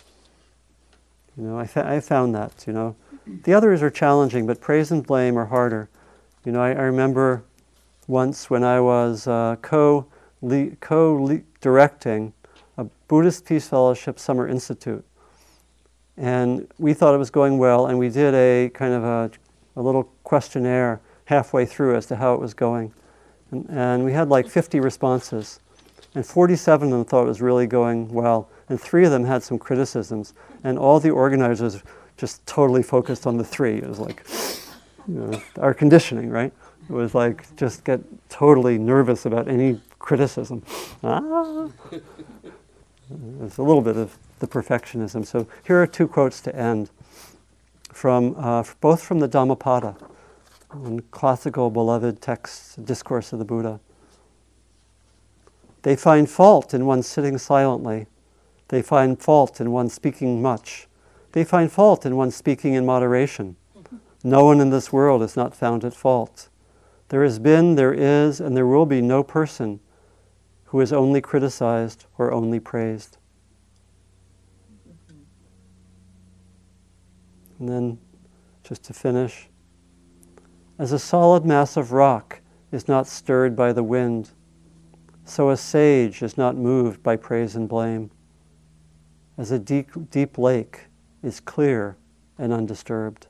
You 1.37 1.45
know, 1.45 1.59
I, 1.59 1.67
fa- 1.67 1.87
I 1.87 2.01
found 2.01 2.35
that, 2.35 2.65
you 2.67 2.73
know. 2.73 2.97
The 3.45 3.53
others 3.53 3.83
are 3.83 3.91
challenging, 3.91 4.47
but 4.47 4.61
praise 4.61 4.91
and 4.91 5.07
blame 5.07 5.37
are 5.37 5.47
harder. 5.47 5.89
You 6.45 6.53
know, 6.53 6.63
I, 6.63 6.71
I 6.71 6.83
remember 6.83 7.45
once 8.07 8.49
when 8.49 8.63
I 8.63 8.81
was 8.81 9.27
uh, 9.27 9.57
co 9.63 10.07
co 10.81 11.41
directing 11.61 12.33
a 12.79 12.85
Buddhist 13.09 13.45
Peace 13.45 13.69
Fellowship 13.69 14.19
Summer 14.19 14.47
Institute. 14.47 15.05
And 16.17 16.67
we 16.79 16.95
thought 16.95 17.15
it 17.15 17.19
was 17.19 17.31
going 17.31 17.59
well, 17.59 17.87
and 17.87 17.99
we 17.99 18.09
did 18.09 18.35
a 18.35 18.71
kind 18.71 18.95
of 18.95 19.05
a, 19.05 19.31
a 19.77 19.83
little 19.83 20.05
questionnaire 20.25 21.01
halfway 21.27 21.67
through 21.67 21.97
as 21.97 22.07
to 22.07 22.17
how 22.17 22.35
it 22.35 22.41
was 22.41 22.55
going. 22.55 22.93
And, 23.51 23.67
and 23.69 24.05
we 24.05 24.13
had 24.13 24.29
like 24.29 24.49
50 24.49 24.81
responses, 24.81 25.61
and 26.15 26.25
47 26.25 26.89
of 26.89 26.93
them 26.93 27.05
thought 27.05 27.25
it 27.25 27.29
was 27.29 27.43
really 27.43 27.67
going 27.67 28.09
well, 28.09 28.49
and 28.69 28.81
three 28.81 29.05
of 29.05 29.11
them 29.11 29.25
had 29.25 29.43
some 29.43 29.59
criticisms, 29.59 30.35
and 30.65 30.79
all 30.79 31.01
the 31.01 31.11
organizers 31.11 31.83
just 32.17 32.45
totally 32.47 32.83
focused 32.83 33.27
on 33.27 33.37
the 33.37 33.45
three. 33.45 33.77
It 33.77 33.87
was 33.87 33.99
like, 33.99 34.27
you 35.07 35.15
know, 35.15 35.43
our 35.59 35.75
conditioning, 35.75 36.31
right? 36.31 36.53
It 36.89 36.93
was 36.93 37.15
like 37.15 37.55
just 37.57 37.85
get 37.85 38.01
totally 38.29 38.79
nervous 38.79 39.27
about 39.27 39.49
any 39.49 39.81
criticism. 39.99 40.63
Ah. 41.03 41.69
There's 43.09 43.59
a 43.59 43.63
little 43.63 43.83
bit 43.83 43.97
of 43.97 44.17
the 44.41 44.47
perfectionism. 44.47 45.25
So 45.27 45.47
here 45.65 45.81
are 45.81 45.87
two 45.87 46.09
quotes 46.09 46.41
to 46.43 46.57
end 46.57 46.91
from 47.93 48.35
uh, 48.37 48.65
both 48.81 49.03
from 49.03 49.21
the 49.21 49.29
Dhammapada, 49.29 49.97
one 50.71 51.01
classical 51.11 51.71
beloved 51.71 52.21
text, 52.21 52.85
discourse 52.85 53.33
of 53.33 53.39
the 53.39 53.45
Buddha. 53.45 53.81
They 55.83 55.97
find 55.97 56.29
fault 56.29 56.75
in 56.75 56.85
one 56.85 57.03
sitting 57.03 57.39
silently. 57.39 58.07
They 58.69 58.83
find 58.83 59.21
fault 59.21 59.61
in 59.61 59.71
one 59.71 59.89
speaking 59.89 60.43
much. 60.43 60.89
They 61.33 61.45
find 61.45 61.71
fault 61.71 62.05
in 62.05 62.17
one 62.17 62.31
speaking 62.31 62.75
in 62.75 62.87
moderation. 62.87 63.57
No 64.25 64.45
one 64.45 64.61
in 64.61 64.71
this 64.71 64.93
world 64.93 65.23
is 65.23 65.37
not 65.37 65.55
found 65.55 65.85
at 65.85 65.95
fault. 65.95 66.49
There 67.09 67.23
has 67.23 67.39
been, 67.39 67.77
there 67.77 67.95
is, 67.95 68.41
and 68.41 68.57
there 68.57 68.67
will 68.67 68.87
be 68.87 69.01
no 69.01 69.23
person 69.23 69.81
who 70.65 70.81
is 70.81 70.93
only 70.93 71.21
criticized 71.21 72.07
or 72.19 72.33
only 72.33 72.59
praised. 72.59 73.19
And 77.59 77.69
then, 77.69 77.99
just 78.65 78.83
to 78.85 78.93
finish, 78.93 79.49
as 80.79 80.93
a 80.93 80.99
solid 80.99 81.47
mass 81.47 81.77
of 81.77 81.93
rock 81.93 82.41
is 82.73 82.89
not 82.89 83.07
stirred 83.07 83.55
by 83.55 83.73
the 83.73 83.85
wind, 83.85 84.31
so 85.25 85.51
a 85.51 85.57
sage 85.57 86.23
is 86.23 86.37
not 86.37 86.57
moved 86.57 87.03
by 87.03 87.17
praise 87.17 87.57
and 87.57 87.69
blame. 87.69 88.11
As 89.39 89.51
a 89.51 89.59
deep, 89.59 89.91
deep 90.11 90.39
lake 90.39 90.87
is 91.23 91.41
clear 91.41 91.97
and 92.39 92.55
undisturbed. 92.55 93.27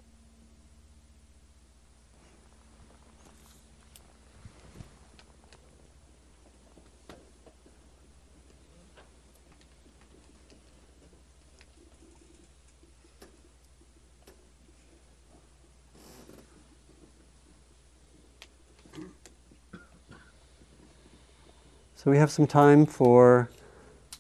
So 21.97 22.13
we 22.13 22.19
have 22.19 22.31
some 22.31 22.47
time 22.47 22.87
for 22.87 23.51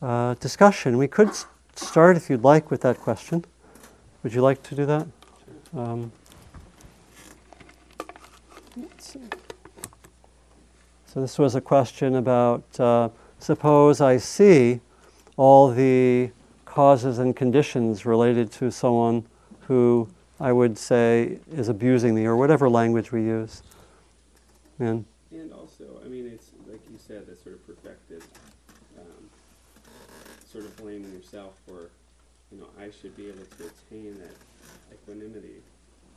uh, 0.03 0.35
discussion. 0.35 0.99
We 0.99 1.07
could 1.07 1.31
start, 1.79 2.17
if 2.17 2.31
you'd 2.31 2.45
like, 2.45 2.71
with 2.71 2.81
that 2.83 2.99
question. 2.99 3.45
Would 4.23 4.35
you 4.35 4.43
like 4.43 4.63
to 4.65 4.75
do 4.75 4.87
that? 4.87 5.07
Um, 5.77 6.13
so 11.07 11.21
this 11.21 11.39
was 11.39 11.55
a 11.55 11.61
question 11.61 12.17
about 12.17 12.65
uh, 12.81 13.09
suppose 13.39 14.01
I 14.01 14.17
see 14.17 14.81
all 15.37 15.71
the 15.71 16.31
causes 16.65 17.19
and 17.19 17.35
conditions 17.35 18.05
related 18.05 18.51
to 18.53 18.71
someone 18.71 19.25
who 19.61 20.09
I 20.41 20.53
would 20.53 20.77
say 20.77 21.39
is 21.51 21.69
abusing 21.69 22.15
me, 22.15 22.27
or 22.27 22.37
whatever 22.37 22.69
language 22.69 23.13
we 23.13 23.23
use. 23.23 23.63
And 24.79 25.05
And 25.31 25.53
also, 25.53 25.85
I 26.05 26.09
mean, 26.09 26.27
it's 26.27 26.51
like 26.69 26.81
you 26.91 26.99
said, 26.99 27.27
that 27.27 27.43
sort 27.43 27.55
of 27.55 27.66
sort 30.57 30.69
of 30.69 30.77
blaming 30.79 31.13
yourself 31.13 31.53
for, 31.67 31.91
you 32.51 32.59
know, 32.59 32.67
I 32.81 32.89
should 32.91 33.15
be 33.15 33.29
able 33.29 33.45
to 33.59 33.65
attain 33.65 34.17
that 34.21 34.35
equanimity 34.91 35.61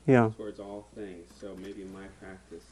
yeah, 0.07 0.31
towards 0.37 0.61
all 0.61 0.87
things. 0.95 1.27
So 1.41 1.57
maybe 1.61 1.83
my 1.93 2.05
practice 2.21 2.63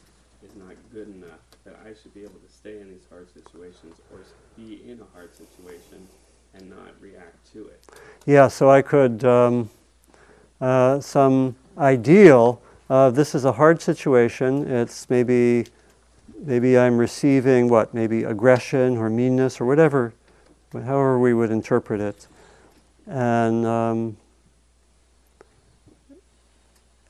is 0.42 0.56
not 0.56 0.74
good 0.94 1.08
enough 1.08 1.40
that 1.64 1.78
I 1.84 1.90
should 2.00 2.14
be 2.14 2.22
able 2.22 2.40
to 2.40 2.50
stay 2.50 2.80
in 2.80 2.88
these 2.88 3.04
hard 3.10 3.28
situations 3.34 4.00
or 4.10 4.20
be 4.56 4.80
in 4.88 4.98
a 4.98 5.04
hard 5.14 5.34
situation 5.34 6.08
and 6.54 6.70
not 6.70 6.94
react 7.02 7.52
to 7.52 7.66
it. 7.66 7.84
Yeah, 8.24 8.48
so 8.48 8.70
I 8.70 8.80
could, 8.80 9.22
um, 9.24 9.68
uh, 10.62 11.00
some 11.00 11.54
ideal, 11.76 12.62
uh, 12.88 13.10
this 13.10 13.34
is 13.34 13.44
a 13.44 13.52
hard 13.52 13.82
situation. 13.82 14.66
It's 14.70 15.10
maybe, 15.10 15.66
maybe 16.42 16.78
I'm 16.78 16.96
receiving 16.96 17.68
what, 17.68 17.92
maybe 17.92 18.24
aggression 18.24 18.96
or 18.96 19.10
meanness 19.10 19.60
or 19.60 19.66
whatever, 19.66 20.14
however 20.72 21.18
we 21.18 21.34
would 21.34 21.50
interpret 21.50 22.00
it. 22.00 22.26
And, 23.06 23.64
um, 23.66 24.16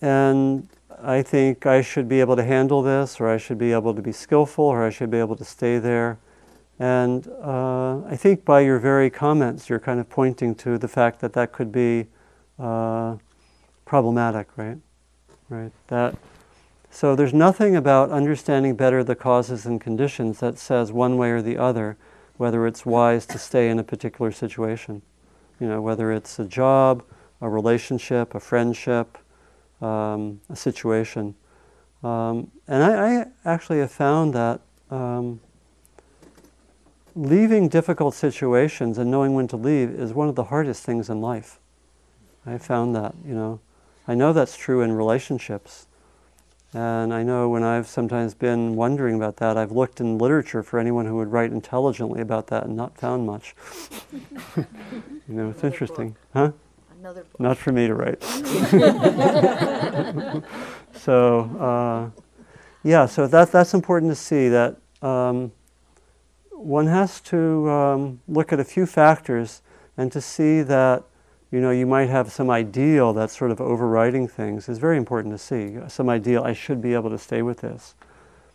and 0.00 0.68
I 1.02 1.22
think 1.22 1.66
I 1.66 1.82
should 1.82 2.08
be 2.08 2.20
able 2.20 2.36
to 2.36 2.44
handle 2.44 2.82
this, 2.82 3.20
or 3.20 3.28
I 3.28 3.36
should 3.36 3.58
be 3.58 3.72
able 3.72 3.94
to 3.94 4.02
be 4.02 4.12
skillful, 4.12 4.64
or 4.64 4.84
I 4.84 4.90
should 4.90 5.10
be 5.10 5.18
able 5.18 5.36
to 5.36 5.44
stay 5.44 5.78
there. 5.78 6.18
And 6.78 7.26
uh, 7.42 8.04
I 8.04 8.16
think 8.16 8.44
by 8.44 8.60
your 8.60 8.78
very 8.78 9.10
comments, 9.10 9.68
you're 9.68 9.80
kind 9.80 9.98
of 9.98 10.08
pointing 10.08 10.54
to 10.56 10.78
the 10.78 10.88
fact 10.88 11.20
that 11.20 11.32
that 11.32 11.52
could 11.52 11.72
be 11.72 12.06
uh, 12.58 13.16
problematic, 13.84 14.48
right? 14.56 14.78
Right. 15.48 15.72
That. 15.88 16.14
So 16.90 17.16
there's 17.16 17.34
nothing 17.34 17.74
about 17.74 18.10
understanding 18.10 18.76
better 18.76 19.02
the 19.02 19.16
causes 19.16 19.66
and 19.66 19.80
conditions 19.80 20.40
that 20.40 20.58
says 20.58 20.92
one 20.92 21.16
way 21.16 21.30
or 21.30 21.42
the 21.42 21.56
other 21.56 21.96
whether 22.38 22.66
it's 22.66 22.86
wise 22.86 23.26
to 23.26 23.38
stay 23.38 23.68
in 23.68 23.78
a 23.78 23.84
particular 23.84 24.32
situation. 24.32 25.02
You 25.60 25.68
know, 25.68 25.82
whether 25.82 26.12
it's 26.12 26.38
a 26.38 26.44
job, 26.44 27.04
a 27.40 27.48
relationship, 27.50 28.34
a 28.34 28.40
friendship, 28.40 29.18
um, 29.82 30.40
a 30.48 30.56
situation. 30.56 31.34
Um, 32.02 32.50
and 32.66 32.82
I, 32.82 33.20
I 33.20 33.26
actually 33.44 33.80
have 33.80 33.92
found 33.92 34.32
that. 34.34 34.60
Um, 34.90 35.40
leaving 37.18 37.68
difficult 37.68 38.14
situations 38.14 38.96
and 38.96 39.10
knowing 39.10 39.34
when 39.34 39.48
to 39.48 39.56
leave 39.56 39.90
is 39.90 40.14
one 40.14 40.28
of 40.28 40.36
the 40.36 40.44
hardest 40.44 40.84
things 40.84 41.10
in 41.10 41.20
life. 41.20 41.58
I 42.46 42.58
found 42.58 42.94
that, 42.94 43.14
you 43.26 43.34
know. 43.34 43.60
I 44.06 44.14
know 44.14 44.32
that's 44.32 44.56
true 44.56 44.82
in 44.82 44.92
relationships. 44.92 45.87
And 46.78 47.12
I 47.12 47.24
know 47.24 47.48
when 47.48 47.64
I've 47.64 47.88
sometimes 47.88 48.34
been 48.34 48.76
wondering 48.76 49.16
about 49.16 49.38
that, 49.38 49.56
I've 49.56 49.72
looked 49.72 49.98
in 49.98 50.16
literature 50.16 50.62
for 50.62 50.78
anyone 50.78 51.06
who 51.06 51.16
would 51.16 51.32
write 51.32 51.50
intelligently 51.50 52.20
about 52.20 52.46
that 52.48 52.66
and 52.66 52.76
not 52.76 52.96
found 52.96 53.26
much. 53.26 53.56
you 54.56 54.64
know, 55.26 55.50
it's 55.50 55.58
Another 55.58 55.66
interesting. 55.66 56.14
Huh? 56.32 56.52
Another 57.00 57.24
book. 57.24 57.40
Not 57.40 57.58
for 57.58 57.72
me 57.72 57.88
to 57.88 57.94
write. 57.94 58.22
so, 60.92 61.40
uh, 61.58 62.10
yeah, 62.84 63.06
so 63.06 63.26
that, 63.26 63.50
that's 63.50 63.74
important 63.74 64.12
to 64.12 64.16
see 64.16 64.48
that 64.48 64.76
um, 65.02 65.50
one 66.52 66.86
has 66.86 67.20
to 67.22 67.68
um, 67.68 68.20
look 68.28 68.52
at 68.52 68.60
a 68.60 68.64
few 68.64 68.86
factors 68.86 69.62
and 69.96 70.12
to 70.12 70.20
see 70.20 70.62
that 70.62 71.02
you 71.50 71.60
know, 71.60 71.70
you 71.70 71.86
might 71.86 72.08
have 72.10 72.30
some 72.30 72.50
ideal 72.50 73.12
that's 73.12 73.36
sort 73.36 73.50
of 73.50 73.60
overriding 73.60 74.28
things. 74.28 74.68
It's 74.68 74.78
very 74.78 74.96
important 74.96 75.34
to 75.34 75.38
see 75.38 75.78
some 75.88 76.08
ideal. 76.08 76.42
I 76.44 76.52
should 76.52 76.82
be 76.82 76.94
able 76.94 77.10
to 77.10 77.18
stay 77.18 77.42
with 77.42 77.60
this. 77.60 77.94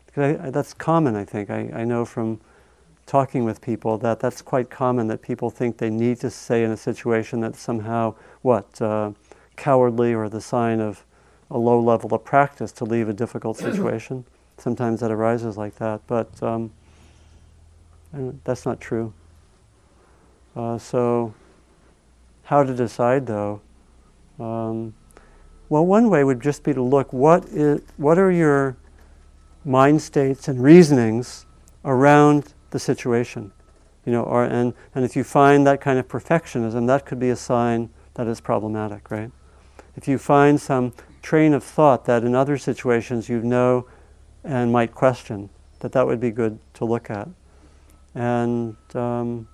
Because 0.06 0.40
I, 0.40 0.48
I, 0.48 0.50
that's 0.52 0.74
common, 0.74 1.16
I 1.16 1.26
think. 1.26 1.50
I, 1.50 1.72
I 1.74 1.84
know 1.86 2.06
from 2.06 2.40
talking 3.06 3.44
with 3.44 3.62
people 3.62 3.98
that 3.98 4.20
that's 4.20 4.42
quite 4.42 4.70
common 4.70 5.08
that 5.08 5.22
people 5.22 5.50
think 5.50 5.78
they 5.78 5.90
need 5.90 6.20
to 6.20 6.30
stay 6.30 6.64
in 6.64 6.72
a 6.72 6.78
situation 6.78 7.42
that's 7.42 7.60
somehow 7.60 8.16
what 8.42 8.82
uh, 8.82 9.12
cowardly 9.56 10.14
or 10.14 10.30
the 10.30 10.42
sign 10.42 10.80
of 10.80 11.04
a 11.52 11.58
low 11.58 11.80
level 11.80 12.14
of 12.14 12.24
practice 12.24 12.72
to 12.72 12.86
leave 12.86 13.10
a 13.10 13.14
difficult 13.14 13.58
situation. 13.70 14.24
Sometimes 14.58 15.00
that 15.00 15.12
arises 15.12 15.58
like 15.58 15.76
that, 15.76 16.02
but 16.08 16.42
um, 16.44 16.72
that's 18.44 18.66
not 18.66 18.80
true. 18.80 19.14
Uh, 20.56 20.78
so, 20.78 21.34
how 22.54 22.62
to 22.62 22.74
decide 22.76 23.26
though? 23.26 23.62
Um, 24.40 24.94
well, 25.70 25.88
one 25.88 26.08
way 26.12 26.24
would 26.24 26.40
just 26.40 26.62
be 26.64 26.72
to 26.72 26.84
look 26.84 27.12
what 27.12 27.46
is 27.46 27.82
what 27.98 28.20
are 28.20 28.32
your 28.32 28.78
mind 29.66 30.04
states 30.04 30.48
and 30.48 30.62
reasonings 30.62 31.48
around 31.84 32.54
the 32.70 32.78
situation, 32.78 33.52
you 34.06 34.12
know, 34.12 34.22
or, 34.22 34.44
and 34.44 34.76
and 34.94 35.04
if 35.04 35.16
you 35.16 35.24
find 35.24 35.66
that 35.66 35.82
kind 35.82 35.98
of 35.98 36.08
perfectionism, 36.08 36.86
that 36.86 37.08
could 37.08 37.20
be 37.20 37.32
a 37.32 37.36
sign 37.36 37.90
that 38.14 38.28
is 38.28 38.40
problematic, 38.40 39.10
right? 39.10 39.32
If 39.96 40.08
you 40.08 40.20
find 40.20 40.62
some 40.62 40.94
train 41.24 41.56
of 41.56 41.64
thought 41.64 42.06
that 42.06 42.24
in 42.24 42.36
other 42.36 42.60
situations 42.60 43.30
you 43.30 43.42
know 43.42 43.88
and 44.44 44.72
might 44.72 44.94
question, 44.94 45.50
that 45.80 45.92
that 45.94 46.06
would 46.06 46.20
be 46.20 46.30
good 46.30 46.60
to 46.76 46.86
look 46.86 47.10
at. 47.10 47.28
And 48.14 48.76
um, 48.94 49.48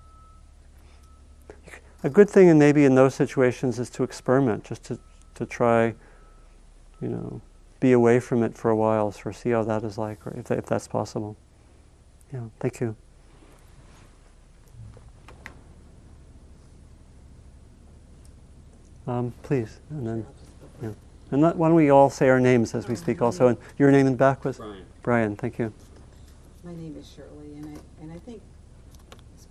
a 2.04 2.10
good 2.10 2.30
thing, 2.30 2.50
and 2.50 2.58
maybe 2.58 2.86
in 2.86 2.96
those 2.96 3.16
situations, 3.16 3.80
is 3.80 3.90
to 3.92 4.04
experiment, 4.04 4.64
just 4.64 4.84
to, 4.86 5.00
to 5.36 5.46
try, 5.46 5.94
you 7.02 7.08
know, 7.08 7.42
be 7.80 7.92
away 7.92 8.20
from 8.20 8.44
it 8.44 8.58
for 8.58 8.72
a 8.72 8.76
while, 8.76 9.12
for 9.12 9.34
see 9.34 9.52
how 9.52 9.64
that 9.64 9.84
is 9.84 9.98
like, 9.98 10.26
or 10.26 10.38
if, 10.38 10.46
that, 10.46 10.58
if 10.58 10.66
that's 10.66 10.88
possible. 10.88 11.36
Yeah, 12.34 12.42
thank 12.60 12.80
you. 12.80 12.96
Um, 19.08 19.34
please, 19.42 19.80
and 19.90 20.06
then. 20.06 20.26
Yeah. 20.82 20.90
And 21.32 21.42
let, 21.42 21.56
why 21.56 21.68
don't 21.68 21.76
we 21.76 21.90
all 21.90 22.10
say 22.10 22.30
our 22.30 22.40
names 22.40 22.76
as 22.76 22.88
we 22.88 22.96
speak 22.96 23.22
also? 23.22 23.48
And 23.48 23.58
your 23.78 23.92
name 23.92 24.06
in 24.06 24.14
the 24.14 24.18
back 24.18 24.46
was? 24.46 24.58
Brian. 24.58 24.86
Brian, 25.02 25.36
thank 25.36 25.58
you. 25.58 25.74
My 26.64 26.74
name 26.74 26.96
is 26.98 27.10
Shirley, 27.10 27.56
and 27.56 27.66
I, 27.66 28.04
and 28.04 28.12
I 28.12 28.18
think, 28.20 28.42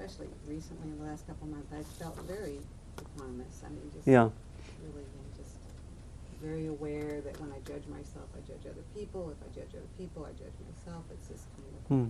especially 0.09 0.33
recently 0.49 0.89
in 0.89 0.99
the 0.99 1.05
last 1.05 1.27
couple 1.27 1.47
of 1.47 1.53
months, 1.53 1.69
I've 1.73 1.87
felt 2.01 2.17
very 2.25 2.59
equanimous. 2.97 3.61
I 3.65 3.69
mean, 3.69 3.91
just 3.93 4.09
yeah. 4.09 4.29
really 4.81 5.05
just 5.37 5.53
very 6.41 6.67
aware 6.67 7.21
that 7.21 7.39
when 7.41 7.53
I 7.53 7.61
judge 7.69 7.85
myself, 7.89 8.25
I 8.33 8.41
judge 8.49 8.65
other 8.65 8.85
people. 8.97 9.31
If 9.31 9.37
I 9.45 9.53
judge 9.53 9.77
other 9.77 9.93
people, 9.99 10.25
I 10.25 10.33
judge 10.33 10.57
myself. 10.65 11.05
It's 11.13 11.29
just 11.29 11.45
kind 11.53 11.69
of, 11.69 11.83
hmm. 11.89 12.09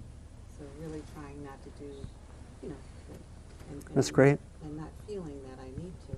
so 0.55 0.63
really 0.79 1.03
trying 1.15 1.43
not 1.43 1.59
to 1.63 1.71
do, 1.83 1.91
you 2.63 2.69
know. 2.71 2.83
And, 3.11 3.83
and, 3.83 3.97
That's 3.97 4.11
great. 4.11 4.39
And 4.63 4.77
not 4.77 4.91
feeling 5.07 5.41
that 5.51 5.59
I 5.61 5.69
need 5.83 5.93
to 6.09 6.17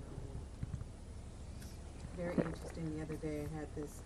very 2.19 2.35
interesting. 2.37 2.99
The 2.99 3.03
other 3.03 3.15
day, 3.15 3.47
I 3.49 3.59
had 3.59 3.69
this 3.75 4.03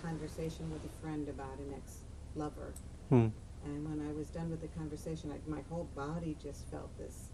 conversation 0.00 0.70
with 0.72 0.80
a 0.84 1.02
friend 1.02 1.28
about 1.28 1.58
an 1.58 1.74
ex-lover, 1.76 2.72
hmm. 3.10 3.28
And 3.64 3.88
when 3.88 4.06
I 4.06 4.12
was 4.12 4.28
done 4.28 4.50
with 4.50 4.60
the 4.60 4.68
conversation, 4.68 5.32
I, 5.32 5.50
my 5.50 5.62
whole 5.70 5.88
body 5.94 6.36
just 6.42 6.68
felt 6.70 6.96
this 6.98 7.30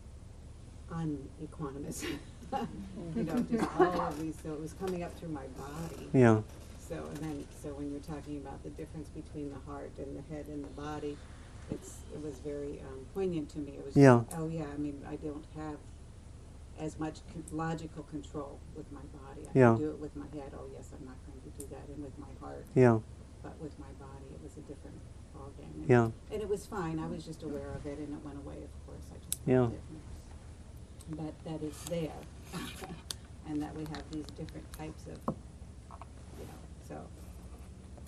unequanimous. 0.91 2.05
you 3.17 3.23
know, 3.23 3.45
just 3.51 3.69
all 3.79 4.01
of 4.01 4.21
these. 4.21 4.37
So 4.43 4.53
it 4.53 4.61
was 4.61 4.73
coming 4.75 5.03
up 5.03 5.17
through 5.19 5.31
my 5.31 5.47
body. 5.59 6.09
Yeah. 6.13 6.41
So 6.79 6.97
and 6.97 7.17
then, 7.19 7.47
so 7.63 7.69
when 7.71 7.91
you're 7.91 8.01
talking 8.01 8.39
about 8.39 8.63
the 8.63 8.71
difference 8.71 9.09
between 9.09 9.51
the 9.51 9.59
heart 9.71 9.93
and 9.99 10.17
the 10.17 10.35
head 10.35 10.47
and 10.49 10.65
the 10.65 10.69
body, 10.69 11.17
it's 11.71 11.99
it 12.13 12.23
was 12.23 12.39
very 12.39 12.81
um, 12.81 13.07
poignant 13.15 13.49
to 13.51 13.59
me. 13.59 13.73
It 13.79 13.87
was. 13.87 13.97
Yeah. 13.97 14.23
oh 14.37 14.49
yeah. 14.49 14.67
I 14.73 14.77
mean, 14.77 15.03
I 15.09 15.17
don't 15.17 15.45
have 15.57 15.77
as 16.79 16.99
much 16.99 17.19
con- 17.33 17.45
logical 17.53 18.03
control 18.05 18.59
with 18.75 18.91
my 18.91 19.03
body. 19.13 19.47
I 19.47 19.59
yeah. 19.59 19.75
can 19.75 19.79
do 19.79 19.91
it 19.91 19.99
with 19.99 20.17
my 20.17 20.27
head. 20.35 20.53
Oh 20.55 20.67
yes, 20.73 20.91
I'm 20.99 21.07
not 21.07 21.17
going 21.27 21.41
to 21.41 21.63
do 21.63 21.69
that, 21.71 21.87
and 21.89 22.03
with 22.03 22.19
my 22.19 22.33
heart. 22.41 22.67
Yeah. 22.75 22.99
But 23.43 23.59
with 23.61 23.79
my 23.79 23.93
body, 23.99 24.27
it 24.35 24.41
was 24.43 24.57
a 24.57 24.61
different 24.61 24.99
yeah. 25.91 26.09
And 26.31 26.41
it 26.41 26.49
was 26.49 26.67
fine. 26.67 26.99
I 26.99 27.07
was 27.07 27.25
just 27.25 27.43
aware 27.43 27.73
of 27.75 27.85
it, 27.87 27.99
and 27.99 28.13
it 28.15 28.25
went 28.25 28.39
away. 28.39 28.57
Of 28.63 28.87
course, 28.87 29.05
I 29.11 29.17
just 29.25 29.39
yeah. 29.47 29.67
it. 29.67 29.81
But 31.11 31.35
that 31.45 31.67
it's 31.67 31.83
there, 31.85 32.13
and 33.49 33.61
that 33.61 33.75
we 33.75 33.83
have 33.85 34.03
these 34.13 34.27
different 34.39 34.73
types 34.73 35.05
of, 35.07 35.35
you 36.39 36.45
know, 36.47 36.61
so. 36.89 36.97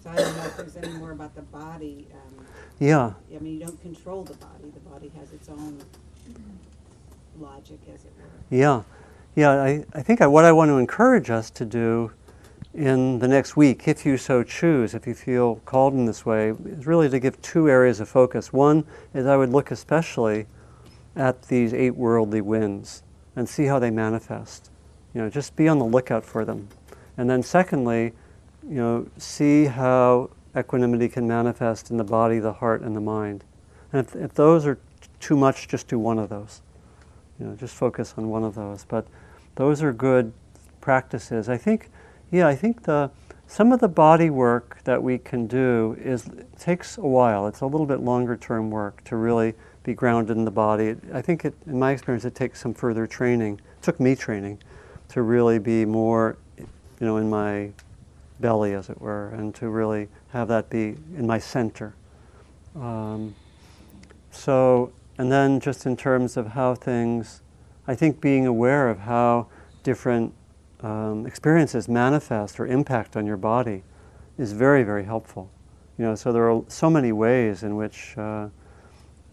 So 0.03 0.11
I 0.11 0.17
don't 0.17 0.37
know 0.37 0.45
if 0.45 0.57
there's 0.57 0.77
any 0.77 0.93
more 0.99 1.13
about 1.13 1.35
the 1.35 1.43
body. 1.43 2.09
Um, 2.13 2.45
yeah. 2.79 3.13
I 3.35 3.39
mean, 3.39 3.55
you 3.55 3.67
don't 3.67 3.81
control 3.83 4.25
the 4.25 4.35
body. 4.35 4.71
The 4.75 4.81
body 4.81 5.13
has 5.19 5.33
its 5.33 5.49
own 5.49 5.79
logic, 7.41 7.79
as 7.93 8.05
it 8.05 8.13
were. 8.17 8.57
Yeah, 8.57 8.83
yeah. 9.35 9.51
I, 9.51 9.85
I 9.93 10.03
think 10.03 10.21
I, 10.21 10.27
what 10.27 10.45
I 10.45 10.53
want 10.53 10.71
to 10.71 10.79
encourage 10.79 11.31
us 11.31 11.51
to 11.51 11.65
do 11.65 12.13
in 12.75 13.19
the 13.19 13.29
next 13.29 13.57
week, 13.57 13.87
if 13.87 14.07
you 14.07 14.17
so 14.17 14.43
choose, 14.43 14.95
if 14.95 15.07
you 15.07 15.15
feel 15.15 15.57
called 15.65 15.93
in 15.93 16.07
this 16.07 16.25
way, 16.25 16.55
is 16.65 16.87
really 16.87 17.09
to 17.11 17.19
give 17.19 17.41
two 17.43 17.69
areas 17.69 18.01
of 18.01 18.09
focus. 18.09 18.53
One 18.53 18.85
is 19.13 19.27
I 19.27 19.37
would 19.37 19.51
look 19.51 19.71
especially 19.71 20.47
at 21.15 21.43
these 21.43 21.75
eight 21.75 21.95
worldly 21.95 22.41
winds 22.41 23.03
and 23.37 23.49
see 23.49 23.67
how 23.67 23.79
they 23.79 23.91
manifest. 23.91 24.71
You 25.15 25.21
know, 25.21 25.29
just 25.29 25.55
be 25.57 25.69
on 25.69 25.79
the 25.79 25.85
lookout 25.85 26.25
for 26.25 26.45
them. 26.45 26.69
And 27.19 27.29
then 27.29 27.43
secondly, 27.43 28.13
you 28.67 28.77
know, 28.77 29.07
see 29.19 29.67
how 29.67 30.31
equanimity 30.57 31.09
can 31.09 31.29
manifest 31.29 31.91
in 31.91 31.99
the 31.99 32.05
body, 32.05 32.39
the 32.39 32.55
heart, 32.55 32.81
and 32.81 32.97
the 32.97 33.01
mind. 33.01 33.45
And 33.93 34.07
if, 34.07 34.17
if 34.17 34.35
those 34.35 34.65
are 34.65 34.79
too 35.21 35.37
much, 35.37 35.69
just 35.69 35.89
do 35.89 35.99
one 35.99 36.19
of 36.19 36.31
those. 36.31 36.63
You 37.39 37.47
know, 37.47 37.57
just 37.57 37.75
focus 37.75 38.15
on 38.17 38.31
one 38.31 38.45
of 38.45 38.55
those. 38.55 38.87
But 38.87 39.07
those 39.57 39.83
are 39.83 39.93
good 39.93 40.33
practices. 40.81 41.49
I 41.51 41.59
think, 41.59 41.91
yeah, 42.33 42.49
I 42.49 42.57
think 42.57 42.83
the 42.83 43.11
some 43.47 43.71
of 43.71 43.81
the 43.81 43.89
body 43.89 44.31
work 44.31 44.81
that 44.85 45.03
we 45.03 45.19
can 45.19 45.47
do 45.47 45.95
is 46.01 46.29
takes 46.59 46.97
a 46.97 47.07
while. 47.07 47.47
It's 47.47 47.61
a 47.61 47.67
little 47.67 47.87
bit 47.87 48.01
longer 48.01 48.37
term 48.37 48.71
work 48.71 49.05
to 49.05 49.17
really 49.17 49.55
be 49.85 49.93
grounded 49.93 50.37
in 50.37 50.45
the 50.45 50.51
body. 50.51 50.97
I 51.13 51.21
think, 51.21 51.45
it, 51.45 51.55
in 51.67 51.79
my 51.79 51.91
experience, 51.91 52.25
it 52.25 52.35
takes 52.35 52.61
some 52.61 52.73
further 52.73 53.07
training. 53.07 53.61
It 53.77 53.83
took 53.83 54.01
me 54.01 54.17
training 54.17 54.63
to 55.11 55.21
really 55.21 55.59
be 55.59 55.85
more, 55.85 56.39
you 56.57 56.67
know, 57.01 57.19
in 57.19 57.29
my 57.29 57.73
belly, 58.41 58.73
as 58.73 58.89
it 58.89 58.99
were, 58.99 59.29
and 59.31 59.55
to 59.57 59.69
really 59.69 60.09
have 60.31 60.49
that 60.49 60.71
be 60.71 60.97
in 61.15 61.27
my 61.27 61.39
center. 61.39 61.95
Um, 62.75 63.35
so 64.31 64.93
and 65.19 65.31
then, 65.31 65.61
just 65.61 65.85
in 65.85 65.97
terms 65.97 66.37
of 66.37 66.49
how 66.49 66.75
things, 66.75 67.43
I 67.87 67.95
think 67.95 68.21
being 68.21 68.47
aware 68.47 68.89
of 68.89 69.01
how 69.01 69.49
different 69.83 70.33
um, 70.83 71.27
experiences 71.27 71.89
manifest 71.89 72.59
or 72.59 72.67
impact 72.67 73.17
on 73.17 73.27
your 73.27 73.37
body 73.37 73.83
is 74.39 74.53
very, 74.53 74.83
very 74.83 75.05
helpful. 75.05 75.51
You 75.99 76.07
know, 76.07 76.15
so 76.15 76.33
there 76.33 76.51
are 76.51 76.63
so 76.69 76.91
many 76.91 77.13
ways 77.13 77.63
in 77.63 77.77
which 77.77 78.17
uh, 78.17 78.49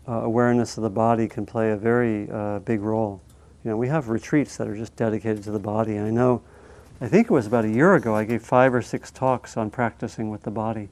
uh, 0.07 0.11
awareness 0.11 0.77
of 0.77 0.83
the 0.83 0.89
body 0.89 1.27
can 1.27 1.45
play 1.45 1.71
a 1.71 1.77
very 1.77 2.29
uh, 2.29 2.59
big 2.59 2.81
role. 2.81 3.21
You 3.63 3.71
know, 3.71 3.77
we 3.77 3.87
have 3.87 4.09
retreats 4.09 4.57
that 4.57 4.67
are 4.67 4.75
just 4.75 4.95
dedicated 4.95 5.43
to 5.43 5.51
the 5.51 5.59
body. 5.59 5.95
And 5.95 6.07
I 6.07 6.11
know, 6.11 6.41
I 7.01 7.07
think 7.07 7.27
it 7.27 7.33
was 7.33 7.47
about 7.47 7.65
a 7.65 7.69
year 7.69 7.95
ago, 7.95 8.15
I 8.15 8.23
gave 8.23 8.41
five 8.41 8.73
or 8.73 8.81
six 8.81 9.11
talks 9.11 9.57
on 9.57 9.69
practicing 9.69 10.29
with 10.29 10.43
the 10.43 10.51
body 10.51 10.89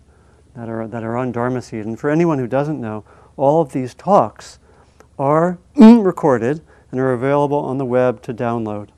that 0.55 0.69
are, 0.69 0.87
that 0.87 1.03
are 1.03 1.17
on 1.17 1.31
Dharma 1.31 1.61
Seed. 1.61 1.85
And 1.85 1.99
for 1.99 2.09
anyone 2.09 2.39
who 2.39 2.47
doesn't 2.47 2.79
know, 2.79 3.03
all 3.35 3.61
of 3.61 3.71
these 3.71 3.93
talks 3.93 4.59
are 5.19 5.57
recorded 5.75 6.61
and 6.91 6.99
are 6.99 7.13
available 7.13 7.59
on 7.59 7.77
the 7.77 7.85
web 7.85 8.21
to 8.23 8.33
download, 8.33 8.89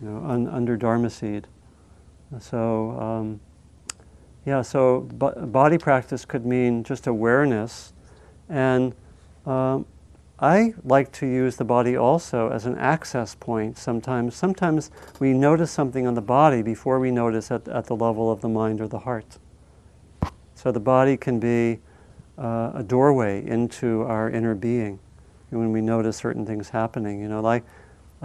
you 0.00 0.08
know, 0.08 0.24
un, 0.24 0.48
under 0.48 0.76
Dharma 0.76 1.10
Seed. 1.10 1.46
So, 2.40 2.90
um, 2.98 3.40
yeah, 4.44 4.62
so 4.62 5.00
body 5.00 5.78
practice 5.78 6.24
could 6.24 6.44
mean 6.44 6.84
just 6.84 7.06
awareness. 7.06 7.92
And 8.48 8.94
um, 9.46 9.86
I 10.38 10.74
like 10.82 11.12
to 11.12 11.26
use 11.26 11.56
the 11.56 11.64
body 11.64 11.96
also 11.96 12.50
as 12.50 12.66
an 12.66 12.76
access 12.76 13.34
point 13.34 13.78
sometimes. 13.78 14.34
Sometimes 14.34 14.90
we 15.20 15.32
notice 15.32 15.70
something 15.70 16.06
on 16.06 16.14
the 16.14 16.20
body 16.20 16.60
before 16.60 16.98
we 16.98 17.10
notice 17.10 17.50
at, 17.50 17.68
at 17.68 17.86
the 17.86 17.96
level 17.96 18.30
of 18.30 18.40
the 18.40 18.48
mind 18.48 18.80
or 18.80 18.88
the 18.88 18.98
heart. 19.00 19.38
So 20.54 20.72
the 20.72 20.80
body 20.80 21.16
can 21.16 21.38
be 21.38 21.80
uh, 22.36 22.72
a 22.74 22.82
doorway 22.82 23.46
into 23.46 24.02
our 24.02 24.28
inner 24.28 24.54
being 24.54 24.98
when 25.50 25.72
we 25.72 25.80
notice 25.80 26.16
certain 26.16 26.44
things 26.44 26.70
happening. 26.70 27.20
You 27.20 27.28
know, 27.28 27.40
like 27.40 27.64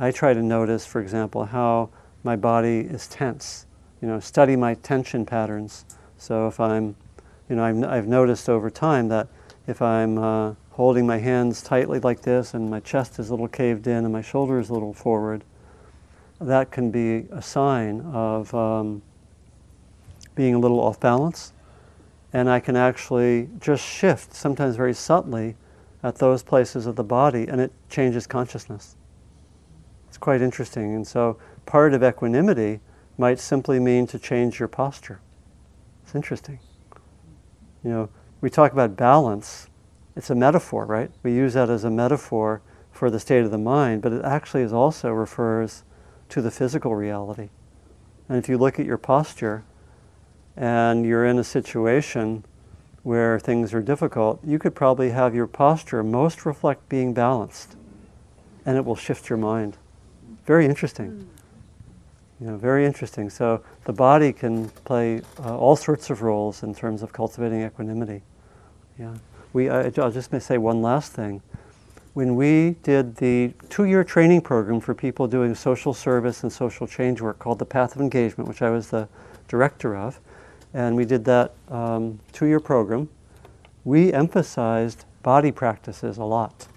I 0.01 0.11
try 0.11 0.33
to 0.33 0.41
notice, 0.41 0.85
for 0.85 1.01
example, 1.01 1.43
how 1.43 1.89
my 2.23 2.37
body 2.37 2.79
is 2.79 3.05
tense. 3.07 3.65
You 4.01 4.07
know, 4.07 4.21
study 4.21 4.55
my 4.55 4.75
tension 4.75 5.25
patterns. 5.25 5.83
So 6.17 6.47
if 6.47 6.57
I'm, 6.57 6.95
you 7.49 7.57
know, 7.57 7.65
I've, 7.65 7.83
I've 7.83 8.07
noticed 8.07 8.47
over 8.47 8.69
time 8.69 9.09
that 9.09 9.27
if 9.67 9.81
I'm 9.81 10.17
uh, 10.17 10.53
holding 10.71 11.05
my 11.05 11.17
hands 11.17 11.61
tightly 11.61 11.99
like 11.99 12.21
this 12.21 12.53
and 12.53 12.69
my 12.69 12.79
chest 12.79 13.19
is 13.19 13.27
a 13.27 13.33
little 13.33 13.49
caved 13.49 13.87
in 13.87 14.05
and 14.05 14.13
my 14.13 14.21
shoulder 14.21 14.57
is 14.57 14.69
a 14.69 14.73
little 14.73 14.93
forward, 14.93 15.43
that 16.39 16.71
can 16.71 16.91
be 16.91 17.27
a 17.31 17.41
sign 17.41 17.99
of 18.13 18.55
um, 18.55 19.01
being 20.33 20.55
a 20.55 20.59
little 20.59 20.79
off 20.79 20.97
balance. 21.01 21.51
And 22.31 22.49
I 22.49 22.61
can 22.61 22.77
actually 22.77 23.49
just 23.59 23.83
shift, 23.85 24.33
sometimes 24.33 24.77
very 24.77 24.93
subtly, 24.93 25.57
at 26.03 26.15
those 26.15 26.41
places 26.41 26.85
of 26.85 26.95
the 26.95 27.03
body, 27.03 27.47
and 27.49 27.59
it 27.59 27.73
changes 27.89 28.25
consciousness. 28.25 28.95
It's 30.09 30.17
quite 30.17 30.41
interesting. 30.41 30.93
And 30.93 31.07
so, 31.07 31.37
part 31.65 31.93
of 31.93 32.03
equanimity 32.03 32.81
might 33.17 33.39
simply 33.39 33.79
mean 33.79 34.07
to 34.07 34.19
change 34.19 34.59
your 34.59 34.67
posture. 34.67 35.21
It's 36.03 36.15
interesting. 36.15 36.59
You 37.83 37.91
know, 37.91 38.09
we 38.41 38.49
talk 38.49 38.73
about 38.73 38.97
balance, 38.97 39.67
it's 40.15 40.29
a 40.29 40.35
metaphor, 40.35 40.85
right? 40.85 41.11
We 41.23 41.33
use 41.33 41.53
that 41.53 41.69
as 41.69 41.83
a 41.83 41.89
metaphor 41.89 42.61
for 42.91 43.09
the 43.09 43.19
state 43.19 43.43
of 43.43 43.51
the 43.51 43.57
mind, 43.57 44.01
but 44.01 44.11
it 44.11 44.25
actually 44.25 44.63
is 44.63 44.73
also 44.73 45.11
refers 45.11 45.83
to 46.29 46.41
the 46.41 46.51
physical 46.51 46.95
reality. 46.95 47.49
And 48.27 48.37
if 48.37 48.49
you 48.49 48.57
look 48.57 48.79
at 48.79 48.85
your 48.85 48.97
posture 48.97 49.63
and 50.57 51.05
you're 51.05 51.25
in 51.25 51.39
a 51.39 51.43
situation 51.43 52.43
where 53.03 53.39
things 53.39 53.73
are 53.73 53.81
difficult, 53.81 54.39
you 54.43 54.59
could 54.59 54.75
probably 54.75 55.11
have 55.11 55.33
your 55.33 55.47
posture 55.47 56.03
most 56.03 56.45
reflect 56.45 56.89
being 56.89 57.13
balanced, 57.13 57.75
and 58.65 58.77
it 58.77 58.85
will 58.85 58.95
shift 58.95 59.29
your 59.29 59.37
mind. 59.37 59.77
Very 60.49 60.65
interesting. 60.65 61.27
You 62.41 62.47
know, 62.47 62.57
very 62.57 62.83
interesting. 62.83 63.29
So 63.29 63.61
the 63.83 63.93
body 63.93 64.33
can 64.33 64.69
play 64.83 65.21
uh, 65.45 65.55
all 65.55 65.75
sorts 65.75 66.09
of 66.09 66.23
roles 66.23 66.63
in 66.63 66.73
terms 66.73 67.03
of 67.03 67.13
cultivating 67.13 67.61
equanimity. 67.61 68.23
Yeah. 68.97 69.13
We, 69.53 69.69
I, 69.69 69.91
I'll 69.97 70.09
just 70.09 70.31
say 70.41 70.57
one 70.57 70.81
last 70.81 71.11
thing. 71.11 71.43
When 72.15 72.35
we 72.35 72.77
did 72.81 73.17
the 73.17 73.53
two-year 73.69 74.03
training 74.03 74.41
program 74.41 74.79
for 74.79 74.95
people 74.95 75.27
doing 75.27 75.53
social 75.53 75.93
service 75.93 76.41
and 76.41 76.51
social 76.51 76.87
change 76.87 77.21
work 77.21 77.37
called 77.37 77.59
the 77.59 77.65
Path 77.65 77.93
of 77.93 78.01
Engagement, 78.01 78.47
which 78.49 78.63
I 78.63 78.71
was 78.71 78.89
the 78.89 79.07
director 79.47 79.95
of, 79.95 80.19
and 80.73 80.95
we 80.95 81.05
did 81.05 81.25
that 81.25 81.53
um, 81.69 82.19
two-year 82.31 82.59
program, 82.59 83.07
we 83.83 84.11
emphasized 84.11 85.05
body 85.21 85.51
practices 85.51 86.17
a 86.17 86.23
lot. 86.23 86.67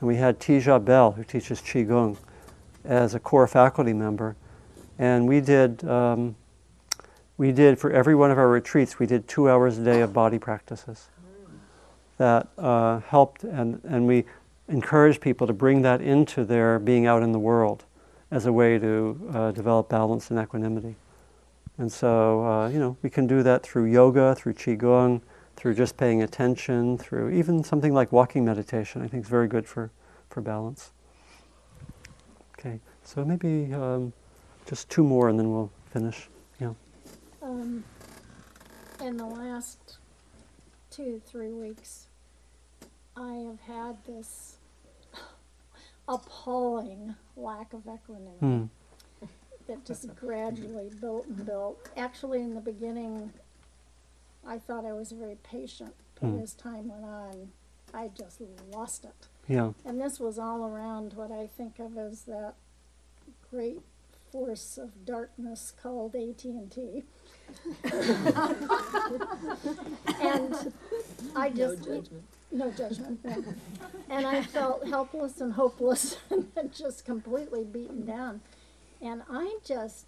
And 0.00 0.08
we 0.08 0.16
had 0.16 0.40
Teja 0.40 0.78
Bell, 0.78 1.12
who 1.12 1.24
teaches 1.24 1.60
Qigong, 1.60 2.16
as 2.84 3.14
a 3.14 3.20
core 3.20 3.46
faculty 3.46 3.92
member. 3.92 4.36
And 4.98 5.28
we 5.28 5.40
did, 5.40 5.84
um, 5.84 6.36
we 7.36 7.52
did 7.52 7.78
for 7.78 7.90
every 7.90 8.14
one 8.14 8.30
of 8.30 8.38
our 8.38 8.48
retreats, 8.48 8.98
we 8.98 9.06
did 9.06 9.28
two 9.28 9.48
hours 9.48 9.78
a 9.78 9.84
day 9.84 10.00
of 10.00 10.12
body 10.12 10.38
practices 10.38 11.06
that 12.16 12.48
uh, 12.58 12.98
helped, 13.00 13.44
and, 13.44 13.80
and 13.84 14.06
we 14.06 14.24
encouraged 14.68 15.20
people 15.20 15.46
to 15.46 15.52
bring 15.52 15.82
that 15.82 16.00
into 16.00 16.44
their 16.44 16.78
being 16.78 17.06
out 17.06 17.22
in 17.22 17.32
the 17.32 17.38
world 17.38 17.84
as 18.30 18.44
a 18.44 18.52
way 18.52 18.78
to 18.78 19.30
uh, 19.32 19.52
develop 19.52 19.88
balance 19.88 20.30
and 20.30 20.38
equanimity. 20.38 20.96
And 21.78 21.90
so, 21.90 22.44
uh, 22.44 22.68
you 22.68 22.78
know, 22.78 22.96
we 23.02 23.08
can 23.08 23.26
do 23.26 23.42
that 23.44 23.62
through 23.62 23.84
yoga, 23.84 24.34
through 24.34 24.54
qigong, 24.54 25.22
through 25.56 25.74
just 25.74 25.96
paying 25.96 26.22
attention, 26.22 26.98
through 26.98 27.30
even 27.30 27.62
something 27.64 27.94
like 27.94 28.12
walking 28.12 28.44
meditation. 28.44 29.00
I 29.00 29.06
think 29.06 29.24
is 29.24 29.30
very 29.30 29.48
good 29.48 29.66
for, 29.66 29.90
for 30.28 30.40
balance. 30.40 30.90
Okay, 32.58 32.80
so 33.04 33.24
maybe 33.24 33.72
um, 33.72 34.12
just 34.66 34.88
two 34.90 35.04
more 35.04 35.28
and 35.28 35.38
then 35.38 35.52
we'll 35.52 35.70
finish. 35.92 36.28
Yeah. 36.60 36.72
Um, 37.40 37.84
in 39.00 39.16
the 39.16 39.26
last 39.26 39.98
two, 40.90 41.22
three 41.24 41.52
weeks, 41.52 42.08
I 43.16 43.34
have 43.46 43.60
had 43.60 44.04
this 44.06 44.56
appalling 46.08 47.14
lack 47.36 47.72
of 47.72 47.82
equanimity 47.86 48.38
Hmm. 48.40 48.64
that 49.68 49.84
just 49.84 50.12
gradually 50.16 50.90
built 51.00 51.26
and 51.26 51.46
built. 51.46 51.88
Actually, 51.96 52.42
in 52.42 52.54
the 52.54 52.60
beginning, 52.60 53.32
I 54.44 54.58
thought 54.58 54.84
I 54.84 54.92
was 54.92 55.12
very 55.12 55.36
patient, 55.44 55.94
but 56.20 56.28
Hmm. 56.30 56.40
as 56.40 56.54
time 56.54 56.88
went 56.88 57.04
on, 57.04 57.52
I 57.94 58.08
just 58.08 58.40
lost 58.72 59.04
it. 59.04 59.14
Yeah. 59.48 59.72
And 59.84 60.00
this 60.00 60.20
was 60.20 60.38
all 60.38 60.64
around 60.64 61.14
what 61.14 61.32
I 61.32 61.46
think 61.46 61.78
of 61.78 61.96
as 61.96 62.22
that 62.22 62.54
great 63.50 63.80
force 64.30 64.76
of 64.78 65.06
darkness 65.06 65.72
called 65.82 66.14
AT&T. 66.14 67.04
and 70.20 70.72
I 71.34 71.48
just 71.48 71.78
no 71.80 71.94
judgment. 71.94 72.24
no. 72.52 72.70
Judgment. 72.70 73.26
And 74.10 74.26
I 74.26 74.42
felt 74.42 74.86
helpless 74.86 75.40
and 75.40 75.54
hopeless 75.54 76.18
and 76.30 76.72
just 76.72 77.06
completely 77.06 77.64
beaten 77.64 78.04
down. 78.04 78.42
And 79.00 79.22
I 79.30 79.58
just 79.64 80.04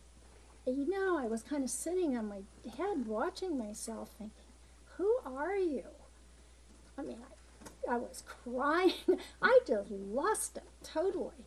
you 0.66 0.88
know, 0.88 1.18
I 1.18 1.26
was 1.26 1.43
kind 1.43 1.64
of 1.64 1.70
sitting 1.70 2.16
on 2.16 2.28
my 2.28 2.43
head 2.76 3.07
watching 3.07 3.57
myself 3.59 4.11
thinking, 4.18 4.36
"Who 4.97 5.18
are 5.24 5.57
you?" 5.57 5.84
I 6.99 7.03
mean, 7.03 7.18
I, 7.89 7.97
was 7.97 8.22
crying. 8.45 8.93
I 9.43 9.61
just 9.66 9.91
lost 9.91 10.57
it 10.57 10.64
totally. 10.83 11.47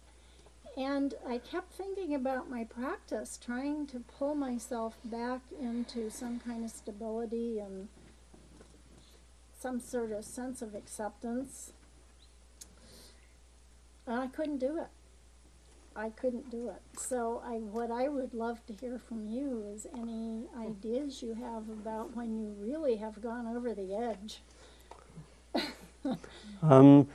And 0.75 1.13
I 1.27 1.37
kept 1.37 1.73
thinking 1.73 2.15
about 2.15 2.49
my 2.49 2.63
practice, 2.63 3.37
trying 3.43 3.85
to 3.87 3.99
pull 3.99 4.33
myself 4.33 4.97
back 5.05 5.41
into 5.61 6.09
some 6.09 6.39
kind 6.39 6.65
of 6.65 6.71
stability 6.71 7.59
and 7.59 7.89
some 9.59 9.79
sort 9.79 10.11
of 10.11 10.25
sense 10.25 10.61
of 10.61 10.73
acceptance. 10.73 11.73
And 14.07 14.19
I 14.19 14.27
couldn't 14.27 14.57
do 14.57 14.77
it. 14.79 14.89
I 15.95 16.09
couldn't 16.09 16.49
do 16.49 16.69
it. 16.69 16.81
So 16.99 17.41
I, 17.45 17.57
what 17.57 17.91
I 17.91 18.07
would 18.09 18.33
love 18.33 18.65
to 18.65 18.73
hear 18.73 18.97
from 18.97 19.27
you 19.27 19.63
is 19.73 19.85
any 19.93 20.47
hmm. 20.51 20.61
ideas 20.61 21.21
you 21.21 21.35
have 21.35 21.69
about 21.69 22.15
when 22.15 22.37
you 22.37 22.55
really 22.59 22.95
have 22.97 23.21
gone 23.21 23.47
over 23.47 23.73
the 23.73 23.95
edge. 23.95 24.41
Um, 26.61 27.07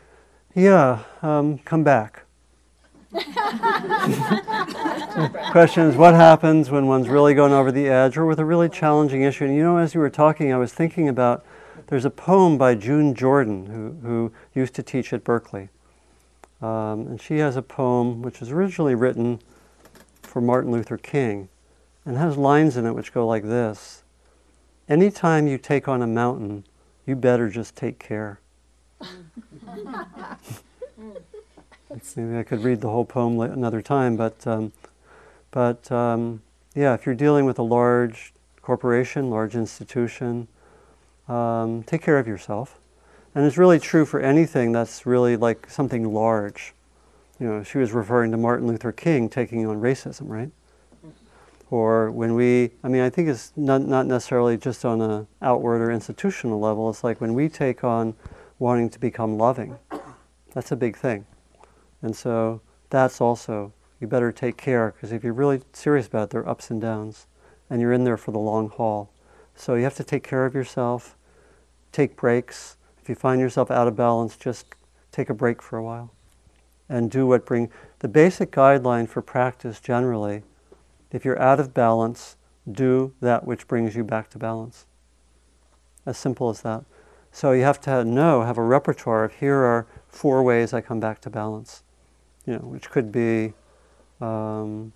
yeah, 0.54 1.04
um, 1.22 1.58
come 1.58 1.82
back. 1.84 2.24
Question 5.50 5.88
is 5.88 5.96
what 5.96 6.14
happens 6.14 6.70
when 6.70 6.86
one's 6.86 7.08
really 7.08 7.32
going 7.32 7.52
over 7.52 7.72
the 7.72 7.88
edge 7.88 8.18
or 8.18 8.26
with 8.26 8.38
a 8.38 8.44
really 8.44 8.68
challenging 8.68 9.22
issue? 9.22 9.46
And 9.46 9.56
you 9.56 9.62
know, 9.62 9.78
as 9.78 9.94
you 9.94 10.00
were 10.00 10.10
talking, 10.10 10.52
I 10.52 10.58
was 10.58 10.72
thinking 10.72 11.08
about 11.08 11.44
there's 11.86 12.04
a 12.04 12.10
poem 12.10 12.58
by 12.58 12.74
June 12.74 13.14
Jordan 13.14 13.66
who, 13.66 13.96
who 14.06 14.32
used 14.54 14.74
to 14.74 14.82
teach 14.82 15.12
at 15.12 15.24
Berkeley. 15.24 15.70
Um, 16.60 17.06
and 17.06 17.20
she 17.20 17.38
has 17.38 17.56
a 17.56 17.62
poem 17.62 18.20
which 18.20 18.40
was 18.40 18.50
originally 18.50 18.94
written 18.94 19.40
for 20.22 20.42
Martin 20.42 20.70
Luther 20.72 20.98
King 20.98 21.48
and 22.04 22.18
has 22.18 22.36
lines 22.36 22.76
in 22.76 22.84
it 22.84 22.92
which 22.92 23.12
go 23.12 23.26
like 23.26 23.44
this 23.44 24.02
Anytime 24.88 25.46
you 25.46 25.58
take 25.58 25.86
on 25.86 26.00
a 26.00 26.06
mountain, 26.06 26.64
you 27.06 27.14
better 27.14 27.50
just 27.50 27.76
take 27.76 27.98
care. 27.98 28.40
Maybe 32.16 32.36
I 32.36 32.42
could 32.42 32.62
read 32.64 32.80
the 32.80 32.88
whole 32.88 33.04
poem 33.04 33.38
another 33.40 33.80
time, 33.80 34.16
but, 34.16 34.46
um, 34.46 34.72
but 35.50 35.90
um, 35.90 36.42
yeah, 36.74 36.94
if 36.94 37.06
you're 37.06 37.14
dealing 37.14 37.44
with 37.44 37.58
a 37.58 37.62
large 37.62 38.32
corporation, 38.60 39.30
large 39.30 39.54
institution, 39.54 40.48
um, 41.28 41.82
take 41.84 42.02
care 42.02 42.18
of 42.18 42.26
yourself. 42.26 42.78
And 43.34 43.46
it's 43.46 43.56
really 43.56 43.78
true 43.78 44.04
for 44.04 44.20
anything 44.20 44.72
that's 44.72 45.06
really 45.06 45.36
like 45.36 45.70
something 45.70 46.12
large. 46.12 46.74
You 47.38 47.46
know, 47.46 47.62
she 47.62 47.78
was 47.78 47.92
referring 47.92 48.32
to 48.32 48.36
Martin 48.36 48.66
Luther 48.66 48.92
King 48.92 49.28
taking 49.28 49.64
on 49.66 49.80
racism, 49.80 50.28
right? 50.28 50.50
Or 51.70 52.10
when 52.10 52.34
we, 52.34 52.70
I 52.82 52.88
mean, 52.88 53.02
I 53.02 53.10
think 53.10 53.28
it's 53.28 53.52
not, 53.54 53.82
not 53.82 54.06
necessarily 54.06 54.56
just 54.56 54.84
on 54.84 55.00
a 55.00 55.26
outward 55.42 55.82
or 55.82 55.90
institutional 55.90 56.58
level. 56.58 56.88
It's 56.90 57.04
like 57.04 57.20
when 57.20 57.34
we 57.34 57.48
take 57.48 57.84
on 57.84 58.14
wanting 58.58 58.90
to 58.90 58.98
become 58.98 59.38
loving. 59.38 59.78
That's 60.54 60.72
a 60.72 60.76
big 60.76 60.96
thing. 60.96 61.26
And 62.02 62.14
so 62.16 62.60
that's 62.90 63.20
also, 63.20 63.72
you 64.00 64.06
better 64.06 64.32
take 64.32 64.56
care 64.56 64.92
because 64.92 65.12
if 65.12 65.22
you're 65.22 65.32
really 65.32 65.60
serious 65.72 66.06
about 66.06 66.24
it, 66.24 66.30
there 66.30 66.40
are 66.40 66.48
ups 66.48 66.70
and 66.70 66.80
downs 66.80 67.26
and 67.70 67.80
you're 67.80 67.92
in 67.92 68.04
there 68.04 68.16
for 68.16 68.32
the 68.32 68.38
long 68.38 68.68
haul. 68.68 69.10
So 69.54 69.74
you 69.74 69.84
have 69.84 69.96
to 69.96 70.04
take 70.04 70.22
care 70.22 70.46
of 70.46 70.54
yourself, 70.54 71.16
take 71.92 72.16
breaks. 72.16 72.76
If 73.02 73.08
you 73.08 73.14
find 73.14 73.40
yourself 73.40 73.70
out 73.70 73.88
of 73.88 73.96
balance, 73.96 74.36
just 74.36 74.66
take 75.12 75.30
a 75.30 75.34
break 75.34 75.60
for 75.62 75.76
a 75.76 75.82
while 75.82 76.12
and 76.88 77.10
do 77.10 77.26
what 77.26 77.44
bring 77.44 77.70
the 77.98 78.08
basic 78.08 78.50
guideline 78.50 79.08
for 79.08 79.20
practice 79.20 79.80
generally 79.80 80.42
if 81.10 81.24
you're 81.24 81.40
out 81.40 81.60
of 81.60 81.74
balance 81.74 82.36
do 82.70 83.12
that 83.20 83.44
which 83.44 83.66
brings 83.66 83.94
you 83.94 84.04
back 84.04 84.30
to 84.30 84.38
balance 84.38 84.86
as 86.06 86.16
simple 86.16 86.48
as 86.48 86.62
that 86.62 86.84
so 87.32 87.52
you 87.52 87.62
have 87.62 87.80
to 87.80 88.04
know 88.04 88.42
have 88.42 88.58
a 88.58 88.62
repertoire 88.62 89.24
of 89.24 89.32
here 89.34 89.56
are 89.56 89.86
four 90.08 90.42
ways 90.42 90.72
i 90.72 90.80
come 90.80 91.00
back 91.00 91.20
to 91.20 91.30
balance 91.30 91.82
you 92.46 92.52
know 92.52 92.60
which 92.60 92.90
could 92.90 93.12
be 93.12 93.52
um, 94.20 94.92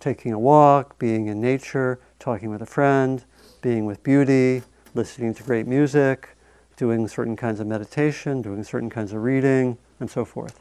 taking 0.00 0.32
a 0.32 0.38
walk 0.38 0.98
being 0.98 1.26
in 1.26 1.40
nature 1.40 1.98
talking 2.18 2.50
with 2.50 2.62
a 2.62 2.66
friend 2.66 3.24
being 3.62 3.86
with 3.86 4.02
beauty 4.02 4.62
listening 4.94 5.32
to 5.32 5.42
great 5.42 5.66
music 5.66 6.30
doing 6.76 7.08
certain 7.08 7.36
kinds 7.36 7.60
of 7.60 7.66
meditation 7.66 8.42
doing 8.42 8.62
certain 8.62 8.90
kinds 8.90 9.12
of 9.12 9.22
reading 9.22 9.78
and 10.00 10.10
so 10.10 10.24
forth 10.24 10.60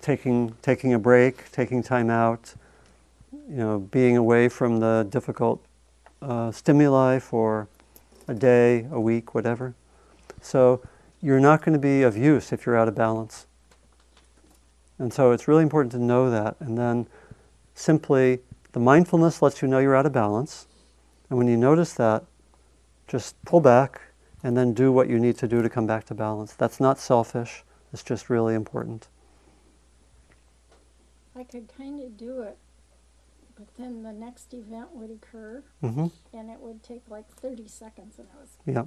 taking 0.00 0.54
taking 0.62 0.94
a 0.94 0.98
break 0.98 1.50
taking 1.50 1.82
time 1.82 2.10
out 2.10 2.54
you 3.48 3.56
know, 3.56 3.78
being 3.78 4.16
away 4.16 4.48
from 4.48 4.80
the 4.80 5.06
difficult 5.08 5.64
uh, 6.20 6.50
stimuli 6.52 7.18
for 7.18 7.68
a 8.26 8.34
day, 8.34 8.86
a 8.90 9.00
week, 9.00 9.34
whatever. 9.34 9.74
So 10.42 10.82
you're 11.20 11.40
not 11.40 11.64
going 11.64 11.72
to 11.72 11.78
be 11.78 12.02
of 12.02 12.16
use 12.16 12.52
if 12.52 12.66
you're 12.66 12.76
out 12.76 12.88
of 12.88 12.94
balance. 12.94 13.46
And 14.98 15.12
so 15.12 15.32
it's 15.32 15.46
really 15.46 15.62
important 15.62 15.92
to 15.92 15.98
know 15.98 16.30
that. 16.30 16.56
And 16.60 16.76
then 16.76 17.06
simply, 17.74 18.40
the 18.72 18.80
mindfulness 18.80 19.40
lets 19.42 19.62
you 19.62 19.68
know 19.68 19.78
you're 19.78 19.96
out 19.96 20.06
of 20.06 20.12
balance. 20.12 20.66
And 21.30 21.38
when 21.38 21.48
you 21.48 21.56
notice 21.56 21.92
that, 21.94 22.24
just 23.06 23.42
pull 23.44 23.60
back 23.60 24.00
and 24.42 24.56
then 24.56 24.72
do 24.72 24.92
what 24.92 25.08
you 25.08 25.18
need 25.18 25.36
to 25.38 25.48
do 25.48 25.62
to 25.62 25.68
come 25.68 25.86
back 25.86 26.04
to 26.06 26.14
balance. 26.14 26.52
That's 26.52 26.80
not 26.80 26.98
selfish, 26.98 27.64
it's 27.92 28.02
just 28.02 28.30
really 28.30 28.54
important. 28.54 29.08
I 31.34 31.44
could 31.44 31.68
kind 31.76 32.00
of 32.00 32.16
do 32.16 32.42
it, 32.42 32.58
but 33.56 33.66
then 33.76 34.02
the 34.02 34.12
next 34.12 34.52
event 34.52 34.94
would 34.94 35.10
occur 35.10 35.62
hmm 35.80 36.06
and 36.32 36.50
it 36.50 36.60
would 36.60 36.82
take 36.82 37.02
like 37.08 37.28
30 37.28 37.68
seconds 37.68 38.18
and 38.18 38.28
I 38.36 38.40
was 38.40 38.50
Yeah. 38.66 38.84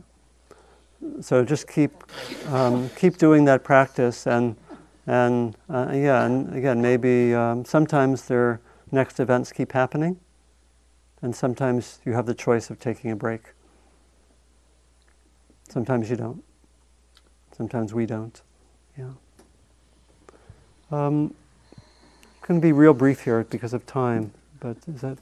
So 1.21 1.43
just 1.43 1.67
keep 1.67 1.91
um, 2.49 2.89
keep 2.95 3.17
doing 3.17 3.45
that 3.45 3.63
practice, 3.63 4.27
and 4.27 4.55
and 5.07 5.55
uh, 5.69 5.91
yeah, 5.93 6.25
and 6.25 6.55
again, 6.55 6.81
maybe 6.81 7.33
um, 7.33 7.65
sometimes 7.65 8.23
their 8.23 8.59
next 8.91 9.19
events 9.19 9.51
keep 9.51 9.71
happening, 9.71 10.19
and 11.21 11.35
sometimes 11.35 11.99
you 12.05 12.13
have 12.13 12.25
the 12.25 12.35
choice 12.35 12.69
of 12.69 12.79
taking 12.79 13.11
a 13.11 13.15
break. 13.15 13.41
Sometimes 15.69 16.09
you 16.09 16.17
don't. 16.17 16.43
Sometimes 17.55 17.93
we 17.93 18.05
don't. 18.05 18.41
Yeah. 18.97 19.11
Um, 20.91 21.33
going 22.41 22.59
to 22.59 22.65
be 22.65 22.73
real 22.73 22.93
brief 22.93 23.21
here 23.21 23.45
because 23.49 23.73
of 23.73 23.85
time, 23.85 24.31
but 24.59 24.77
is 24.93 25.01
that? 25.01 25.17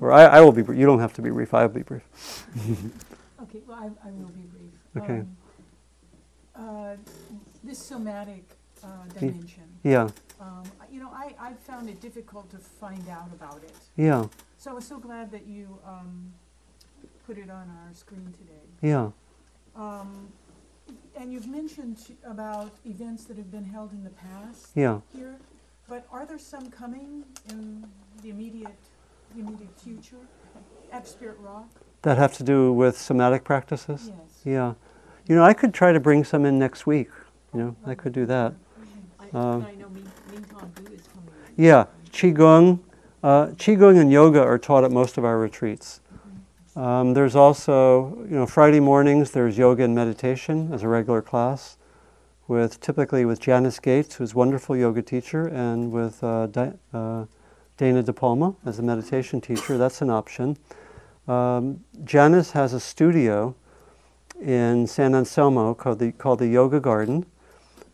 Or 0.00 0.12
I, 0.12 0.24
I 0.24 0.40
will 0.42 0.52
be. 0.52 0.62
You 0.76 0.86
don't 0.86 1.00
have 1.00 1.14
to 1.14 1.22
be 1.22 1.30
brief. 1.30 1.54
I 1.54 1.62
will 1.66 1.74
be 1.74 1.82
brief. 1.82 2.02
Okay, 3.42 3.58
well, 3.68 3.76
I, 3.76 4.08
I 4.08 4.10
will 4.10 4.28
be 4.28 4.40
brief. 4.40 4.63
Okay. 4.96 5.20
Um, 5.20 5.36
uh, 6.56 6.96
This 7.62 7.78
somatic 7.78 8.44
uh, 8.82 8.88
dimension, 9.18 9.64
Yeah. 9.82 10.08
um, 10.40 10.62
you 10.92 11.00
know, 11.00 11.10
I, 11.10 11.34
I 11.40 11.52
found 11.54 11.88
it 11.88 12.00
difficult 12.00 12.50
to 12.50 12.58
find 12.58 13.08
out 13.08 13.30
about 13.32 13.62
it. 13.64 13.74
Yeah. 13.96 14.26
So 14.58 14.70
I 14.70 14.74
was 14.74 14.86
so 14.86 14.98
glad 14.98 15.30
that 15.32 15.46
you 15.46 15.78
um, 15.86 16.32
put 17.26 17.38
it 17.38 17.48
on 17.50 17.70
our 17.70 17.92
screen 17.94 18.32
today. 18.38 18.66
Yeah. 18.82 19.10
Um, 19.74 20.28
And 21.16 21.32
you've 21.32 21.48
mentioned 21.48 21.96
about 22.24 22.72
events 22.84 23.24
that 23.24 23.36
have 23.38 23.50
been 23.50 23.64
held 23.64 23.92
in 23.92 24.04
the 24.04 24.10
past 24.28 24.68
Yeah. 24.74 25.00
here, 25.16 25.36
but 25.88 26.06
are 26.10 26.26
there 26.26 26.38
some 26.38 26.70
coming 26.70 27.24
in 27.48 27.86
the 28.22 28.28
immediate, 28.28 28.76
the 29.34 29.40
immediate 29.40 29.74
future 29.80 30.20
at 30.92 31.08
Spirit 31.08 31.38
Rock? 31.40 31.70
That 32.04 32.18
have 32.18 32.34
to 32.34 32.42
do 32.42 32.70
with 32.70 32.98
somatic 32.98 33.44
practices? 33.44 34.10
Yes. 34.10 34.40
Yeah. 34.44 34.74
You 35.26 35.36
know, 35.36 35.42
I 35.42 35.54
could 35.54 35.72
try 35.72 35.90
to 35.90 35.98
bring 35.98 36.22
some 36.22 36.44
in 36.44 36.58
next 36.58 36.86
week. 36.86 37.08
You 37.54 37.60
know, 37.60 37.76
I 37.86 37.94
could 37.94 38.12
do 38.12 38.26
that. 38.26 38.52
Um, 39.32 39.64
I 39.64 39.72
know 39.72 39.88
Min, 39.88 40.04
Mingtong 40.30 40.74
Gu 40.74 40.92
is 40.92 41.08
coming. 41.08 41.30
Yeah. 41.56 41.86
Qigong. 42.10 42.80
Uh, 43.22 43.46
Qigong 43.56 43.98
and 43.98 44.12
yoga 44.12 44.42
are 44.42 44.58
taught 44.58 44.84
at 44.84 44.92
most 44.92 45.16
of 45.16 45.24
our 45.24 45.38
retreats. 45.38 46.02
Um, 46.76 47.14
there's 47.14 47.34
also, 47.34 48.18
you 48.28 48.36
know, 48.36 48.44
Friday 48.44 48.80
mornings 48.80 49.30
there's 49.30 49.56
yoga 49.56 49.84
and 49.84 49.94
meditation 49.94 50.74
as 50.74 50.82
a 50.82 50.88
regular 50.88 51.22
class 51.22 51.78
with 52.48 52.80
typically 52.82 53.24
with 53.24 53.40
Janice 53.40 53.78
Gates, 53.80 54.16
who's 54.16 54.34
a 54.34 54.36
wonderful 54.36 54.76
yoga 54.76 55.00
teacher, 55.00 55.46
and 55.46 55.90
with 55.90 56.22
uh, 56.22 56.48
Di- 56.48 56.74
uh, 56.92 57.24
Dana 57.78 58.02
DePalma 58.02 58.56
as 58.66 58.78
a 58.78 58.82
meditation 58.82 59.40
teacher. 59.40 59.78
That's 59.78 60.02
an 60.02 60.10
option. 60.10 60.58
Um, 61.26 61.84
Janice 62.04 62.50
has 62.52 62.72
a 62.72 62.80
studio 62.80 63.54
in 64.40 64.86
San 64.86 65.14
Anselmo 65.14 65.74
called 65.74 65.98
the, 65.98 66.12
called 66.12 66.38
the 66.38 66.48
Yoga 66.48 66.80
Garden, 66.80 67.24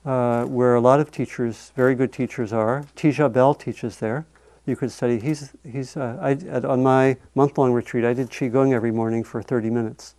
uh, 0.04 0.44
where 0.44 0.74
a 0.74 0.80
lot 0.80 1.00
of 1.00 1.10
teachers, 1.10 1.72
very 1.76 1.94
good 1.94 2.12
teachers, 2.12 2.52
are. 2.52 2.84
Teja 2.96 3.28
Bell 3.28 3.54
teaches 3.54 3.98
there. 3.98 4.26
You 4.66 4.76
could 4.76 4.90
study. 4.90 5.20
He's, 5.20 5.52
he's, 5.64 5.96
uh, 5.96 6.18
I, 6.20 6.32
at, 6.32 6.64
on 6.64 6.82
my 6.82 7.16
month 7.34 7.56
long 7.56 7.72
retreat, 7.72 8.04
I 8.04 8.14
did 8.14 8.30
Qigong 8.30 8.72
every 8.72 8.90
morning 8.90 9.22
for 9.24 9.42
30 9.42 9.70
minutes, 9.70 10.14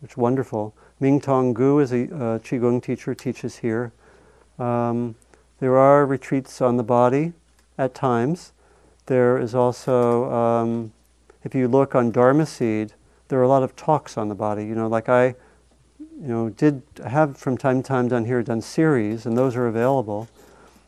which 0.00 0.12
is 0.12 0.16
wonderful. 0.16 0.74
Mingtong 1.00 1.54
Gu 1.54 1.78
is 1.78 1.92
a 1.92 2.04
uh, 2.04 2.38
Qigong 2.38 2.82
teacher, 2.82 3.14
teaches 3.14 3.56
here. 3.56 3.92
Um, 4.58 5.14
there 5.60 5.76
are 5.76 6.04
retreats 6.06 6.60
on 6.60 6.76
the 6.76 6.82
body 6.82 7.32
at 7.78 7.94
times. 7.94 8.52
There 9.06 9.38
is 9.38 9.54
also, 9.54 10.30
um, 10.30 10.92
if 11.44 11.54
you 11.54 11.68
look 11.68 11.94
on 11.94 12.10
Dharma 12.10 12.46
Seed, 12.46 12.92
there 13.28 13.38
are 13.38 13.44
a 13.44 13.48
lot 13.48 13.62
of 13.62 13.76
talks 13.76 14.18
on 14.18 14.28
the 14.28 14.34
body. 14.34 14.64
You 14.64 14.74
know, 14.74 14.88
like 14.88 15.08
I, 15.08 15.34
you 15.98 16.28
know, 16.28 16.48
did 16.50 16.82
have 17.06 17.36
from 17.36 17.56
time 17.56 17.82
to 17.82 17.88
time 17.88 18.08
done 18.08 18.24
here, 18.24 18.42
done 18.42 18.60
series, 18.60 19.26
and 19.26 19.36
those 19.36 19.56
are 19.56 19.66
available. 19.66 20.28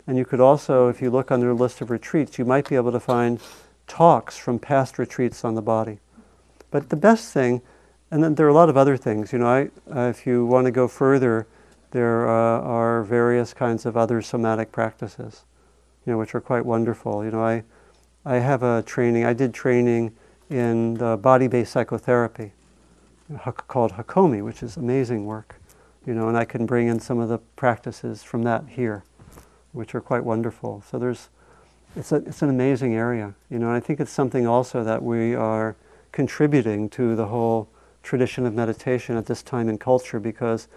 And 0.06 0.18
you 0.18 0.24
could 0.24 0.40
also, 0.40 0.88
if 0.88 1.00
you 1.00 1.10
look 1.10 1.30
on 1.30 1.40
their 1.40 1.54
list 1.54 1.80
of 1.80 1.90
retreats, 1.90 2.38
you 2.38 2.44
might 2.44 2.68
be 2.68 2.74
able 2.74 2.92
to 2.92 3.00
find 3.00 3.40
talks 3.86 4.36
from 4.36 4.58
past 4.58 4.98
retreats 4.98 5.44
on 5.44 5.54
the 5.54 5.62
body. 5.62 6.00
But 6.70 6.88
the 6.88 6.96
best 6.96 7.32
thing, 7.32 7.62
and 8.10 8.22
then 8.22 8.34
there 8.34 8.46
are 8.46 8.50
a 8.50 8.54
lot 8.54 8.68
of 8.68 8.76
other 8.76 8.96
things. 8.96 9.32
You 9.32 9.38
know, 9.38 9.46
I, 9.46 9.70
uh, 9.94 10.08
if 10.08 10.26
you 10.26 10.44
want 10.44 10.64
to 10.66 10.70
go 10.70 10.88
further, 10.88 11.46
there 11.92 12.28
uh, 12.28 12.60
are 12.60 13.02
various 13.04 13.54
kinds 13.54 13.86
of 13.86 13.96
other 13.96 14.20
somatic 14.22 14.72
practices, 14.72 15.44
you 16.04 16.12
know, 16.12 16.18
which 16.18 16.34
are 16.34 16.40
quite 16.40 16.64
wonderful. 16.64 17.24
You 17.24 17.30
know, 17.30 17.42
I, 17.44 17.62
I 18.24 18.36
have 18.36 18.62
a 18.62 18.82
training. 18.82 19.24
I 19.24 19.34
did 19.34 19.54
training 19.54 20.14
in 20.52 20.94
the 20.94 21.16
body-based 21.16 21.72
psychotherapy 21.72 22.52
called 23.68 23.92
Hakomi, 23.92 24.44
which 24.44 24.62
is 24.62 24.76
amazing 24.76 25.24
work. 25.24 25.56
You 26.06 26.14
know, 26.14 26.28
and 26.28 26.36
I 26.36 26.44
can 26.44 26.66
bring 26.66 26.88
in 26.88 27.00
some 27.00 27.18
of 27.18 27.28
the 27.28 27.38
practices 27.38 28.22
from 28.22 28.42
that 28.42 28.64
here, 28.68 29.04
which 29.72 29.94
are 29.94 30.00
quite 30.00 30.24
wonderful. 30.24 30.82
So 30.90 30.98
there's, 30.98 31.28
it's 31.96 32.12
a, 32.12 32.16
it's 32.16 32.42
an 32.42 32.50
amazing 32.50 32.94
area. 32.94 33.34
You 33.48 33.58
know, 33.58 33.68
and 33.68 33.76
I 33.76 33.80
think 33.80 34.00
it's 34.00 34.10
something 34.10 34.46
also 34.46 34.84
that 34.84 35.02
we 35.02 35.34
are 35.34 35.76
contributing 36.10 36.88
to 36.90 37.16
the 37.16 37.26
whole 37.26 37.68
tradition 38.02 38.44
of 38.44 38.52
meditation 38.52 39.16
at 39.16 39.26
this 39.26 39.42
time 39.42 39.68
in 39.68 39.78
culture 39.78 40.18
because 40.20 40.68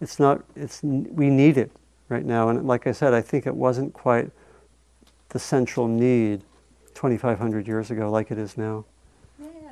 it's 0.00 0.18
not, 0.18 0.42
it's, 0.56 0.82
we 0.82 1.30
need 1.30 1.56
it 1.56 1.70
right 2.08 2.24
now. 2.24 2.48
And 2.48 2.66
like 2.66 2.86
I 2.86 2.92
said, 2.92 3.14
I 3.14 3.22
think 3.22 3.46
it 3.46 3.54
wasn't 3.54 3.94
quite 3.94 4.30
the 5.28 5.38
central 5.38 5.88
need 5.88 6.42
2,500 6.94 7.66
years 7.66 7.90
ago 7.90 8.10
like 8.10 8.30
it 8.30 8.38
is 8.38 8.58
now. 8.58 8.84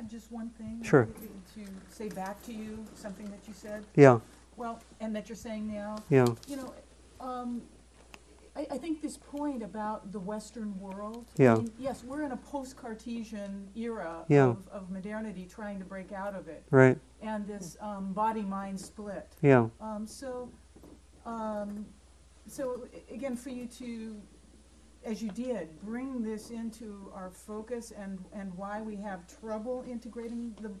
May 0.03 0.07
I 0.07 0.09
add 0.09 0.09
just 0.09 0.31
one 0.31 0.49
thing? 0.49 0.81
Sure. 0.83 1.05
To 1.55 1.61
say 1.89 2.09
back 2.09 2.41
to 2.43 2.53
you 2.53 2.85
something 2.95 3.25
that 3.31 3.39
you 3.47 3.53
said, 3.53 3.85
Yeah, 3.95 4.19
well, 4.57 4.79
and 4.99 5.15
that 5.15 5.29
you're 5.29 5.35
saying 5.35 5.71
now. 5.71 5.97
yeah, 6.09 6.27
You 6.47 6.57
know, 6.57 6.73
um, 7.19 7.61
I, 8.55 8.67
I 8.71 8.77
think 8.77 9.01
this 9.01 9.17
point 9.17 9.63
about 9.63 10.11
the 10.11 10.19
Western 10.19 10.79
world. 10.79 11.25
Yeah. 11.37 11.53
I 11.55 11.57
mean, 11.59 11.71
Yes, 11.79 12.03
we're 12.03 12.21
in 12.23 12.31
a 12.31 12.37
post-Cartesian 12.37 13.69
era 13.75 14.25
Yeah. 14.27 14.49
of, 14.49 14.67
of 14.71 14.89
modernity, 14.91 15.47
trying 15.49 15.79
to 15.79 15.85
break 15.85 16.11
out 16.11 16.35
of 16.35 16.47
it, 16.47 16.63
right, 16.71 16.97
and 17.21 17.47
this 17.47 17.77
um, 17.81 18.13
body-mind 18.13 18.79
split. 18.79 19.35
yeah, 19.41 19.69
Um, 19.81 20.05
so, 20.05 20.49
um, 21.25 21.85
so 22.47 22.87
again, 23.11 23.35
for 23.35 23.49
you 23.49 23.65
to, 23.67 24.21
as 25.05 25.21
you 25.21 25.29
did, 25.31 25.69
bring 25.83 26.23
this 26.23 26.49
into 26.49 27.11
our 27.13 27.29
focus 27.29 27.91
and, 27.97 28.23
and 28.33 28.55
why 28.57 28.81
we 28.81 28.95
have 28.97 29.19
trouble 29.41 29.83
integrating 29.89 30.55
the, 30.61 30.71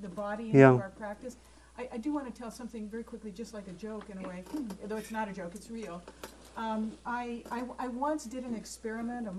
the 0.00 0.08
body 0.08 0.46
into 0.46 0.58
Yeah. 0.58 0.72
our 0.72 0.90
practice. 0.96 1.36
I, 1.76 1.88
I 1.92 1.98
do 1.98 2.12
want 2.12 2.32
to 2.32 2.32
tell 2.40 2.50
something 2.50 2.88
very 2.88 3.04
quickly, 3.04 3.30
just 3.30 3.54
like 3.54 3.68
a 3.68 3.72
joke 3.72 4.06
in 4.10 4.24
a 4.24 4.28
way, 4.28 4.42
though 4.84 4.96
it's 4.96 5.10
not 5.10 5.28
a 5.28 5.32
joke, 5.32 5.52
it's 5.54 5.70
real. 5.70 6.02
Um, 6.56 6.92
I, 7.06 7.42
I, 7.52 7.62
I 7.78 7.88
once 7.88 8.24
did 8.24 8.44
an 8.44 8.54
experiment 8.54 9.28
of, 9.28 9.36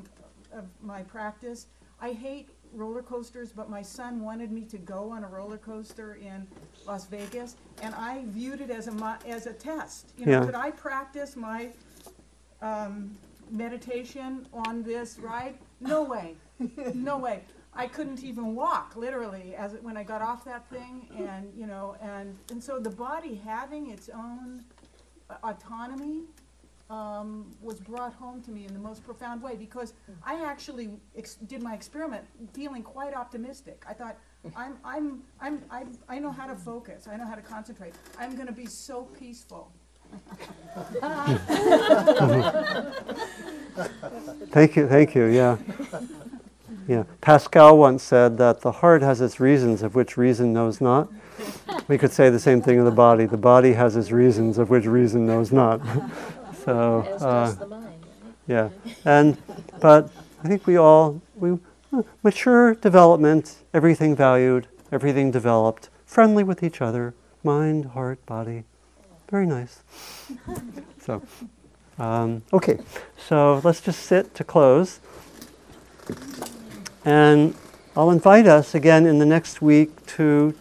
of 0.53 0.65
my 0.81 1.01
practice. 1.03 1.65
I 1.99 2.11
hate 2.13 2.47
roller 2.73 3.01
coasters, 3.01 3.51
but 3.51 3.69
my 3.69 3.81
son 3.81 4.21
wanted 4.23 4.51
me 4.51 4.61
to 4.61 4.77
go 4.77 5.11
on 5.11 5.23
a 5.23 5.27
roller 5.27 5.57
coaster 5.57 6.15
in 6.21 6.47
Las 6.87 7.07
Vegas, 7.07 7.55
and 7.81 7.93
I 7.95 8.23
viewed 8.27 8.61
it 8.61 8.69
as 8.69 8.87
a 8.87 9.17
as 9.27 9.47
a 9.47 9.53
test. 9.53 10.13
You 10.17 10.27
know, 10.27 10.31
Yeah. 10.33 10.45
could 10.45 10.55
I 10.55 10.71
practice 10.71 11.35
my 11.35 11.69
um, 12.61 13.17
meditation 13.51 14.47
on 14.53 14.83
this 14.83 15.19
ride? 15.19 15.55
No 15.79 16.03
way, 16.03 16.35
no 16.93 17.17
way. 17.17 17.43
I 17.73 17.87
couldn't 17.87 18.23
even 18.23 18.55
walk, 18.55 18.95
literally, 18.95 19.55
as 19.55 19.73
it, 19.75 19.83
when 19.83 19.95
I 19.95 20.03
got 20.03 20.21
off 20.21 20.43
that 20.45 20.67
thing, 20.69 21.07
and 21.17 21.51
you 21.55 21.67
know, 21.67 21.95
and 22.01 22.35
and 22.51 22.63
so 22.63 22.79
the 22.79 22.89
body 22.89 23.35
having 23.35 23.91
its 23.91 24.09
own 24.09 24.63
autonomy 25.43 26.23
um, 26.89 27.55
was 27.61 27.79
brought 27.79 28.13
home 28.13 28.41
to 28.41 28.51
me 28.51 28.65
in 28.65 28.73
the 28.73 28.79
most 28.79 29.03
profound 29.03 29.41
way 29.41 29.55
because 29.55 29.93
I 30.23 30.43
actually 30.43 30.89
did 31.47 31.61
my 31.61 31.75
experiment 31.75 32.25
feeling 32.53 32.81
quite 32.81 33.13
optimistic. 33.13 33.83
I 33.87 33.93
thought, 33.93 34.17
I'm, 34.55 34.77
I'm, 34.83 35.21
I'm, 35.39 35.61
I, 35.69 35.85
I 36.07 36.19
know 36.19 36.31
how 36.31 36.47
to 36.47 36.55
focus. 36.55 37.07
I 37.07 37.15
know 37.15 37.27
how 37.27 37.35
to 37.35 37.41
concentrate. 37.41 37.93
I'm 38.19 38.35
going 38.35 38.47
to 38.47 38.53
be 38.53 38.65
so 38.65 39.03
peaceful. 39.03 39.71
thank 44.51 44.75
you, 44.75 44.87
thank 44.87 45.15
you, 45.15 45.25
yeah. 45.25 45.57
Yeah, 46.87 47.03
Pascal 47.21 47.77
once 47.77 48.01
said 48.01 48.37
that 48.39 48.61
the 48.61 48.71
heart 48.71 49.03
has 49.03 49.21
its 49.21 49.39
reasons 49.39 49.83
of 49.83 49.93
which 49.93 50.17
reason 50.17 50.53
knows 50.53 50.81
not. 50.81 51.07
We 51.87 51.99
could 51.99 52.11
say 52.11 52.31
the 52.31 52.39
same 52.39 52.63
thing 52.63 52.79
of 52.79 52.85
the 52.85 52.91
body. 52.91 53.27
The 53.27 53.37
body 53.37 53.73
has 53.73 53.95
its 53.95 54.11
reasons 54.11 54.57
of 54.57 54.71
which 54.71 54.85
reason 54.85 55.27
knows 55.27 55.51
not. 55.51 55.81
so, 56.65 57.01
uh, 57.01 57.45
does 57.45 57.57
the 57.57 57.67
mind, 57.67 57.85
right? 57.85 58.33
yeah, 58.47 58.69
and 59.05 59.37
but 59.79 60.09
I 60.43 60.47
think 60.47 60.65
we 60.65 60.77
all 60.77 61.21
we 61.35 61.59
uh, 61.93 62.01
mature 62.23 62.73
development, 62.73 63.57
everything 63.71 64.15
valued, 64.15 64.67
everything 64.91 65.29
developed, 65.29 65.89
friendly 66.05 66.43
with 66.43 66.63
each 66.63 66.81
other, 66.81 67.13
mind, 67.43 67.85
heart, 67.85 68.25
body, 68.25 68.63
very 69.29 69.45
nice. 69.45 69.81
so, 71.01 71.21
um, 71.97 72.41
okay, 72.51 72.79
so 73.17 73.61
let's 73.63 73.81
just 73.81 74.03
sit 74.03 74.33
to 74.35 74.43
close, 74.43 74.99
and 77.05 77.55
I'll 77.95 78.11
invite 78.11 78.47
us 78.47 78.73
again 78.73 79.05
in 79.05 79.19
the 79.19 79.25
next 79.25 79.61
week 79.61 80.05
to 80.17 80.55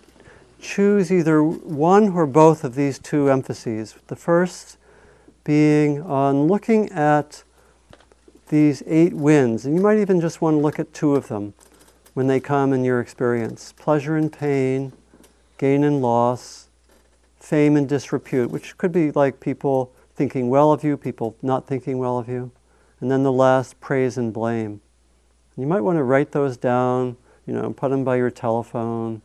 choose 0.60 1.12
either 1.12 1.42
one 1.42 2.10
or 2.10 2.26
both 2.26 2.64
of 2.64 2.74
these 2.74 2.98
two 2.98 3.30
emphases. 3.30 3.94
The 4.08 4.16
first 4.16 4.76
being 5.44 6.02
on 6.02 6.46
looking 6.46 6.90
at 6.90 7.42
these 8.48 8.82
eight 8.86 9.12
winds, 9.14 9.64
and 9.64 9.74
you 9.74 9.80
might 9.80 9.98
even 9.98 10.20
just 10.20 10.40
want 10.40 10.54
to 10.54 10.60
look 10.60 10.78
at 10.78 10.92
two 10.92 11.14
of 11.14 11.28
them 11.28 11.54
when 12.14 12.26
they 12.26 12.40
come 12.40 12.72
in 12.72 12.84
your 12.84 13.00
experience 13.00 13.72
pleasure 13.72 14.16
and 14.16 14.32
pain, 14.32 14.92
gain 15.58 15.84
and 15.84 16.02
loss, 16.02 16.67
fame 17.48 17.78
and 17.78 17.88
disrepute, 17.88 18.50
which 18.50 18.76
could 18.76 18.92
be 18.92 19.10
like 19.12 19.40
people 19.40 19.90
thinking 20.14 20.50
well 20.50 20.70
of 20.70 20.84
you, 20.84 20.98
people 20.98 21.34
not 21.40 21.66
thinking 21.66 21.96
well 21.96 22.18
of 22.18 22.28
you, 22.28 22.50
and 23.00 23.10
then 23.10 23.22
the 23.22 23.32
last, 23.32 23.80
praise 23.80 24.18
and 24.18 24.34
blame. 24.34 24.82
You 25.56 25.66
might 25.66 25.80
want 25.80 25.96
to 25.96 26.02
write 26.02 26.32
those 26.32 26.58
down, 26.58 27.16
you 27.46 27.54
know, 27.54 27.72
put 27.72 27.90
them 27.90 28.04
by 28.04 28.16
your 28.16 28.30
telephone, 28.30 29.22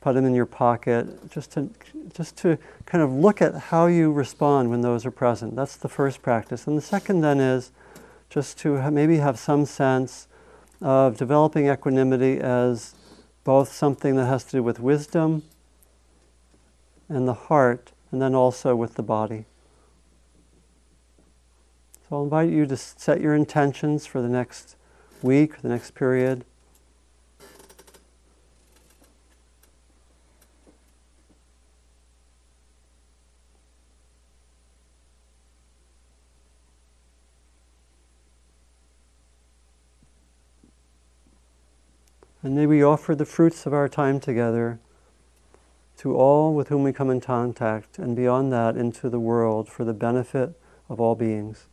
put 0.00 0.14
them 0.14 0.24
in 0.24 0.36
your 0.36 0.46
pocket, 0.46 1.32
just 1.32 1.50
to, 1.54 1.68
just 2.14 2.36
to 2.36 2.58
kind 2.86 3.02
of 3.02 3.12
look 3.12 3.42
at 3.42 3.56
how 3.56 3.86
you 3.86 4.12
respond 4.12 4.70
when 4.70 4.82
those 4.82 5.04
are 5.04 5.10
present. 5.10 5.56
That's 5.56 5.74
the 5.74 5.88
first 5.88 6.22
practice. 6.22 6.68
And 6.68 6.78
the 6.78 6.82
second 6.82 7.22
then 7.22 7.40
is 7.40 7.72
just 8.30 8.56
to 8.58 8.88
maybe 8.92 9.16
have 9.16 9.36
some 9.36 9.66
sense 9.66 10.28
of 10.80 11.16
developing 11.16 11.68
equanimity 11.68 12.38
as 12.38 12.94
both 13.42 13.72
something 13.72 14.14
that 14.14 14.26
has 14.26 14.44
to 14.44 14.52
do 14.52 14.62
with 14.62 14.78
wisdom 14.78 15.42
and 17.12 17.28
the 17.28 17.34
heart, 17.34 17.92
and 18.10 18.22
then 18.22 18.34
also 18.34 18.74
with 18.74 18.94
the 18.94 19.02
body. 19.02 19.44
So 22.08 22.16
I'll 22.16 22.24
invite 22.24 22.50
you 22.50 22.66
to 22.66 22.76
set 22.76 23.20
your 23.20 23.34
intentions 23.34 24.06
for 24.06 24.22
the 24.22 24.28
next 24.28 24.76
week, 25.22 25.60
the 25.60 25.68
next 25.68 25.94
period. 25.94 26.44
And 42.42 42.56
may 42.56 42.66
we 42.66 42.82
offer 42.82 43.14
the 43.14 43.24
fruits 43.24 43.66
of 43.66 43.72
our 43.72 43.88
time 43.88 44.18
together 44.18 44.80
to 46.02 46.16
all 46.16 46.52
with 46.52 46.66
whom 46.66 46.82
we 46.82 46.92
come 46.92 47.10
in 47.10 47.20
contact, 47.20 47.96
and 47.96 48.16
beyond 48.16 48.52
that, 48.52 48.76
into 48.76 49.08
the 49.08 49.20
world 49.20 49.68
for 49.68 49.84
the 49.84 49.94
benefit 49.94 50.60
of 50.88 51.00
all 51.00 51.14
beings. 51.14 51.68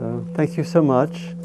So, 0.00 0.26
thank 0.34 0.56
you 0.56 0.64
so 0.64 0.82
much. 0.82 1.36